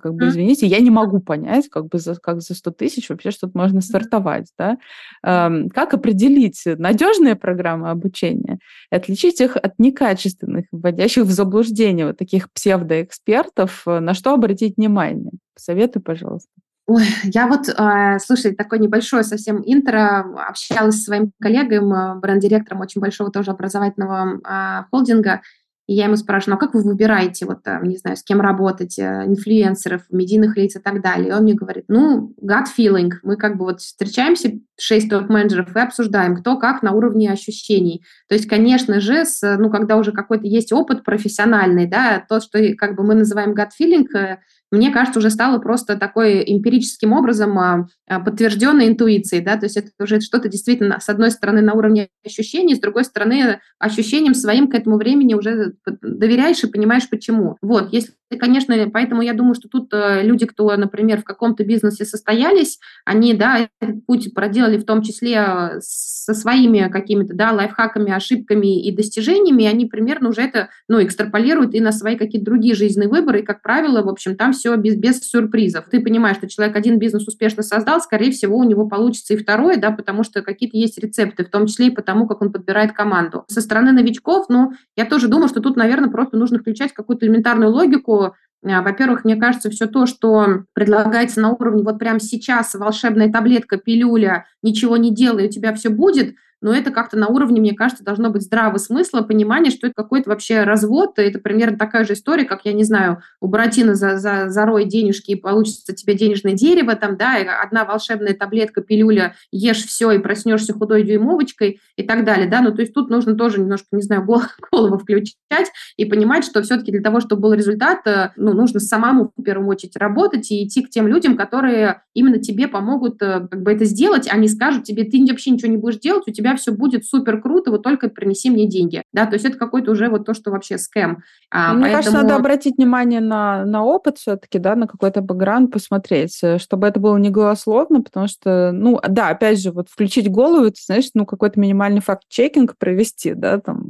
как 0.02 0.14
бы, 0.14 0.28
извините, 0.28 0.66
я 0.66 0.80
не 0.80 0.90
могу 0.90 1.20
понять, 1.20 1.68
как 1.68 1.88
бы, 1.88 1.98
за, 1.98 2.16
как 2.16 2.40
за 2.40 2.54
100 2.54 2.70
тысяч 2.72 3.08
вообще 3.08 3.30
что-то 3.30 3.56
можно 3.56 3.80
стартовать, 3.80 4.48
да. 4.58 4.78
Эм, 5.22 5.68
как 5.70 5.94
определить 5.94 6.62
надежные 6.66 7.36
программы 7.36 7.90
обучения 7.90 8.58
отличить 8.90 9.40
их 9.40 9.56
от 9.56 9.78
некачественных, 9.78 10.66
вводящих 10.72 11.24
в 11.24 11.30
заблуждение 11.30 12.06
вот 12.06 12.18
таких 12.18 12.50
псевдоэкспертов, 12.52 13.82
э, 13.86 14.00
на 14.00 14.14
что 14.14 14.34
обратить 14.34 14.76
внимание? 14.76 15.32
Посоветуй, 15.54 16.02
пожалуйста. 16.02 16.50
Ой, 16.88 17.04
я 17.22 17.46
вот, 17.48 17.68
э, 17.68 18.18
слушай, 18.18 18.54
такое 18.54 18.78
небольшое 18.78 19.22
совсем 19.22 19.62
интро, 19.62 20.24
общалась 20.48 20.94
с 20.94 21.04
своим 21.04 21.32
коллегой, 21.38 21.80
бренд-директором 22.18 22.80
очень 22.80 23.02
большого 23.02 23.30
тоже 23.30 23.50
образовательного 23.50 24.40
э, 24.42 24.84
холдинга, 24.90 25.42
и 25.86 25.94
я 25.94 26.04
ему 26.04 26.16
спрашиваю, 26.16 26.52
ну 26.52 26.56
а 26.56 26.60
как 26.60 26.74
вы 26.74 26.82
выбираете, 26.82 27.44
вот, 27.44 27.60
не 27.82 27.98
знаю, 27.98 28.16
с 28.16 28.22
кем 28.22 28.40
работать, 28.40 28.98
э, 28.98 29.24
инфлюенсеров, 29.26 30.02
медийных 30.10 30.56
лиц 30.56 30.76
и 30.76 30.78
так 30.78 31.02
далее? 31.02 31.28
И 31.28 31.32
он 31.32 31.42
мне 31.42 31.52
говорит, 31.52 31.84
ну, 31.88 32.34
gut 32.42 32.66
feeling. 32.78 33.10
Мы 33.22 33.36
как 33.36 33.58
бы 33.58 33.66
вот 33.66 33.80
встречаемся, 33.80 34.52
шесть 34.78 35.10
топ-менеджеров, 35.10 35.76
и 35.76 35.80
обсуждаем, 35.80 36.36
кто 36.36 36.58
как 36.58 36.82
на 36.82 36.92
уровне 36.92 37.30
ощущений. 37.30 38.02
То 38.28 38.34
есть, 38.34 38.46
конечно 38.46 39.00
же, 39.00 39.26
с, 39.26 39.56
ну, 39.58 39.68
когда 39.68 39.96
уже 39.96 40.12
какой-то 40.12 40.46
есть 40.46 40.72
опыт 40.72 41.04
профессиональный, 41.04 41.86
да, 41.86 42.24
то, 42.26 42.40
что 42.40 42.58
как 42.76 42.94
бы 42.94 43.02
мы 43.02 43.14
называем 43.14 43.52
gut 43.52 43.70
feeling, 43.78 44.06
э, 44.14 44.38
мне 44.70 44.90
кажется, 44.90 45.18
уже 45.18 45.30
стало 45.30 45.58
просто 45.58 45.96
такой 45.96 46.42
эмпирическим 46.46 47.12
образом 47.12 47.58
а, 47.58 47.86
а, 48.06 48.20
подтвержденной 48.20 48.88
интуицией, 48.88 49.42
да, 49.42 49.56
то 49.56 49.66
есть 49.66 49.76
это 49.76 49.90
уже 49.98 50.20
что-то 50.20 50.48
действительно, 50.48 51.00
с 51.00 51.08
одной 51.08 51.30
стороны, 51.30 51.60
на 51.60 51.74
уровне 51.74 52.08
ощущений, 52.24 52.74
с 52.74 52.80
другой 52.80 53.04
стороны, 53.04 53.60
ощущением 53.78 54.34
своим 54.34 54.68
к 54.68 54.74
этому 54.74 54.96
времени 54.96 55.34
уже 55.34 55.74
доверяешь 56.02 56.62
и 56.64 56.68
понимаешь, 56.70 57.08
почему. 57.08 57.56
Вот, 57.62 57.92
если 57.92 58.12
конечно, 58.36 58.90
поэтому 58.92 59.22
я 59.22 59.32
думаю, 59.32 59.54
что 59.54 59.68
тут 59.68 59.92
э, 59.94 60.22
люди, 60.22 60.44
кто, 60.44 60.76
например, 60.76 61.22
в 61.22 61.24
каком-то 61.24 61.64
бизнесе 61.64 62.04
состоялись, 62.04 62.78
они, 63.06 63.32
да, 63.32 63.68
этот 63.80 64.04
путь 64.04 64.34
проделали 64.34 64.76
в 64.76 64.84
том 64.84 65.02
числе 65.02 65.36
э, 65.36 65.80
со 65.80 66.34
своими 66.34 66.90
какими-то, 66.90 67.34
да, 67.34 67.52
лайфхаками, 67.52 68.12
ошибками 68.12 68.84
и 68.84 68.94
достижениями, 68.94 69.62
и 69.62 69.66
они 69.66 69.86
примерно 69.86 70.28
уже 70.28 70.42
это, 70.42 70.68
ну, 70.88 71.02
экстраполируют 71.02 71.74
и 71.74 71.80
на 71.80 71.92
свои 71.92 72.16
какие-то 72.16 72.44
другие 72.44 72.74
жизненные 72.74 73.08
выборы, 73.08 73.40
и, 73.40 73.44
как 73.44 73.62
правило, 73.62 74.02
в 74.02 74.08
общем, 74.08 74.36
там 74.36 74.52
все 74.58 74.76
без, 74.76 74.96
без 74.96 75.20
сюрпризов. 75.20 75.86
Ты 75.90 76.00
понимаешь, 76.00 76.36
что 76.36 76.48
человек 76.48 76.76
один 76.76 76.98
бизнес 76.98 77.26
успешно 77.26 77.62
создал, 77.62 78.00
скорее 78.00 78.30
всего, 78.30 78.58
у 78.58 78.64
него 78.64 78.86
получится 78.86 79.34
и 79.34 79.36
второй, 79.36 79.76
да, 79.76 79.90
потому 79.90 80.24
что 80.24 80.42
какие-то 80.42 80.76
есть 80.76 80.98
рецепты, 80.98 81.44
в 81.44 81.50
том 81.50 81.66
числе 81.66 81.86
и 81.86 81.90
потому, 81.90 82.26
как 82.26 82.42
он 82.42 82.52
подбирает 82.52 82.92
команду. 82.92 83.44
Со 83.48 83.60
стороны 83.60 83.92
новичков, 83.92 84.46
ну, 84.48 84.72
я 84.96 85.04
тоже 85.04 85.28
думаю, 85.28 85.48
что 85.48 85.60
тут, 85.60 85.76
наверное, 85.76 86.10
просто 86.10 86.36
нужно 86.36 86.58
включать 86.58 86.92
какую-то 86.92 87.24
элементарную 87.24 87.70
логику, 87.70 88.34
а, 88.64 88.82
во-первых, 88.82 89.24
мне 89.24 89.36
кажется, 89.36 89.70
все 89.70 89.86
то, 89.86 90.06
что 90.06 90.64
предлагается 90.74 91.40
на 91.40 91.50
уровне 91.50 91.84
вот 91.84 91.98
прямо 91.98 92.18
сейчас 92.18 92.74
волшебная 92.74 93.30
таблетка, 93.30 93.78
пилюля, 93.78 94.46
ничего 94.62 94.96
не 94.96 95.14
делай, 95.14 95.46
у 95.46 95.50
тебя 95.50 95.72
все 95.72 95.88
будет– 95.88 96.34
но 96.60 96.72
это 96.72 96.90
как-то 96.90 97.16
на 97.16 97.28
уровне, 97.28 97.60
мне 97.60 97.74
кажется, 97.74 98.04
должно 98.04 98.30
быть 98.30 98.42
здравого 98.42 98.78
смысла, 98.78 99.22
понимание, 99.22 99.70
что 99.70 99.86
это 99.86 99.94
какой-то 99.94 100.30
вообще 100.30 100.64
развод, 100.64 101.18
это 101.18 101.38
примерно 101.38 101.78
такая 101.78 102.04
же 102.04 102.14
история, 102.14 102.44
как, 102.44 102.60
я 102.64 102.72
не 102.72 102.84
знаю, 102.84 103.22
у 103.40 103.48
Буратино 103.48 103.94
за, 103.94 104.18
за, 104.18 104.48
зарой 104.48 104.84
денежки 104.84 105.32
и 105.32 105.36
получится 105.36 105.94
тебе 105.94 106.14
денежное 106.14 106.52
дерево, 106.52 106.94
там, 106.94 107.16
да, 107.16 107.36
одна 107.62 107.84
волшебная 107.84 108.34
таблетка, 108.34 108.80
пилюля, 108.80 109.34
ешь 109.52 109.84
все 109.84 110.10
и 110.12 110.18
проснешься 110.18 110.72
худой 110.72 111.04
дюймовочкой 111.04 111.80
и 111.96 112.02
так 112.02 112.24
далее, 112.24 112.48
да, 112.48 112.60
ну, 112.60 112.74
то 112.74 112.82
есть 112.82 112.94
тут 112.94 113.10
нужно 113.10 113.34
тоже 113.34 113.60
немножко, 113.60 113.88
не 113.92 114.02
знаю, 114.02 114.26
голову 114.72 114.98
включать 114.98 115.70
и 115.96 116.04
понимать, 116.04 116.44
что 116.44 116.62
все-таки 116.62 116.92
для 116.92 117.02
того, 117.02 117.20
чтобы 117.20 117.42
был 117.42 117.52
результат, 117.52 118.06
э, 118.06 118.32
ну, 118.36 118.52
нужно 118.52 118.80
самому 118.80 119.32
в 119.36 119.42
первую 119.42 119.68
очередь 119.68 119.96
работать 119.96 120.50
и 120.50 120.64
идти 120.64 120.82
к 120.82 120.90
тем 120.90 121.06
людям, 121.06 121.36
которые 121.36 122.02
именно 122.14 122.38
тебе 122.38 122.68
помогут 122.68 123.22
э, 123.22 123.46
как 123.50 123.62
бы 123.62 123.72
это 123.72 123.84
сделать, 123.84 124.28
они 124.28 124.48
скажут 124.48 124.84
тебе, 124.84 125.04
ты 125.04 125.18
вообще 125.28 125.50
ничего 125.50 125.70
не 125.70 125.76
будешь 125.76 126.00
делать, 126.00 126.24
у 126.26 126.32
тебя 126.32 126.47
тебя 126.48 126.56
все 126.56 126.72
будет 126.72 127.04
супер 127.04 127.40
круто, 127.40 127.70
вот 127.70 127.82
только 127.82 128.08
принеси 128.08 128.50
мне 128.50 128.66
деньги, 128.66 129.02
да, 129.12 129.26
то 129.26 129.34
есть 129.34 129.44
это 129.44 129.56
какой-то 129.56 129.90
уже 129.90 130.08
вот 130.08 130.24
то, 130.24 130.34
что 130.34 130.50
вообще 130.50 130.78
скэм. 130.78 131.22
А, 131.50 131.72
Мне 131.72 131.82
поэтому... 131.82 132.02
кажется, 132.02 132.22
надо 132.22 132.36
обратить 132.36 132.76
внимание 132.76 133.20
на, 133.20 133.64
на 133.64 133.84
опыт 133.84 134.18
все-таки, 134.18 134.58
да, 134.58 134.74
на 134.74 134.86
какой-то 134.86 135.20
бэкграунд 135.20 135.72
посмотреть, 135.72 136.38
э, 136.42 136.58
чтобы 136.58 136.86
это 136.86 137.00
было 137.00 137.16
не 137.16 137.30
голословно, 137.30 138.02
потому 138.02 138.28
что, 138.28 138.72
ну, 138.72 139.00
да, 139.06 139.28
опять 139.28 139.60
же, 139.60 139.72
вот 139.72 139.88
включить 139.88 140.30
голову, 140.30 140.70
ты 140.70 140.80
знаешь, 140.84 141.10
ну, 141.14 141.26
какой-то 141.26 141.60
минимальный 141.60 142.00
факт-чекинг 142.00 142.76
провести, 142.78 143.34
да, 143.34 143.58
там, 143.58 143.84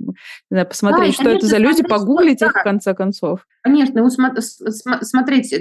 знаю, 0.51 0.67
посмотреть, 0.67 1.09
да, 1.09 1.13
что 1.15 1.25
конечно, 1.25 1.39
это 1.39 1.47
за 1.47 1.59
люди, 1.59 1.83
погуглить 1.83 2.43
их 2.43 2.51
в 2.51 2.63
конце 2.63 2.95
концов. 2.95 3.47
Конечно, 3.69 4.01
смотреть, 5.03 5.53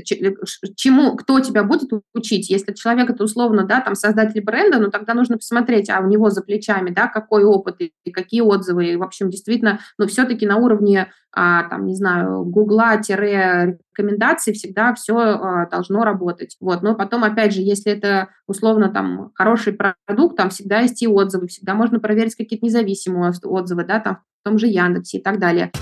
чему, 0.77 1.17
кто 1.17 1.41
тебя 1.41 1.63
будет 1.63 1.89
учить. 2.13 2.49
Если 2.49 2.71
человек 2.71 3.09
это 3.09 3.25
условно, 3.25 3.65
да, 3.65 3.81
там, 3.81 3.95
создатель 3.95 4.41
бренда, 4.41 4.79
ну, 4.79 4.89
тогда 4.89 5.13
нужно 5.13 5.35
посмотреть, 5.35 5.89
а 5.89 5.99
у 5.99 6.07
него 6.07 6.29
за 6.29 6.41
плечами, 6.41 6.89
да, 6.89 7.07
какой 7.07 7.43
опыт 7.43 7.81
и 7.81 7.91
какие 8.11 8.39
отзывы. 8.39 8.93
И, 8.93 8.95
в 8.95 9.03
общем, 9.03 9.29
действительно, 9.29 9.81
ну, 9.97 10.07
все-таки 10.07 10.47
на 10.47 10.55
уровне, 10.55 11.11
а, 11.33 11.67
там, 11.67 11.85
не 11.85 11.95
знаю, 11.95 12.45
гугла-рекомендаций 12.45 14.53
всегда 14.53 14.93
все 14.93 15.17
а, 15.17 15.67
должно 15.67 16.05
работать. 16.05 16.55
Вот, 16.61 16.83
но 16.83 16.95
потом, 16.95 17.25
опять 17.25 17.53
же, 17.53 17.59
если 17.59 17.91
это, 17.91 18.29
условно, 18.47 18.87
там, 18.87 19.31
хороший 19.35 19.73
продукт, 19.73 20.37
там 20.37 20.49
всегда 20.49 20.79
есть 20.79 21.03
и 21.03 21.07
отзывы, 21.07 21.47
всегда 21.47 21.73
можно 21.73 21.99
проверить 21.99 22.35
какие-то 22.35 22.65
независимые 22.65 23.33
отзывы, 23.43 23.83
да, 23.83 23.99
там, 23.99 24.19
в 24.41 24.45
том 24.45 24.57
же 24.57 24.67
Яндексе 24.67 25.17
и 25.17 25.21
так 25.21 25.39
далее. 25.39 25.73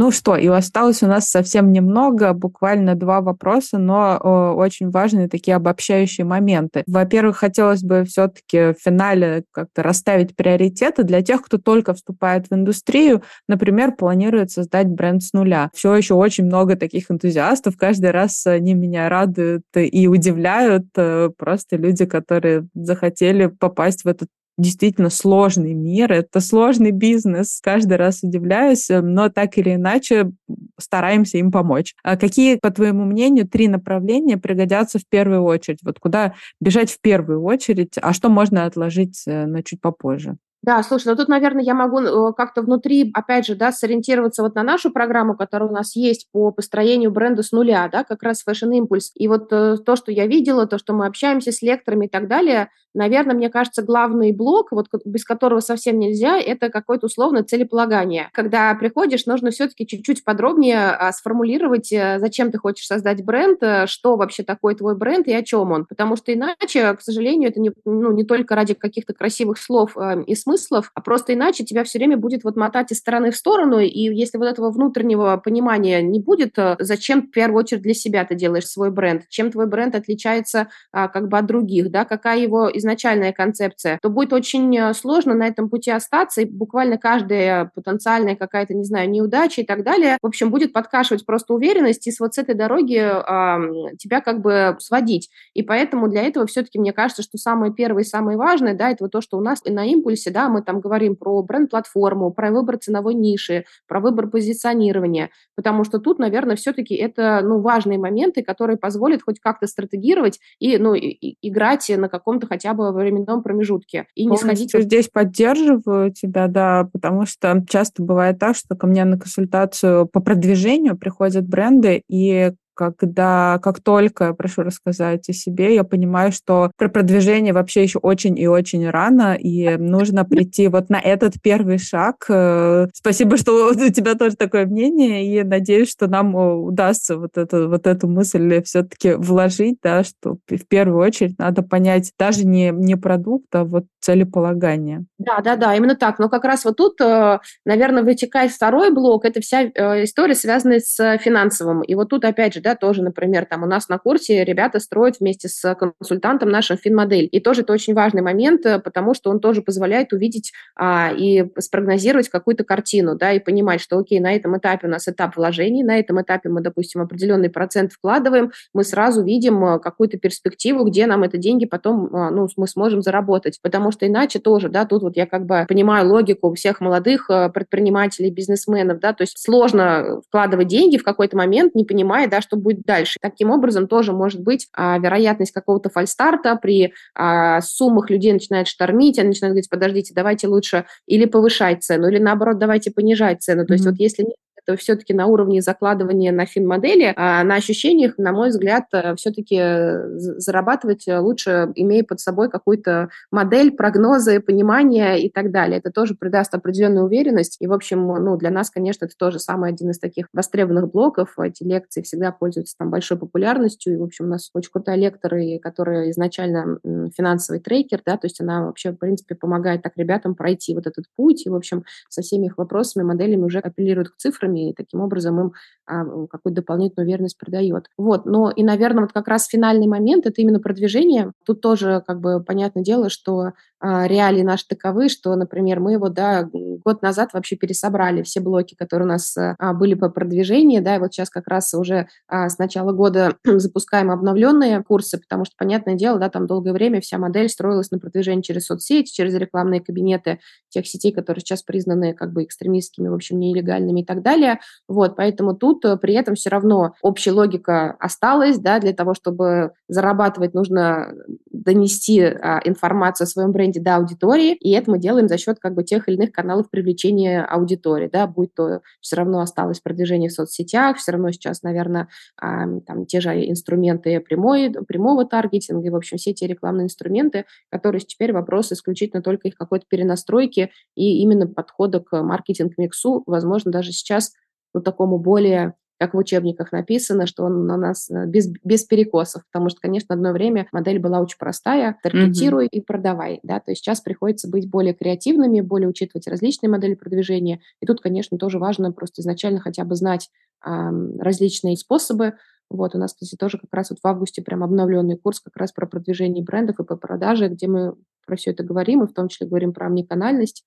Ну 0.00 0.12
что, 0.12 0.36
и 0.36 0.46
осталось 0.46 1.02
у 1.02 1.08
нас 1.08 1.28
совсем 1.28 1.72
немного, 1.72 2.32
буквально 2.32 2.94
два 2.94 3.20
вопроса, 3.20 3.78
но 3.78 4.16
о, 4.22 4.54
очень 4.54 4.90
важные 4.90 5.28
такие 5.28 5.56
обобщающие 5.56 6.24
моменты. 6.24 6.84
Во-первых, 6.86 7.38
хотелось 7.38 7.82
бы 7.82 8.04
все-таки 8.04 8.74
в 8.74 8.76
финале 8.80 9.42
как-то 9.50 9.82
расставить 9.82 10.36
приоритеты 10.36 11.02
для 11.02 11.20
тех, 11.20 11.42
кто 11.42 11.58
только 11.58 11.94
вступает 11.94 12.46
в 12.48 12.54
индустрию, 12.54 13.24
например, 13.48 13.96
планирует 13.96 14.52
создать 14.52 14.86
бренд 14.86 15.20
с 15.24 15.32
нуля. 15.32 15.68
Все 15.74 15.96
еще 15.96 16.14
очень 16.14 16.44
много 16.44 16.76
таких 16.76 17.10
энтузиастов, 17.10 17.76
каждый 17.76 18.12
раз 18.12 18.46
они 18.46 18.74
меня 18.74 19.08
радуют 19.08 19.64
и 19.74 20.06
удивляют, 20.06 20.86
э, 20.96 21.30
просто 21.36 21.76
люди, 21.76 22.04
которые 22.04 22.68
захотели 22.72 23.46
попасть 23.46 24.04
в 24.04 24.06
этот 24.06 24.28
действительно 24.58 25.08
сложный 25.08 25.72
мир, 25.72 26.12
это 26.12 26.40
сложный 26.40 26.90
бизнес. 26.90 27.60
Каждый 27.62 27.96
раз 27.96 28.22
удивляюсь, 28.22 28.90
э, 28.90 29.00
но 29.00 29.28
так 29.28 29.56
или 29.56 29.74
иначе 29.74 30.32
стараемся 30.78 31.38
им 31.38 31.50
помочь. 31.50 31.94
А 32.02 32.16
какие, 32.16 32.56
по 32.56 32.70
твоему 32.70 33.04
мнению, 33.04 33.48
три 33.48 33.68
направления 33.68 34.36
пригодятся 34.36 34.98
в 34.98 35.06
первую 35.08 35.44
очередь? 35.44 35.78
Вот 35.82 36.00
куда 36.00 36.34
бежать 36.60 36.90
в 36.90 37.00
первую 37.00 37.42
очередь, 37.42 37.94
а 38.02 38.12
что 38.12 38.28
можно 38.28 38.66
отложить 38.66 39.22
э, 39.26 39.46
на 39.46 39.62
чуть 39.62 39.80
попозже? 39.80 40.36
Да, 40.68 40.82
слушай, 40.82 41.08
ну 41.08 41.16
тут, 41.16 41.28
наверное, 41.28 41.64
я 41.64 41.72
могу 41.72 41.98
э, 41.98 42.32
как-то 42.34 42.60
внутри, 42.60 43.10
опять 43.14 43.46
же, 43.46 43.54
да, 43.54 43.72
сориентироваться 43.72 44.42
вот 44.42 44.54
на 44.54 44.62
нашу 44.62 44.90
программу, 44.90 45.34
которая 45.34 45.66
у 45.70 45.72
нас 45.72 45.96
есть 45.96 46.28
по 46.30 46.50
построению 46.50 47.10
бренда 47.10 47.42
с 47.42 47.52
нуля, 47.52 47.88
да, 47.90 48.04
как 48.04 48.22
раз 48.22 48.44
Fashion 48.46 48.78
Impulse. 48.78 49.12
И 49.14 49.28
вот 49.28 49.50
э, 49.50 49.78
то, 49.78 49.96
что 49.96 50.12
я 50.12 50.26
видела, 50.26 50.66
то, 50.66 50.76
что 50.76 50.92
мы 50.92 51.06
общаемся 51.06 51.52
с 51.52 51.62
лекторами 51.62 52.04
и 52.04 52.08
так 52.10 52.28
далее, 52.28 52.68
наверное, 52.92 53.34
мне 53.34 53.48
кажется, 53.48 53.82
главный 53.82 54.32
блок, 54.32 54.70
вот 54.70 54.88
без 55.06 55.24
которого 55.24 55.60
совсем 55.60 55.98
нельзя, 55.98 56.38
это 56.38 56.68
какое-то 56.68 57.06
условное 57.06 57.44
целеполагание. 57.44 58.28
Когда 58.34 58.74
приходишь, 58.74 59.24
нужно 59.24 59.50
все-таки 59.50 59.86
чуть-чуть 59.86 60.22
подробнее 60.22 60.90
а, 60.90 61.12
сформулировать, 61.12 61.90
э, 61.94 62.18
зачем 62.18 62.50
ты 62.52 62.58
хочешь 62.58 62.86
создать 62.86 63.24
бренд, 63.24 63.62
что 63.88 64.16
вообще 64.16 64.42
такое 64.42 64.74
твой 64.74 64.98
бренд 64.98 65.28
и 65.28 65.32
о 65.32 65.42
чем 65.42 65.72
он. 65.72 65.86
Потому 65.86 66.16
что 66.16 66.30
иначе, 66.34 66.92
к 66.92 67.00
сожалению, 67.00 67.48
это 67.48 67.58
не, 67.58 67.72
ну, 67.86 68.12
не 68.12 68.24
только 68.24 68.54
ради 68.54 68.74
каких-то 68.74 69.14
красивых 69.14 69.56
слов 69.56 69.96
и 70.26 70.34
смыслов, 70.34 70.57
а 70.94 71.00
просто 71.00 71.34
иначе 71.34 71.64
тебя 71.64 71.84
все 71.84 71.98
время 71.98 72.16
будет 72.16 72.44
вот 72.44 72.56
мотать 72.56 72.92
из 72.92 72.98
стороны 72.98 73.30
в 73.30 73.36
сторону, 73.36 73.78
и 73.78 74.14
если 74.14 74.38
вот 74.38 74.46
этого 74.46 74.70
внутреннего 74.70 75.36
понимания 75.36 76.02
не 76.02 76.20
будет, 76.20 76.58
э, 76.58 76.76
зачем 76.78 77.22
в 77.22 77.30
первую 77.30 77.60
очередь 77.64 77.82
для 77.82 77.94
себя 77.94 78.24
ты 78.24 78.34
делаешь 78.34 78.66
свой 78.66 78.90
бренд, 78.90 79.28
чем 79.28 79.50
твой 79.50 79.66
бренд 79.66 79.94
отличается 79.94 80.68
а, 80.92 81.08
как 81.08 81.28
бы 81.28 81.38
от 81.38 81.46
других, 81.46 81.90
да, 81.90 82.04
какая 82.04 82.38
его 82.38 82.70
изначальная 82.72 83.32
концепция, 83.32 83.98
то 84.02 84.10
будет 84.10 84.32
очень 84.32 84.76
э, 84.76 84.94
сложно 84.94 85.34
на 85.34 85.46
этом 85.46 85.68
пути 85.68 85.90
остаться, 85.90 86.42
и 86.42 86.44
буквально 86.44 86.98
каждая 86.98 87.70
потенциальная 87.74 88.36
какая-то, 88.36 88.74
не 88.74 88.84
знаю, 88.84 89.10
неудача 89.10 89.62
и 89.62 89.66
так 89.66 89.84
далее, 89.84 90.18
в 90.22 90.26
общем, 90.26 90.50
будет 90.50 90.72
подкашивать 90.72 91.26
просто 91.26 91.54
уверенность 91.54 92.06
и 92.06 92.12
с 92.12 92.20
вот 92.20 92.34
с 92.34 92.38
этой 92.38 92.54
дороги 92.54 92.96
э, 92.96 93.96
тебя 93.98 94.20
как 94.20 94.40
бы 94.40 94.76
сводить. 94.80 95.30
И 95.54 95.62
поэтому 95.62 96.08
для 96.08 96.22
этого 96.22 96.46
все-таки 96.46 96.78
мне 96.78 96.92
кажется, 96.92 97.22
что 97.22 97.38
самое 97.38 97.72
первое 97.72 98.02
и 98.02 98.06
самое 98.06 98.36
важное, 98.38 98.74
да, 98.74 98.90
это 98.90 99.04
вот 99.04 99.12
то, 99.12 99.20
что 99.20 99.38
у 99.38 99.40
нас 99.40 99.62
на 99.64 99.84
импульсе, 99.86 100.30
да, 100.30 100.37
мы 100.48 100.62
там 100.62 100.80
говорим 100.80 101.16
про 101.16 101.42
бренд-платформу, 101.42 102.30
про 102.30 102.52
выбор 102.52 102.78
ценовой 102.78 103.14
ниши, 103.14 103.64
про 103.88 103.98
выбор 104.00 104.28
позиционирования, 104.28 105.30
потому 105.56 105.84
что 105.84 105.98
тут, 105.98 106.18
наверное, 106.18 106.56
все-таки 106.56 106.94
это, 106.94 107.40
ну, 107.42 107.60
важные 107.60 107.98
моменты, 107.98 108.42
которые 108.42 108.76
позволят 108.76 109.22
хоть 109.22 109.40
как-то 109.40 109.66
стратегировать 109.66 110.38
и, 110.58 110.78
ну, 110.78 110.94
и, 110.94 111.36
играть 111.42 111.90
на 111.96 112.08
каком-то 112.08 112.46
хотя 112.46 112.74
бы 112.74 112.92
временном 112.92 113.42
промежутке. 113.42 114.06
И 114.14 114.26
не 114.26 114.36
сходить... 114.36 114.70
здесь 114.72 115.08
поддерживаю 115.08 116.12
тебя, 116.12 116.46
да, 116.46 116.88
потому 116.92 117.26
что 117.26 117.64
часто 117.68 118.02
бывает 118.02 118.38
так, 118.38 118.54
что 118.54 118.76
ко 118.76 118.86
мне 118.86 119.04
на 119.04 119.18
консультацию 119.18 120.06
по 120.06 120.20
продвижению 120.20 120.98
приходят 120.98 121.48
бренды, 121.48 122.02
и 122.08 122.52
когда 122.78 123.58
как 123.60 123.80
только 123.80 124.32
прошу 124.34 124.62
рассказать 124.62 125.28
о 125.28 125.32
себе, 125.32 125.74
я 125.74 125.82
понимаю, 125.82 126.30
что 126.30 126.70
про 126.76 126.88
продвижение 126.88 127.52
вообще 127.52 127.82
еще 127.82 127.98
очень 127.98 128.38
и 128.38 128.46
очень 128.46 128.88
рано, 128.88 129.34
и 129.34 129.76
нужно 129.76 130.24
прийти 130.24 130.68
вот 130.68 130.88
на 130.88 131.00
этот 131.00 131.34
первый 131.42 131.78
шаг. 131.78 132.26
Э, 132.28 132.86
спасибо, 132.94 133.36
что 133.36 133.68
у 133.72 133.74
тебя 133.74 134.14
тоже 134.14 134.36
такое 134.36 134.66
мнение, 134.66 135.26
и 135.26 135.42
надеюсь, 135.42 135.90
что 135.90 136.06
нам 136.06 136.36
э, 136.36 136.54
удастся 136.54 137.18
вот 137.18 137.36
эту, 137.36 137.68
вот 137.68 137.86
эту 137.86 138.08
мысль 138.08 138.62
все-таки 138.62 139.14
вложить, 139.14 139.78
да, 139.82 140.04
что 140.04 140.36
в 140.48 140.66
первую 140.68 141.04
очередь 141.04 141.38
надо 141.38 141.62
понять 141.62 142.12
даже 142.18 142.46
не, 142.46 142.70
не 142.70 142.96
продукт, 142.96 143.54
а 143.54 143.64
вот 143.64 143.84
целеполагание. 144.00 145.04
Да, 145.18 145.40
да, 145.40 145.56
да, 145.56 145.74
именно 145.74 145.96
так. 145.96 146.18
Но 146.18 146.28
как 146.28 146.44
раз 146.44 146.64
вот 146.64 146.76
тут, 146.76 147.00
э, 147.00 147.40
наверное, 147.64 148.04
вытекает 148.04 148.52
второй 148.52 148.92
блок, 148.92 149.24
это 149.24 149.40
вся 149.40 149.64
история, 149.64 150.34
связанная 150.34 150.80
с 150.80 151.18
финансовым. 151.18 151.82
И 151.82 151.94
вот 151.94 152.10
тут, 152.10 152.24
опять 152.24 152.54
же, 152.54 152.60
да, 152.68 152.74
тоже, 152.74 153.02
например, 153.02 153.46
там 153.46 153.62
у 153.62 153.66
нас 153.66 153.88
на 153.88 153.98
курсе 153.98 154.44
ребята 154.44 154.78
строят 154.78 155.20
вместе 155.20 155.48
с 155.48 155.74
консультантом 155.74 156.50
нашу 156.50 156.76
финмодель. 156.76 157.26
И 157.32 157.40
тоже 157.40 157.62
это 157.62 157.72
очень 157.72 157.94
важный 157.94 158.20
момент, 158.20 158.66
э, 158.66 158.78
потому 158.78 159.14
что 159.14 159.30
он 159.30 159.40
тоже 159.40 159.62
позволяет 159.62 160.12
увидеть 160.12 160.52
а, 160.76 161.10
и 161.16 161.46
спрогнозировать 161.58 162.28
какую-то 162.28 162.64
картину, 162.64 163.16
да, 163.16 163.32
и 163.32 163.38
понимать, 163.38 163.80
что, 163.80 163.98
окей, 163.98 164.20
на 164.20 164.34
этом 164.36 164.58
этапе 164.58 164.86
у 164.86 164.90
нас 164.90 165.08
этап 165.08 165.36
вложений, 165.36 165.84
на 165.84 165.98
этом 165.98 166.20
этапе 166.20 166.50
мы, 166.50 166.60
допустим, 166.60 167.00
определенный 167.00 167.48
процент 167.48 167.92
вкладываем, 167.92 168.52
мы 168.74 168.84
сразу 168.84 169.24
видим 169.24 169.64
э, 169.64 169.78
какую-то 169.78 170.18
перспективу, 170.18 170.84
где 170.84 171.06
нам 171.06 171.22
это 171.22 171.38
деньги 171.38 171.64
потом, 171.64 172.14
э, 172.14 172.30
ну, 172.30 172.48
мы 172.58 172.68
сможем 172.68 173.00
заработать, 173.00 173.60
потому 173.62 173.92
что 173.92 174.06
иначе 174.06 174.40
тоже, 174.40 174.68
да, 174.68 174.84
тут 174.84 175.02
вот 175.02 175.16
я 175.16 175.26
как 175.26 175.46
бы 175.46 175.64
понимаю 175.66 176.06
логику 176.06 176.52
всех 176.52 176.82
молодых 176.82 177.28
предпринимателей, 177.54 178.30
бизнесменов, 178.30 179.00
да, 179.00 179.14
то 179.14 179.22
есть 179.22 179.38
сложно 179.38 180.20
вкладывать 180.28 180.68
деньги 180.68 180.98
в 180.98 181.02
какой-то 181.02 181.34
момент, 181.34 181.74
не 181.74 181.84
понимая, 181.86 182.28
да, 182.28 182.42
что 182.42 182.57
будет 182.58 182.82
дальше. 182.82 183.18
Таким 183.20 183.50
образом, 183.50 183.88
тоже 183.88 184.12
может 184.12 184.42
быть 184.42 184.68
а, 184.74 184.98
вероятность 184.98 185.52
какого-то 185.52 185.90
фальстарта 185.90 186.56
при 186.56 186.92
а, 187.14 187.60
суммах 187.60 188.10
людей 188.10 188.32
начинает 188.32 188.68
штормить, 188.68 189.18
они 189.18 189.28
начинают 189.28 189.52
говорить, 189.52 189.70
подождите, 189.70 190.12
давайте 190.14 190.48
лучше 190.48 190.86
или 191.06 191.24
повышать 191.24 191.82
цену, 191.82 192.08
или 192.08 192.18
наоборот, 192.18 192.58
давайте 192.58 192.90
понижать 192.90 193.42
цену. 193.42 193.66
То 193.66 193.72
mm-hmm. 193.72 193.76
есть 193.76 193.86
вот 193.86 193.94
если 193.98 194.22
нет 194.22 194.36
то 194.68 194.76
все-таки 194.76 195.14
на 195.14 195.24
уровне 195.24 195.62
закладывания 195.62 196.30
на 196.30 196.44
фин-модели, 196.44 197.14
а 197.16 197.42
на 197.42 197.54
ощущениях, 197.54 198.18
на 198.18 198.32
мой 198.32 198.50
взгляд, 198.50 198.84
э, 198.92 199.14
все-таки 199.16 199.56
э, 199.58 200.18
зарабатывать 200.18 201.06
лучше, 201.08 201.72
имея 201.74 202.04
под 202.04 202.20
собой 202.20 202.50
какую-то 202.50 203.08
модель, 203.30 203.72
прогнозы, 203.72 204.40
понимание 204.40 205.22
и 205.22 205.30
так 205.30 205.52
далее. 205.52 205.78
Это 205.78 205.90
тоже 205.90 206.14
придаст 206.14 206.54
определенную 206.54 207.06
уверенность. 207.06 207.56
И, 207.60 207.66
в 207.66 207.72
общем, 207.72 208.06
ну, 208.06 208.36
для 208.36 208.50
нас, 208.50 208.68
конечно, 208.68 209.06
это 209.06 209.14
тоже 209.16 209.38
самый 209.38 209.70
один 209.70 209.88
из 209.88 209.98
таких 209.98 210.26
востребованных 210.34 210.92
блоков. 210.92 211.38
Эти 211.38 211.62
лекции 211.62 212.02
всегда 212.02 212.30
пользуются 212.30 212.76
там 212.76 212.90
большой 212.90 213.16
популярностью. 213.16 213.94
И, 213.94 213.96
в 213.96 214.02
общем, 214.02 214.26
у 214.26 214.28
нас 214.28 214.50
очень 214.52 214.70
крутая 214.70 214.96
лектор, 214.96 215.32
которая 215.62 216.10
изначально 216.10 216.78
финансовый 217.16 217.60
трекер, 217.60 218.02
да, 218.04 218.18
то 218.18 218.26
есть 218.26 218.38
она 218.42 218.66
вообще, 218.66 218.90
в 218.90 218.96
принципе, 218.96 219.34
помогает 219.34 219.80
так 219.80 219.94
ребятам 219.96 220.34
пройти 220.34 220.74
вот 220.74 220.86
этот 220.86 221.06
путь. 221.16 221.46
И, 221.46 221.48
в 221.48 221.54
общем, 221.54 221.84
со 222.10 222.20
всеми 222.20 222.48
их 222.48 222.58
вопросами, 222.58 223.02
моделями 223.02 223.44
уже 223.44 223.60
апеллируют 223.60 224.10
к 224.10 224.16
цифрам 224.18 224.57
и 224.58 224.72
таким 224.72 225.00
образом 225.00 225.40
им 225.40 225.52
а, 225.86 226.04
какую-то 226.26 226.62
дополнительную 226.62 227.06
уверенность 227.06 227.38
придает. 227.38 227.86
Вот, 227.96 228.26
но 228.26 228.50
и, 228.50 228.62
наверное, 228.62 229.02
вот 229.02 229.12
как 229.12 229.28
раз 229.28 229.46
финальный 229.46 229.86
момент– 229.86 230.26
это 230.26 230.40
именно 230.40 230.60
продвижение. 230.60 231.32
Тут 231.44 231.60
тоже, 231.60 232.02
как 232.06 232.20
бы, 232.20 232.42
понятное 232.42 232.82
дело, 232.82 233.08
что 233.08 233.52
реалии 233.80 234.42
наши 234.42 234.66
таковы, 234.66 235.08
что, 235.08 235.34
например, 235.36 235.80
мы 235.80 235.92
его, 235.92 236.08
да, 236.08 236.48
год 236.52 237.02
назад 237.02 237.30
вообще 237.32 237.56
пересобрали 237.56 238.22
все 238.22 238.40
блоки, 238.40 238.74
которые 238.74 239.06
у 239.06 239.10
нас 239.10 239.36
а, 239.36 239.72
были 239.72 239.94
по 239.94 240.08
продвижению, 240.08 240.82
да, 240.82 240.96
и 240.96 240.98
вот 240.98 241.12
сейчас 241.12 241.30
как 241.30 241.46
раз 241.48 241.72
уже 241.74 242.08
а, 242.26 242.48
с 242.48 242.58
начала 242.58 242.92
года 242.92 243.36
запускаем 243.44 244.10
обновленные 244.10 244.82
курсы, 244.82 245.18
потому 245.18 245.44
что, 245.44 245.54
понятное 245.56 245.94
дело, 245.94 246.18
да, 246.18 246.28
там 246.28 246.46
долгое 246.46 246.72
время 246.72 247.00
вся 247.00 247.18
модель 247.18 247.48
строилась 247.48 247.90
на 247.90 247.98
продвижении 247.98 248.42
через 248.42 248.66
соцсети, 248.66 249.12
через 249.12 249.34
рекламные 249.34 249.80
кабинеты 249.80 250.40
тех 250.68 250.86
сетей, 250.86 251.12
которые 251.12 251.40
сейчас 251.40 251.62
признаны 251.62 252.14
как 252.14 252.32
бы 252.32 252.44
экстремистскими, 252.44 253.08
в 253.08 253.14
общем, 253.14 253.38
нелегальными 253.38 254.00
и 254.00 254.04
так 254.04 254.22
далее. 254.22 254.60
Вот, 254.88 255.16
поэтому 255.16 255.54
тут 255.54 255.84
э, 255.84 255.96
при 255.96 256.14
этом 256.14 256.34
все 256.34 256.50
равно 256.50 256.94
общая 257.02 257.32
логика 257.32 257.92
осталась, 257.98 258.58
да, 258.58 258.78
для 258.80 258.92
того, 258.92 259.14
чтобы 259.14 259.72
зарабатывать, 259.88 260.54
нужно 260.54 261.14
донести 261.50 262.22
а, 262.22 262.60
информацию 262.64 263.26
о 263.26 263.28
своем 263.28 263.52
бренде 263.52 263.67
до 263.76 263.96
аудитории, 263.96 264.54
и 264.54 264.70
это 264.70 264.90
мы 264.90 264.98
делаем 264.98 265.28
за 265.28 265.38
счет 265.38 265.58
как 265.58 265.74
бы 265.74 265.84
тех 265.84 266.08
или 266.08 266.16
иных 266.16 266.32
каналов 266.32 266.70
привлечения 266.70 267.44
аудитории, 267.44 268.08
да, 268.10 268.26
будь 268.26 268.54
то 268.54 268.80
все 269.00 269.16
равно 269.16 269.40
осталось 269.40 269.80
продвижение 269.80 270.30
в 270.30 270.32
соцсетях, 270.32 270.96
все 270.96 271.12
равно 271.12 271.30
сейчас, 271.30 271.62
наверное, 271.62 272.08
там 272.38 273.06
те 273.06 273.20
же 273.20 273.30
инструменты 273.48 274.20
прямой, 274.20 274.72
прямого 274.86 275.24
таргетинга, 275.24 275.86
и, 275.86 275.90
в 275.90 275.96
общем, 275.96 276.16
все 276.16 276.32
те 276.32 276.46
рекламные 276.46 276.84
инструменты, 276.84 277.44
которые 277.70 278.00
теперь 278.00 278.32
вопрос 278.32 278.72
исключительно 278.72 279.22
только 279.22 279.48
их 279.48 279.56
какой-то 279.56 279.86
перенастройки 279.88 280.70
и 280.94 281.20
именно 281.20 281.46
подхода 281.46 282.00
к 282.00 282.22
маркетинг-миксу, 282.22 283.22
возможно, 283.26 283.70
даже 283.70 283.92
сейчас 283.92 284.32
ну, 284.74 284.80
такому 284.80 285.18
более 285.18 285.74
как 285.98 286.14
в 286.14 286.16
учебниках 286.16 286.72
написано, 286.72 287.26
что 287.26 287.44
он 287.44 287.66
на 287.66 287.76
нас 287.76 288.10
э, 288.10 288.26
без, 288.26 288.48
без 288.64 288.84
перекосов, 288.84 289.42
потому 289.50 289.68
что, 289.68 289.80
конечно, 289.80 290.14
одно 290.14 290.32
время 290.32 290.68
модель 290.72 290.98
была 290.98 291.20
очень 291.20 291.38
простая, 291.38 291.98
таргетируй 292.02 292.66
mm-hmm. 292.66 292.70
и 292.72 292.80
продавай, 292.80 293.40
да, 293.42 293.60
то 293.60 293.70
есть 293.72 293.82
сейчас 293.82 294.00
приходится 294.00 294.48
быть 294.48 294.70
более 294.70 294.94
креативными, 294.94 295.60
более 295.60 295.88
учитывать 295.88 296.28
различные 296.28 296.70
модели 296.70 296.94
продвижения, 296.94 297.60
и 297.80 297.86
тут, 297.86 298.00
конечно, 298.00 298.38
тоже 298.38 298.58
важно 298.58 298.92
просто 298.92 299.22
изначально 299.22 299.60
хотя 299.60 299.84
бы 299.84 299.94
знать 299.94 300.30
э, 300.64 300.70
различные 301.18 301.76
способы, 301.76 302.34
вот, 302.70 302.94
у 302.94 302.98
нас, 302.98 303.14
кстати, 303.14 303.34
тоже 303.36 303.58
как 303.58 303.72
раз 303.72 303.90
вот 303.90 303.98
в 304.02 304.06
августе 304.06 304.42
прям 304.42 304.62
обновленный 304.62 305.16
курс 305.16 305.40
как 305.40 305.56
раз 305.56 305.72
про 305.72 305.86
продвижение 305.86 306.44
брендов 306.44 306.78
и 306.78 306.84
по 306.84 306.96
продаже, 306.96 307.48
где 307.48 307.66
мы 307.66 307.94
про 308.26 308.36
все 308.36 308.50
это 308.50 308.62
говорим, 308.62 309.02
и 309.02 309.06
в 309.06 309.14
том 309.14 309.28
числе 309.28 309.46
говорим 309.46 309.72
про 309.72 309.86
омниканальность, 309.86 310.64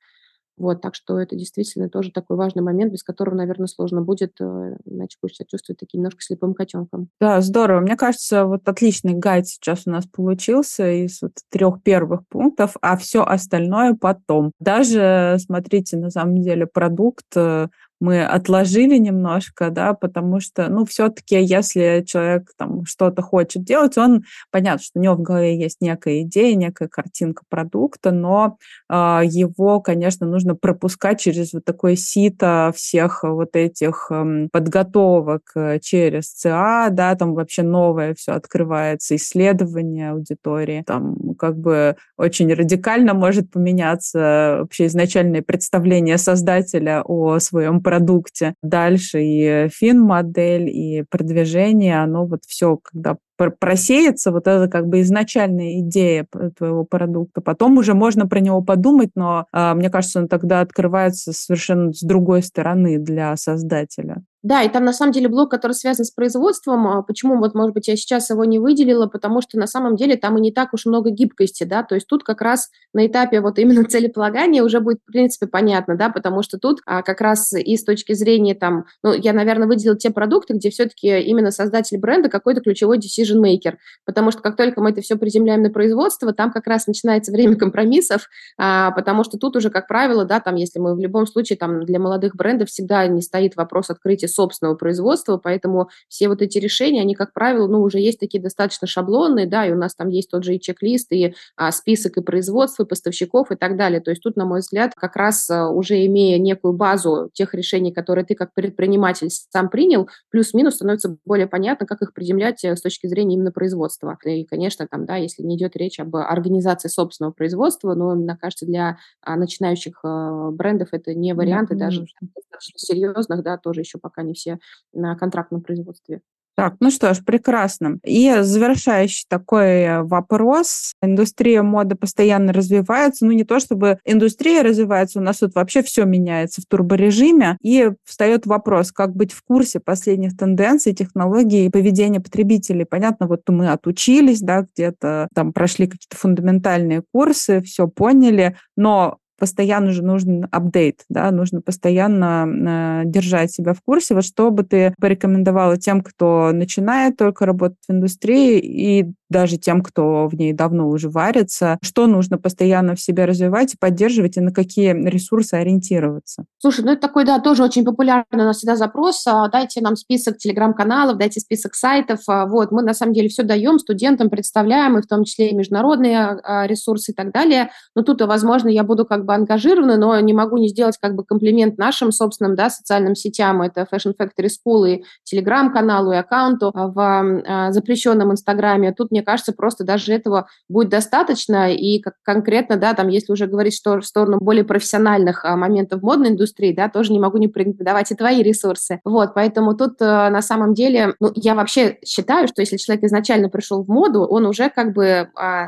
вот, 0.58 0.82
так 0.82 0.96
что 0.96 1.20
это 1.20 1.36
действительно 1.36 1.90
тоже 1.90 2.12
такой 2.12 2.38
важный 2.38 2.62
момент, 2.62 2.92
без 2.92 3.04
которого, 3.04 3.36
наверное, 3.36 3.68
сложно 3.68 4.02
будет, 4.02 4.34
э, 4.40 4.78
иначе 4.86 5.18
будешь 5.22 5.36
себя 5.36 5.48
чувствовать 5.50 5.80
таким 5.80 6.02
немножко 6.02 6.22
слепым 6.22 6.54
котенком. 6.54 7.10
Да, 7.20 7.42
здорово. 7.42 7.82
Мне 7.82 7.96
кажется, 7.96 8.46
вот 8.46 8.68
отличный 8.68 9.14
гайд 9.14 9.48
сейчас 9.48 9.84
у 9.86 9.92
нас 9.92 10.06
получился 10.06 10.92
из 10.92 11.22
вот 11.22 11.34
трех 11.50 11.82
первых 11.84 12.28
пунктов, 12.28 12.76
а 12.82 12.98
все 12.98 13.24
остальное 13.24 13.96
потом. 14.00 14.52
Даже, 14.60 15.38
смотрите, 15.40 15.98
на 15.98 16.10
самом 16.10 16.42
деле 16.42 16.68
продукт 16.68 17.26
э, 17.36 17.68
мы 18.02 18.26
отложили 18.26 18.98
немножко, 18.98 19.70
да, 19.70 19.94
потому 19.94 20.40
что, 20.40 20.68
ну, 20.70 20.86
все-таки, 20.86 21.40
если 21.42 22.04
человек 22.06 22.52
там 22.58 22.84
что-то 22.86 23.22
хочет 23.22 23.64
делать, 23.64 23.98
он, 23.98 24.24
понятно, 24.50 24.84
что 24.84 25.00
у 25.00 25.02
него 25.04 25.14
в 25.14 25.22
голове 25.22 25.58
есть 25.58 25.78
некая 25.82 26.22
идея, 26.24 26.56
некая 26.56 26.88
картинка 26.88 27.44
продукта, 27.48 28.12
но 28.12 28.58
э, 28.90 29.22
его, 29.26 29.82
конечно, 29.82 30.26
нужно 30.26 30.56
пропускать 30.56 31.20
через 31.20 31.54
вот 31.54 31.64
такое 31.64 31.96
сито 31.96 32.74
всех 32.76 33.24
вот 33.24 33.56
этих 33.56 34.08
э, 34.10 34.48
подготовок 34.52 35.54
через 35.82 36.32
ЦА, 36.32 36.90
да, 36.92 37.16
там 37.16 37.36
вообще 37.36 37.62
новое 37.62 38.16
все 38.16 38.32
открывается, 38.32 39.16
исследование 39.16 40.12
аудитории, 40.12 40.84
там 40.86 41.36
как 41.38 41.56
бы 41.58 41.96
очень 42.18 42.52
радикально 42.52 43.14
может 43.14 43.52
поменяться 43.52 44.58
вообще 44.62 44.88
изначальное 44.88 45.44
представление 45.44 46.18
создателя 46.18 47.04
о 47.04 47.38
своем 47.40 47.82
продукте, 47.82 47.91
продукте. 47.92 48.54
Дальше 48.64 49.22
и 49.22 49.68
фин-модель, 49.68 50.70
и 50.70 51.04
продвижение, 51.10 52.02
оно 52.02 52.26
вот 52.26 52.40
все, 52.48 52.78
когда 52.82 53.18
просеется 53.60 54.32
вот 54.32 54.48
эта 54.48 54.70
как 54.70 54.88
бы 54.88 55.02
изначальная 55.02 55.82
идея 55.82 56.26
твоего 56.58 56.86
продукта. 56.86 57.42
Потом 57.42 57.78
уже 57.78 57.94
можно 57.94 58.28
про 58.28 58.40
него 58.40 58.62
подумать, 58.62 59.10
но 59.16 59.46
а, 59.52 59.74
мне 59.74 59.90
кажется, 59.90 60.20
он 60.20 60.30
тогда 60.30 60.62
открывается 60.62 61.34
совершенно 61.34 61.92
с 61.92 62.02
другой 62.02 62.44
стороны 62.44 62.98
для 62.98 63.36
создателя. 63.36 64.24
Да, 64.44 64.64
и 64.64 64.70
там 64.70 64.86
на 64.86 64.94
самом 64.94 65.12
деле 65.12 65.28
блок, 65.28 65.52
который 65.52 65.74
связан 65.74 66.04
с 66.04 66.10
производством. 66.10 66.88
А 66.88 67.04
почему, 67.04 67.38
вот, 67.38 67.54
может 67.54 67.76
быть, 67.76 67.88
я 67.88 67.96
сейчас 67.96 68.32
его 68.32 68.44
не 68.44 68.58
выделила, 68.58 69.06
потому 69.06 69.40
что 69.42 69.60
на 69.60 69.68
самом 69.68 69.96
деле 69.96 70.16
там 70.16 70.38
и 70.38 70.42
не 70.42 70.52
так 70.52 70.74
уж 70.74 70.88
много 70.88 71.12
гибкости, 71.12 71.64
да, 71.64 71.84
то 71.84 71.94
есть 71.94 72.08
тут 72.08 72.24
как 72.24 72.42
раз 72.42 72.70
на 72.94 73.06
этапе 73.06 73.40
вот 73.42 73.60
именно 73.60 73.84
целеполагания 73.90 74.64
уже 74.64 74.80
будет, 74.80 75.00
в 75.06 75.12
принципе, 75.12 75.46
понятно, 75.46 75.96
да, 75.96 76.10
потому 76.10 76.42
что 76.42 76.58
тут 76.58 76.80
а, 76.88 77.04
как 77.04 77.22
раз 77.22 77.54
и 77.54 77.78
с 77.78 77.84
точки 77.84 78.14
зрения 78.14 78.56
там, 78.56 78.86
ну, 79.04 79.14
я, 79.14 79.34
наверное, 79.34 79.68
выделила 79.68 79.96
те 79.96 80.10
продукты, 80.10 80.56
где 80.56 80.72
все-таки 80.72 81.20
именно 81.20 81.52
создатель 81.52 82.00
бренда 82.00 82.30
какой-то 82.30 82.62
ключевой 82.62 82.98
decision 82.98 83.44
maker, 83.44 83.76
потому 84.06 84.32
что 84.32 84.42
как 84.42 84.56
только 84.56 84.82
мы 84.82 84.90
это 84.90 85.02
все 85.02 85.18
приземляем 85.18 85.62
на 85.62 85.70
производство, 85.70 86.34
там 86.34 86.52
как 86.52 86.66
раз 86.66 86.88
начинается 86.88 87.32
время 87.32 87.56
компромиссов, 87.58 88.28
а, 88.58 88.90
потому 88.92 89.24
что 89.24 89.38
тут 89.38 89.56
уже, 89.56 89.70
как 89.70 89.88
правило, 89.88 90.26
да, 90.26 90.40
там, 90.40 90.56
если 90.56 90.80
мы 90.80 90.96
в 90.96 91.00
любом 91.00 91.28
случае, 91.28 91.58
там, 91.58 91.86
для 91.86 92.00
молодых 92.00 92.36
брендов 92.36 92.70
всегда 92.70 93.06
не 93.06 93.22
стоит 93.22 93.56
вопрос 93.56 93.92
открытия 93.92 94.31
собственного 94.32 94.76
производства, 94.76 95.38
поэтому 95.38 95.90
все 96.08 96.28
вот 96.28 96.42
эти 96.42 96.58
решения, 96.58 97.02
они, 97.02 97.16
как 97.16 97.34
правило, 97.34 97.68
ну, 97.68 97.82
уже 97.82 98.00
есть 98.00 98.20
такие 98.20 98.42
достаточно 98.42 98.88
шаблонные, 98.88 99.46
да, 99.46 99.66
и 99.66 99.72
у 99.72 99.78
нас 99.78 99.96
там 99.96 100.10
есть 100.10 100.30
тот 100.30 100.44
же 100.44 100.56
и 100.56 100.60
чек-лист, 100.60 101.12
и 101.12 101.36
а, 101.56 101.72
список 101.72 102.18
и 102.18 102.22
производства, 102.22 102.84
и 102.84 102.88
поставщиков 102.88 103.52
и 103.52 103.56
так 103.56 103.78
далее. 103.78 104.02
То 104.02 104.12
есть 104.12 104.22
тут, 104.24 104.36
на 104.36 104.46
мой 104.46 104.60
взгляд, 104.60 104.94
как 104.96 105.16
раз 105.16 105.50
а, 105.50 105.70
уже 105.70 106.06
имея 106.06 106.40
некую 106.40 106.74
базу 106.74 107.30
тех 107.34 107.54
решений, 107.54 107.92
которые 107.92 108.26
ты 108.26 108.36
как 108.36 108.54
предприниматель 108.54 109.30
сам 109.30 109.70
принял, 109.70 110.10
плюс-минус 110.30 110.76
становится 110.76 111.18
более 111.26 111.48
понятно, 111.48 111.86
как 111.86 112.02
их 112.02 112.14
приземлять 112.14 112.64
э, 112.64 112.76
с 112.76 112.82
точки 112.82 113.08
зрения 113.08 113.36
именно 113.36 113.52
производства. 113.52 114.18
И, 114.26 114.46
конечно, 114.46 114.88
там, 114.88 115.06
да, 115.06 115.18
если 115.18 115.44
не 115.44 115.58
идет 115.58 115.76
речь 115.76 116.00
об 116.00 116.16
организации 116.16 116.88
собственного 116.88 117.34
производства, 117.34 117.94
но, 117.94 118.16
мне 118.16 118.38
кажется, 118.40 118.66
для 118.66 118.98
а, 119.22 119.36
начинающих 119.36 120.00
а, 120.04 120.52
брендов 120.52 120.90
это 120.92 121.14
не 121.14 121.34
варианты, 121.34 121.76
да, 121.76 121.86
даже 121.86 122.06
достаточно 122.22 122.80
серьезных, 122.80 123.44
да, 123.44 123.58
тоже 123.58 123.82
еще 123.82 123.98
пока 123.98 124.21
не 124.22 124.34
все 124.34 124.60
на 124.94 125.16
контрактном 125.16 125.62
производстве. 125.62 126.22
Так, 126.56 126.76
ну 126.80 126.92
что 126.92 127.14
ж, 127.14 127.24
прекрасно. 127.24 127.98
И 128.04 128.32
завершающий 128.42 129.26
такой 129.30 130.04
вопрос. 130.04 130.94
Индустрия 131.02 131.64
моды 131.64 131.96
постоянно 131.96 132.52
развивается. 132.52 133.26
Ну, 133.26 133.32
не 133.32 133.46
то 133.46 133.60
чтобы 133.60 134.00
индустрия 134.04 134.62
развивается, 134.62 135.20
у 135.20 135.24
нас 135.24 135.40
тут 135.40 135.56
вообще 135.56 135.82
все 135.82 136.04
меняется 136.04 136.62
в 136.62 136.66
турборежиме. 136.66 137.58
И 137.62 137.90
встает 138.04 138.46
вопрос, 138.46 138.92
как 138.92 139.16
быть 139.16 139.32
в 139.32 139.42
курсе 139.44 139.80
последних 139.80 140.36
тенденций, 140.38 140.94
технологий 140.94 141.66
и 141.66 141.72
поведения 141.72 142.20
потребителей. 142.20 142.86
Понятно, 142.86 143.28
вот 143.28 143.42
мы 143.48 143.70
отучились, 143.70 144.42
да, 144.42 144.68
где-то 144.76 145.30
там 145.34 145.54
прошли 145.54 145.88
какие-то 145.88 146.18
фундаментальные 146.18 147.04
курсы, 147.12 147.62
все 147.62 147.88
поняли, 147.88 148.58
но 148.76 149.18
постоянно 149.42 149.92
же 149.92 150.04
нужен 150.04 150.48
апдейт, 150.52 151.04
да, 151.10 151.32
нужно 151.32 151.62
постоянно 151.62 153.02
э, 153.04 153.10
держать 153.10 153.52
себя 153.52 153.74
в 153.74 153.82
курсе. 153.82 154.14
Вот 154.14 154.24
что 154.24 154.52
бы 154.52 154.62
ты 154.62 154.94
порекомендовала 155.02 155.78
тем, 155.78 156.02
кто 156.02 156.52
начинает 156.54 157.18
только 157.18 157.48
работать 157.48 157.80
в 157.88 157.92
индустрии 157.92 158.60
и 158.60 159.12
даже 159.32 159.58
тем, 159.58 159.82
кто 159.82 160.28
в 160.28 160.36
ней 160.36 160.54
давно 160.54 160.90
уже 160.90 161.10
варится, 161.10 161.80
что 161.82 162.06
нужно 162.06 162.38
постоянно 162.38 162.96
в 162.96 163.02
себе 163.02 163.26
развивать 163.26 163.74
и 163.74 163.78
поддерживать, 163.78 164.38
и 164.38 164.42
на 164.42 164.52
какие 164.52 164.94
ресурсы 164.94 165.56
ориентироваться? 165.56 166.46
Слушай, 166.60 166.86
ну 166.86 166.92
это 166.92 167.02
такой, 167.02 167.26
да, 167.26 167.40
тоже 167.40 167.64
очень 167.64 167.84
популярный 167.84 168.44
у 168.44 168.48
нас 168.48 168.58
всегда 168.58 168.76
запрос. 168.76 169.26
А, 169.26 169.48
дайте 169.50 169.82
нам 169.82 169.96
список 169.96 170.38
телеграм-каналов, 170.38 171.18
дайте 171.18 171.40
список 171.40 171.76
сайтов. 171.76 172.20
А, 172.28 172.46
вот, 172.46 172.72
мы 172.72 172.84
на 172.84 172.94
самом 172.94 173.14
деле 173.14 173.30
все 173.30 173.44
даем 173.44 173.80
студентам, 173.80 174.30
представляем, 174.30 174.98
и 174.98 175.02
в 175.02 175.08
том 175.08 175.24
числе 175.24 175.50
и 175.50 175.56
международные 175.56 176.40
а, 176.44 176.68
ресурсы 176.68 177.12
и 177.12 177.16
так 177.16 177.32
далее. 177.32 177.72
Но 177.96 178.04
тут, 178.04 178.22
возможно, 178.22 178.70
я 178.70 178.84
буду 178.84 179.06
как 179.06 179.26
бы 179.26 179.34
ангажирована, 179.34 179.98
но 179.98 180.20
не 180.20 180.34
могу 180.34 180.58
не 180.58 180.68
сделать 180.68 180.98
как 181.02 181.16
бы 181.16 181.24
комплимент 181.24 181.78
нашим 181.78 182.12
собственным, 182.12 182.56
да, 182.56 182.70
социальным 182.70 183.16
сетям. 183.16 183.62
Это 183.62 183.88
Fashion 183.92 184.14
Factory 184.20 184.50
School 184.50 184.90
и 184.90 185.04
телеграм-каналу, 185.24 186.12
и 186.12 186.16
аккаунту 186.16 186.72
в 186.74 187.72
запрещенном 187.72 188.32
Инстаграме. 188.32 188.94
Тут, 188.94 189.12
мне 189.12 189.21
мне 189.22 189.26
кажется, 189.26 189.54
просто 189.54 189.84
даже 189.84 190.14
этого 190.14 190.48
будет 190.68 190.90
достаточно. 190.90 191.72
И 191.72 192.00
как 192.00 192.16
конкретно, 192.24 192.76
да, 192.76 192.96
там, 192.96 193.08
если 193.08 193.32
уже 193.32 193.46
говорить 193.46 193.76
что, 193.76 194.00
в 194.00 194.06
сторону 194.06 194.40
более 194.40 194.64
профессиональных 194.64 195.46
а, 195.46 195.56
моментов 195.56 196.02
модной 196.02 196.30
индустрии, 196.30 196.74
да, 196.74 196.90
тоже 196.90 197.12
не 197.12 197.20
могу 197.20 197.38
не 197.38 197.48
порекомендовать 197.48 198.12
и 198.12 198.16
твои 198.16 198.42
ресурсы. 198.42 199.00
Вот, 199.06 199.36
поэтому 199.36 199.76
тут 199.76 200.02
а, 200.02 200.32
на 200.32 200.42
самом 200.42 200.74
деле, 200.74 201.14
ну, 201.20 201.32
я 201.36 201.54
вообще 201.54 202.00
считаю, 202.04 202.48
что 202.48 202.62
если 202.62 202.78
человек 202.78 203.04
изначально 203.04 203.50
пришел 203.50 203.84
в 203.84 203.88
моду, 203.88 204.22
он 204.22 204.48
уже 204.48 204.72
как 204.72 204.94
бы 204.94 205.30
а, 205.36 205.68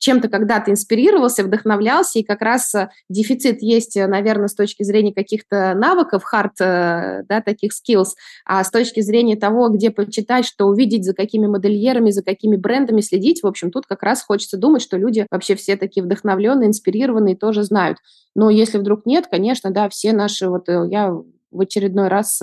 чем-то 0.00 0.28
когда-то 0.28 0.72
инспирировался, 0.72 1.44
вдохновлялся, 1.44 2.18
и 2.18 2.24
как 2.24 2.42
раз 2.42 2.74
а, 2.74 2.90
дефицит 3.08 3.62
есть, 3.62 3.94
наверное, 3.94 4.48
с 4.48 4.56
точки 4.56 4.82
зрения 4.82 5.14
каких-то 5.14 5.74
навыков, 5.74 6.24
хард, 6.24 6.54
да, 6.58 7.42
таких 7.44 7.70
skills, 7.72 8.08
а 8.44 8.64
с 8.64 8.70
точки 8.72 9.02
зрения 9.02 9.36
того, 9.36 9.68
где 9.68 9.90
почитать, 9.90 10.46
что 10.46 10.66
увидеть, 10.66 11.04
за 11.04 11.14
какими 11.14 11.46
модельерами, 11.46 12.10
за 12.10 12.24
какими 12.24 12.56
брендами, 12.56 12.87
трендами 12.88 13.00
следить. 13.00 13.42
В 13.42 13.46
общем, 13.46 13.70
тут 13.70 13.86
как 13.86 14.02
раз 14.02 14.22
хочется 14.22 14.56
думать, 14.56 14.82
что 14.82 14.96
люди 14.96 15.26
вообще 15.30 15.54
все 15.54 15.76
такие 15.76 16.02
вдохновленные, 16.02 16.68
инспирированные, 16.68 17.36
тоже 17.36 17.62
знают. 17.62 17.98
Но 18.34 18.50
если 18.50 18.78
вдруг 18.78 19.06
нет, 19.06 19.26
конечно, 19.30 19.70
да, 19.70 19.88
все 19.88 20.12
наши, 20.12 20.48
вот 20.48 20.68
э, 20.68 20.86
я 20.90 21.12
в 21.50 21.62
очередной 21.62 22.08
раз 22.08 22.42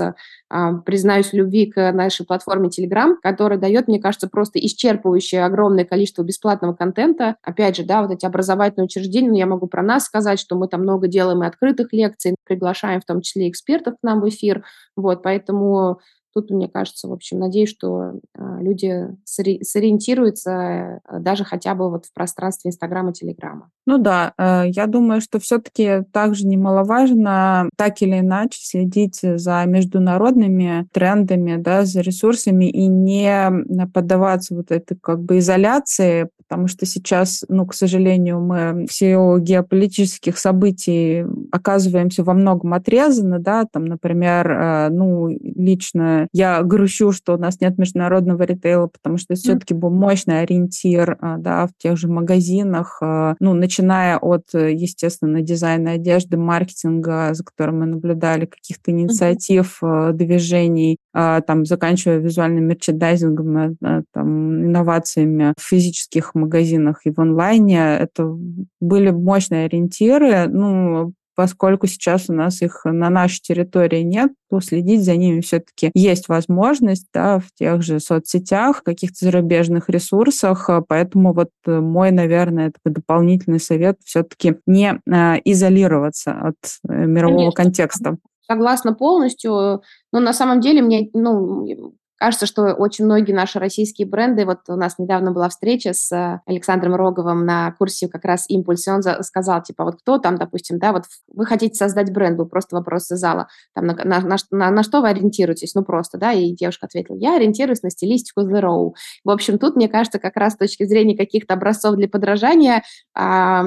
а, 0.50 0.74
признаюсь 0.78 1.28
в 1.28 1.34
любви 1.34 1.68
к 1.68 1.92
нашей 1.92 2.26
платформе 2.26 2.70
Telegram, 2.70 3.14
которая 3.22 3.60
дает, 3.60 3.88
мне 3.88 4.00
кажется, 4.00 4.28
просто 4.28 4.58
исчерпывающее 4.58 5.42
огромное 5.42 5.86
количество 5.86 6.24
бесплатного 6.24 6.74
контента. 6.74 7.36
Опять 7.44 7.76
же, 7.78 7.84
да, 7.84 8.02
вот 8.02 8.12
эти 8.12 8.26
образовательные 8.26 8.86
учреждения, 8.86 9.30
ну, 9.30 9.36
я 9.36 9.46
могу 9.46 9.68
про 9.68 9.84
нас 9.84 10.06
сказать, 10.06 10.40
что 10.40 10.56
мы 10.56 10.68
там 10.68 10.82
много 10.82 11.08
делаем 11.08 11.44
и 11.44 11.48
открытых 11.48 11.94
лекций, 11.94 12.36
приглашаем 12.46 13.00
в 13.00 13.06
том 13.06 13.22
числе 13.22 13.48
экспертов 13.48 13.94
к 13.94 14.04
нам 14.04 14.22
в 14.22 14.28
эфир. 14.28 14.64
Вот, 14.96 15.22
поэтому 15.22 16.00
Тут, 16.36 16.50
мне 16.50 16.68
кажется, 16.68 17.08
в 17.08 17.14
общем, 17.14 17.40
надеюсь, 17.40 17.70
что 17.70 18.20
а, 18.38 18.60
люди 18.60 19.08
сориентируются 19.24 21.00
а, 21.06 21.20
даже 21.20 21.46
хотя 21.46 21.76
бы 21.76 21.90
вот 21.90 22.08
в 22.08 22.14
пространстве 22.14 22.72
Инстаграма, 22.72 23.14
Телеграма. 23.14 23.70
Ну 23.86 24.00
да, 24.00 24.34
э, 24.38 24.64
я 24.68 24.88
думаю, 24.88 25.22
что 25.22 25.40
все-таки 25.40 26.04
также 26.12 26.46
немаловажно 26.46 27.70
так 27.78 28.02
или 28.02 28.20
иначе 28.20 28.60
следить 28.62 29.20
за 29.22 29.64
международными 29.66 30.88
трендами, 30.92 31.56
да, 31.56 31.86
за 31.86 32.02
ресурсами 32.02 32.66
и 32.66 32.88
не 32.88 33.88
поддаваться 33.94 34.56
вот 34.56 34.72
этой 34.72 34.98
как 34.98 35.22
бы 35.22 35.38
изоляции, 35.38 36.28
потому 36.38 36.68
что 36.68 36.86
сейчас, 36.86 37.46
ну, 37.48 37.66
к 37.66 37.74
сожалению, 37.74 38.42
мы 38.42 38.88
в 38.88 38.92
силу 38.92 39.40
геополитических 39.40 40.38
событий 40.38 41.24
оказываемся 41.52 42.24
во 42.24 42.34
многом 42.34 42.74
отрезаны, 42.74 43.40
да, 43.40 43.66
там, 43.72 43.86
например, 43.86 44.52
э, 44.52 44.90
ну, 44.90 45.30
лично 45.30 46.25
я 46.34 46.62
грущу, 46.64 47.12
что 47.12 47.36
у 47.36 47.38
нас 47.38 47.60
нет 47.62 47.78
международного 47.78 48.44
ритейла, 48.44 48.88
потому 48.88 49.18
что 49.18 49.34
это 49.34 49.42
все-таки 49.42 49.74
был 49.74 49.90
мощный 49.90 50.42
ориентир, 50.42 51.18
э, 51.22 51.36
да, 51.40 51.68
в 51.68 51.72
тех 51.78 51.98
же 51.98 52.08
магазинах, 52.08 53.00
э, 53.02 53.36
ну, 53.40 53.54
начиная 53.54 54.18
от, 54.18 54.54
естественно, 54.54 55.42
дизайна 55.42 55.92
одежды, 55.92 56.38
маркетинга, 56.38 57.34
за 57.34 57.44
которым 57.44 57.80
мы 57.80 57.86
наблюдали, 57.86 58.46
каких-то 58.46 58.92
инициатив, 58.92 59.80
движений, 60.14 60.98
там, 61.14 61.66
заканчивая 61.66 62.18
визуальным 62.18 62.66
мерчендайзингом, 62.66 63.78
там, 64.14 64.66
инновациями 64.66 65.54
в 65.58 65.62
физических 65.62 66.36
магазинах 66.36 67.02
и 67.06 67.12
в 67.12 67.20
онлайне. 67.20 67.98
Это 67.98 68.36
были 68.80 69.12
мощные 69.12 69.66
ориентиры. 69.66 70.48
Ну, 70.48 71.14
поскольку 71.36 71.88
сейчас 71.88 72.30
у 72.30 72.34
нас 72.34 72.62
их 72.62 72.82
на 72.86 73.10
нашей 73.10 73.42
территории 73.42 74.02
нет, 74.02 74.32
то 74.50 74.60
следить 74.62 75.04
за 75.04 75.16
ними 75.16 75.42
все-таки 75.42 75.92
есть 75.94 76.28
возможность 76.28 77.08
да, 77.14 77.40
в 77.40 77.52
тех 77.58 77.82
же 77.82 78.00
соцсетях, 78.00 78.84
каких-то 78.84 79.26
зарубежных 79.26 79.90
ресурсах. 79.90 80.70
Поэтому 80.88 81.34
вот 81.34 81.50
мой, 81.66 82.12
наверное, 82.12 82.72
такой 82.72 82.94
дополнительный 82.94 83.60
совет 83.60 83.98
все-таки 84.04 84.56
не 84.66 85.00
э, 85.06 85.42
изолироваться 85.44 86.32
от 86.32 86.56
э, 86.88 87.06
мирового 87.06 87.52
Конечно. 87.52 87.64
контекста. 87.64 88.18
Согласна 88.48 88.94
полностью. 88.94 89.82
Но 90.12 90.20
на 90.20 90.34
самом 90.34 90.62
деле 90.62 90.82
мне, 90.82 91.10
ну, 91.14 91.96
Кажется, 92.18 92.46
что 92.46 92.74
очень 92.74 93.06
многие 93.06 93.34
наши 93.34 93.60
российские 93.60 94.08
бренды, 94.08 94.46
вот 94.46 94.60
у 94.70 94.76
нас 94.76 94.98
недавно 94.98 95.32
была 95.32 95.50
встреча 95.50 95.94
с 95.94 96.12
э, 96.14 96.40
Александром 96.46 96.96
Роговым 96.96 97.46
на 97.46 97.74
курсе 97.74 98.08
как 98.08 98.24
раз 98.24 98.46
«Импульс», 98.48 98.88
и 98.88 98.92
он 98.92 99.02
сказал, 99.24 99.62
типа, 99.62 99.84
вот 99.84 99.98
кто 100.00 100.18
там, 100.18 100.38
допустим, 100.38 100.80
да, 100.80 100.94
вот 100.94 101.04
вы 101.28 101.46
хотите 101.46 101.76
создать 101.76 102.14
бренд, 102.14 102.38
был 102.38 102.46
просто 102.46 102.78
вопрос 102.78 103.12
из 103.12 103.20
зала, 103.20 103.48
там, 103.74 103.88
на, 103.88 103.96
на, 103.96 104.22
на, 104.22 104.38
на, 104.52 104.72
на 104.72 104.84
что 104.84 105.02
вы 105.02 105.10
ориентируетесь? 105.10 105.76
Ну, 105.76 105.84
просто, 105.84 106.18
да, 106.18 106.32
и 106.32 106.52
девушка 106.52 106.86
ответила, 106.86 107.18
я 107.18 107.36
ориентируюсь 107.36 107.84
на 107.84 107.90
стилистику 107.90 108.42
The 108.42 108.62
Row. 108.62 108.94
В 109.26 109.30
общем, 109.30 109.60
тут, 109.60 109.76
мне 109.76 109.90
кажется, 109.90 110.18
как 110.18 110.38
раз 110.38 110.54
с 110.54 110.58
точки 110.58 110.86
зрения 110.86 111.18
каких-то 111.18 111.56
образцов 111.56 111.96
для 111.96 112.08
подражания, 112.08 112.84
а, 113.14 113.66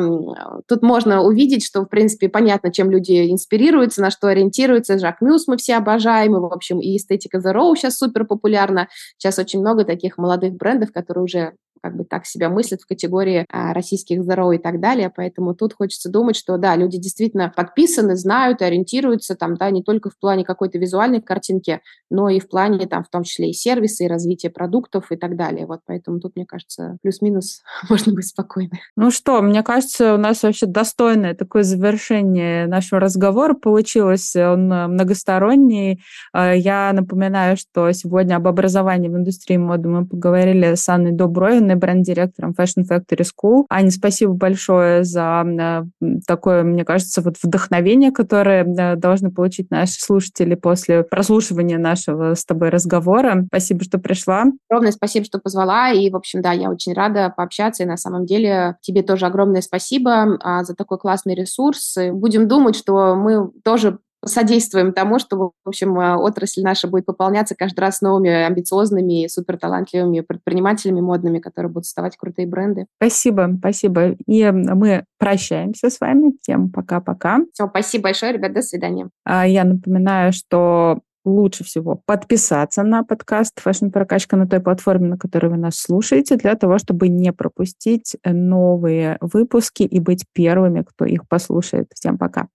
тут 0.67 0.83
можно 0.83 1.23
увидеть, 1.23 1.65
что, 1.65 1.83
в 1.83 1.87
принципе, 1.87 2.31
понятно, 2.31 2.73
чем 2.73 2.91
люди 2.91 3.31
инспирируются, 3.31 4.01
на 4.01 4.11
что 4.11 4.29
ориентируются. 4.29 4.99
Жак 4.99 5.21
Мюс 5.21 5.47
мы 5.49 5.59
все 5.59 5.77
обожаем, 5.77 6.35
и, 6.35 6.41
в 6.41 6.47
общем, 6.47 6.81
и 6.81 6.97
эстетика 6.97 7.39
The 7.39 7.55
Row 7.55 7.75
сейчас 7.77 7.99
супер 7.99 8.25
популярно. 8.39 8.89
Сейчас 9.19 9.39
очень 9.39 9.61
много 9.61 9.85
таких 9.85 10.17
молодых 10.17 10.55
брендов, 10.55 10.93
которые 10.93 11.25
уже 11.25 11.53
как 11.83 11.97
бы 11.97 12.05
так 12.05 12.27
себя 12.27 12.49
мыслят 12.49 12.83
в 12.83 12.87
категории 12.87 13.45
а, 13.51 13.73
российских 13.73 14.23
здоровых 14.23 14.61
и 14.61 14.63
так 14.63 14.81
далее. 14.81 15.13
Поэтому 15.15 15.55
тут 15.55 15.75
хочется 15.75 16.11
думать, 16.11 16.37
что 16.37 16.57
да, 16.59 16.77
люди 16.77 16.99
действительно 16.99 17.53
подписаны, 17.55 18.17
знают, 18.17 18.63
ориентируются 18.63 19.35
там, 19.35 19.57
да, 19.57 19.71
не 19.71 19.83
только 19.83 20.11
в 20.11 20.19
плане 20.19 20.45
какой-то 20.45 20.79
визуальной 20.79 21.21
картинки, 21.21 21.81
но 22.11 22.29
и 22.29 22.41
в 22.41 22.49
плане 22.49 22.87
там, 22.87 23.05
в 23.05 23.09
том 23.09 23.23
числе 23.23 23.51
и 23.51 23.53
сервиса, 23.53 24.05
и 24.05 24.09
развития 24.09 24.51
продуктов 24.51 25.11
и 25.13 25.17
так 25.17 25.37
далее. 25.37 25.67
Вот 25.67 25.81
поэтому 25.87 26.21
тут, 26.21 26.37
мне 26.37 26.47
кажется, 26.47 26.99
плюс-минус 27.03 27.63
можно 27.89 28.13
быть 28.13 28.27
спокойны. 28.27 28.81
Ну 28.97 29.11
что, 29.11 29.41
мне 29.43 29.63
кажется, 29.63 30.15
у 30.15 30.19
нас 30.19 30.43
вообще 30.43 30.67
достойное 30.67 31.35
такое 31.35 31.63
завершение 31.63 32.67
нашего 32.67 33.01
разговора 33.01 33.55
получилось. 33.55 34.35
Он 34.37 34.73
э, 34.73 34.87
многосторонний. 34.87 36.03
Э, 36.35 36.57
я 36.57 36.93
напоминаю, 36.93 37.57
что 37.57 37.91
сегодня 37.93 38.37
об 38.37 38.47
образовании 38.47 39.09
в 39.09 39.17
индустрии 39.17 39.57
моды 39.57 39.89
мы 39.89 40.07
поговорили 40.07 40.75
с 40.75 40.89
Анной 40.89 41.13
Добровиной, 41.13 41.68
главной 41.69 41.75
бренд-директором 41.77 42.55
Fashion 42.59 42.85
Factory 42.89 43.25
School. 43.25 43.65
Аня, 43.69 43.91
спасибо 43.91 44.33
большое 44.33 45.05
за 45.05 45.45
э, 45.47 46.09
такое, 46.27 46.63
мне 46.63 46.85
кажется, 46.85 47.21
вот 47.21 47.37
вдохновение, 47.43 48.11
которое 48.11 48.65
э, 48.65 48.97
должны 48.97 49.31
получить 49.31 49.71
наши 49.71 50.01
слушатели 50.01 50.55
после 50.55 51.03
прослушивания 51.03 51.79
нашего 51.79 52.35
с 52.35 52.45
тобой 52.45 52.71
разговора. 52.71 53.45
Спасибо, 53.49 53.85
что 53.85 53.99
пришла. 53.99 54.45
Огромное 54.69 54.93
спасибо, 54.93 55.27
что 55.27 55.39
позвала. 55.39 55.91
И, 55.91 56.11
в 56.11 56.17
общем, 56.17 56.41
да, 56.41 56.53
я 56.53 56.71
очень 56.71 56.95
рада 56.95 57.33
пообщаться. 57.37 57.83
И 57.83 57.87
на 57.87 57.97
самом 57.97 58.25
деле 58.25 58.77
тебе 58.81 59.03
тоже 59.03 59.27
огромное 59.27 59.61
спасибо 59.61 60.39
а, 60.41 60.65
за 60.65 60.75
такой 60.75 60.99
классный 60.99 61.35
ресурс. 61.35 61.97
Будем 62.13 62.49
думать, 62.49 62.77
что 62.77 63.15
мы 63.15 63.51
тоже 63.63 63.99
содействуем 64.29 64.93
тому, 64.93 65.19
чтобы, 65.19 65.51
в 65.65 65.69
общем, 65.69 65.99
э, 65.99 66.17
отрасль 66.17 66.63
наша 66.63 66.89
будет 66.89 67.07
пополняться 67.07 67.55
каждый 67.55 67.81
раз 67.81 68.01
новыми 68.01 68.31
амбициозными 68.31 69.25
и 69.25 69.29
суперталантливыми 69.29 70.21
предпринимателями 70.21 71.01
модными, 71.01 71.39
которые 71.39 71.71
будут 71.73 71.87
создавать 71.87 72.17
крутые 72.17 72.47
бренды. 72.47 72.87
Спасибо, 72.97 73.51
спасибо. 73.59 74.17
И 74.27 74.51
мы 74.51 75.05
прощаемся 75.19 75.91
с 75.91 76.01
вами. 76.01 76.33
Всем 76.43 76.71
пока-пока. 76.71 77.41
Все, 77.53 77.67
спасибо 77.69 78.05
большое, 78.05 78.33
ребят, 78.33 78.53
до 78.53 78.63
свидания. 78.63 79.09
А 79.25 79.47
я 79.47 79.65
напоминаю, 79.65 80.33
что 80.33 81.01
лучше 81.29 81.65
всего 81.65 82.01
подписаться 82.07 82.83
на 82.83 83.05
подкаст 83.05 83.61
«Fashion 83.61 83.89
прокачка» 83.89 84.37
на 84.37 84.49
той 84.49 84.61
платформе, 84.61 85.09
на 85.09 85.19
которой 85.19 85.49
вы 85.49 85.57
нас 85.57 85.77
слушаете, 85.77 86.37
для 86.37 86.55
того, 86.55 86.79
чтобы 86.79 87.09
не 87.09 87.33
пропустить 87.33 88.17
новые 88.25 89.19
выпуски 89.21 89.83
и 89.83 90.01
быть 90.01 90.25
первыми, 90.33 90.83
кто 90.83 91.05
их 91.05 91.29
послушает. 91.29 91.91
Всем 91.95 92.19
пока! 92.19 92.49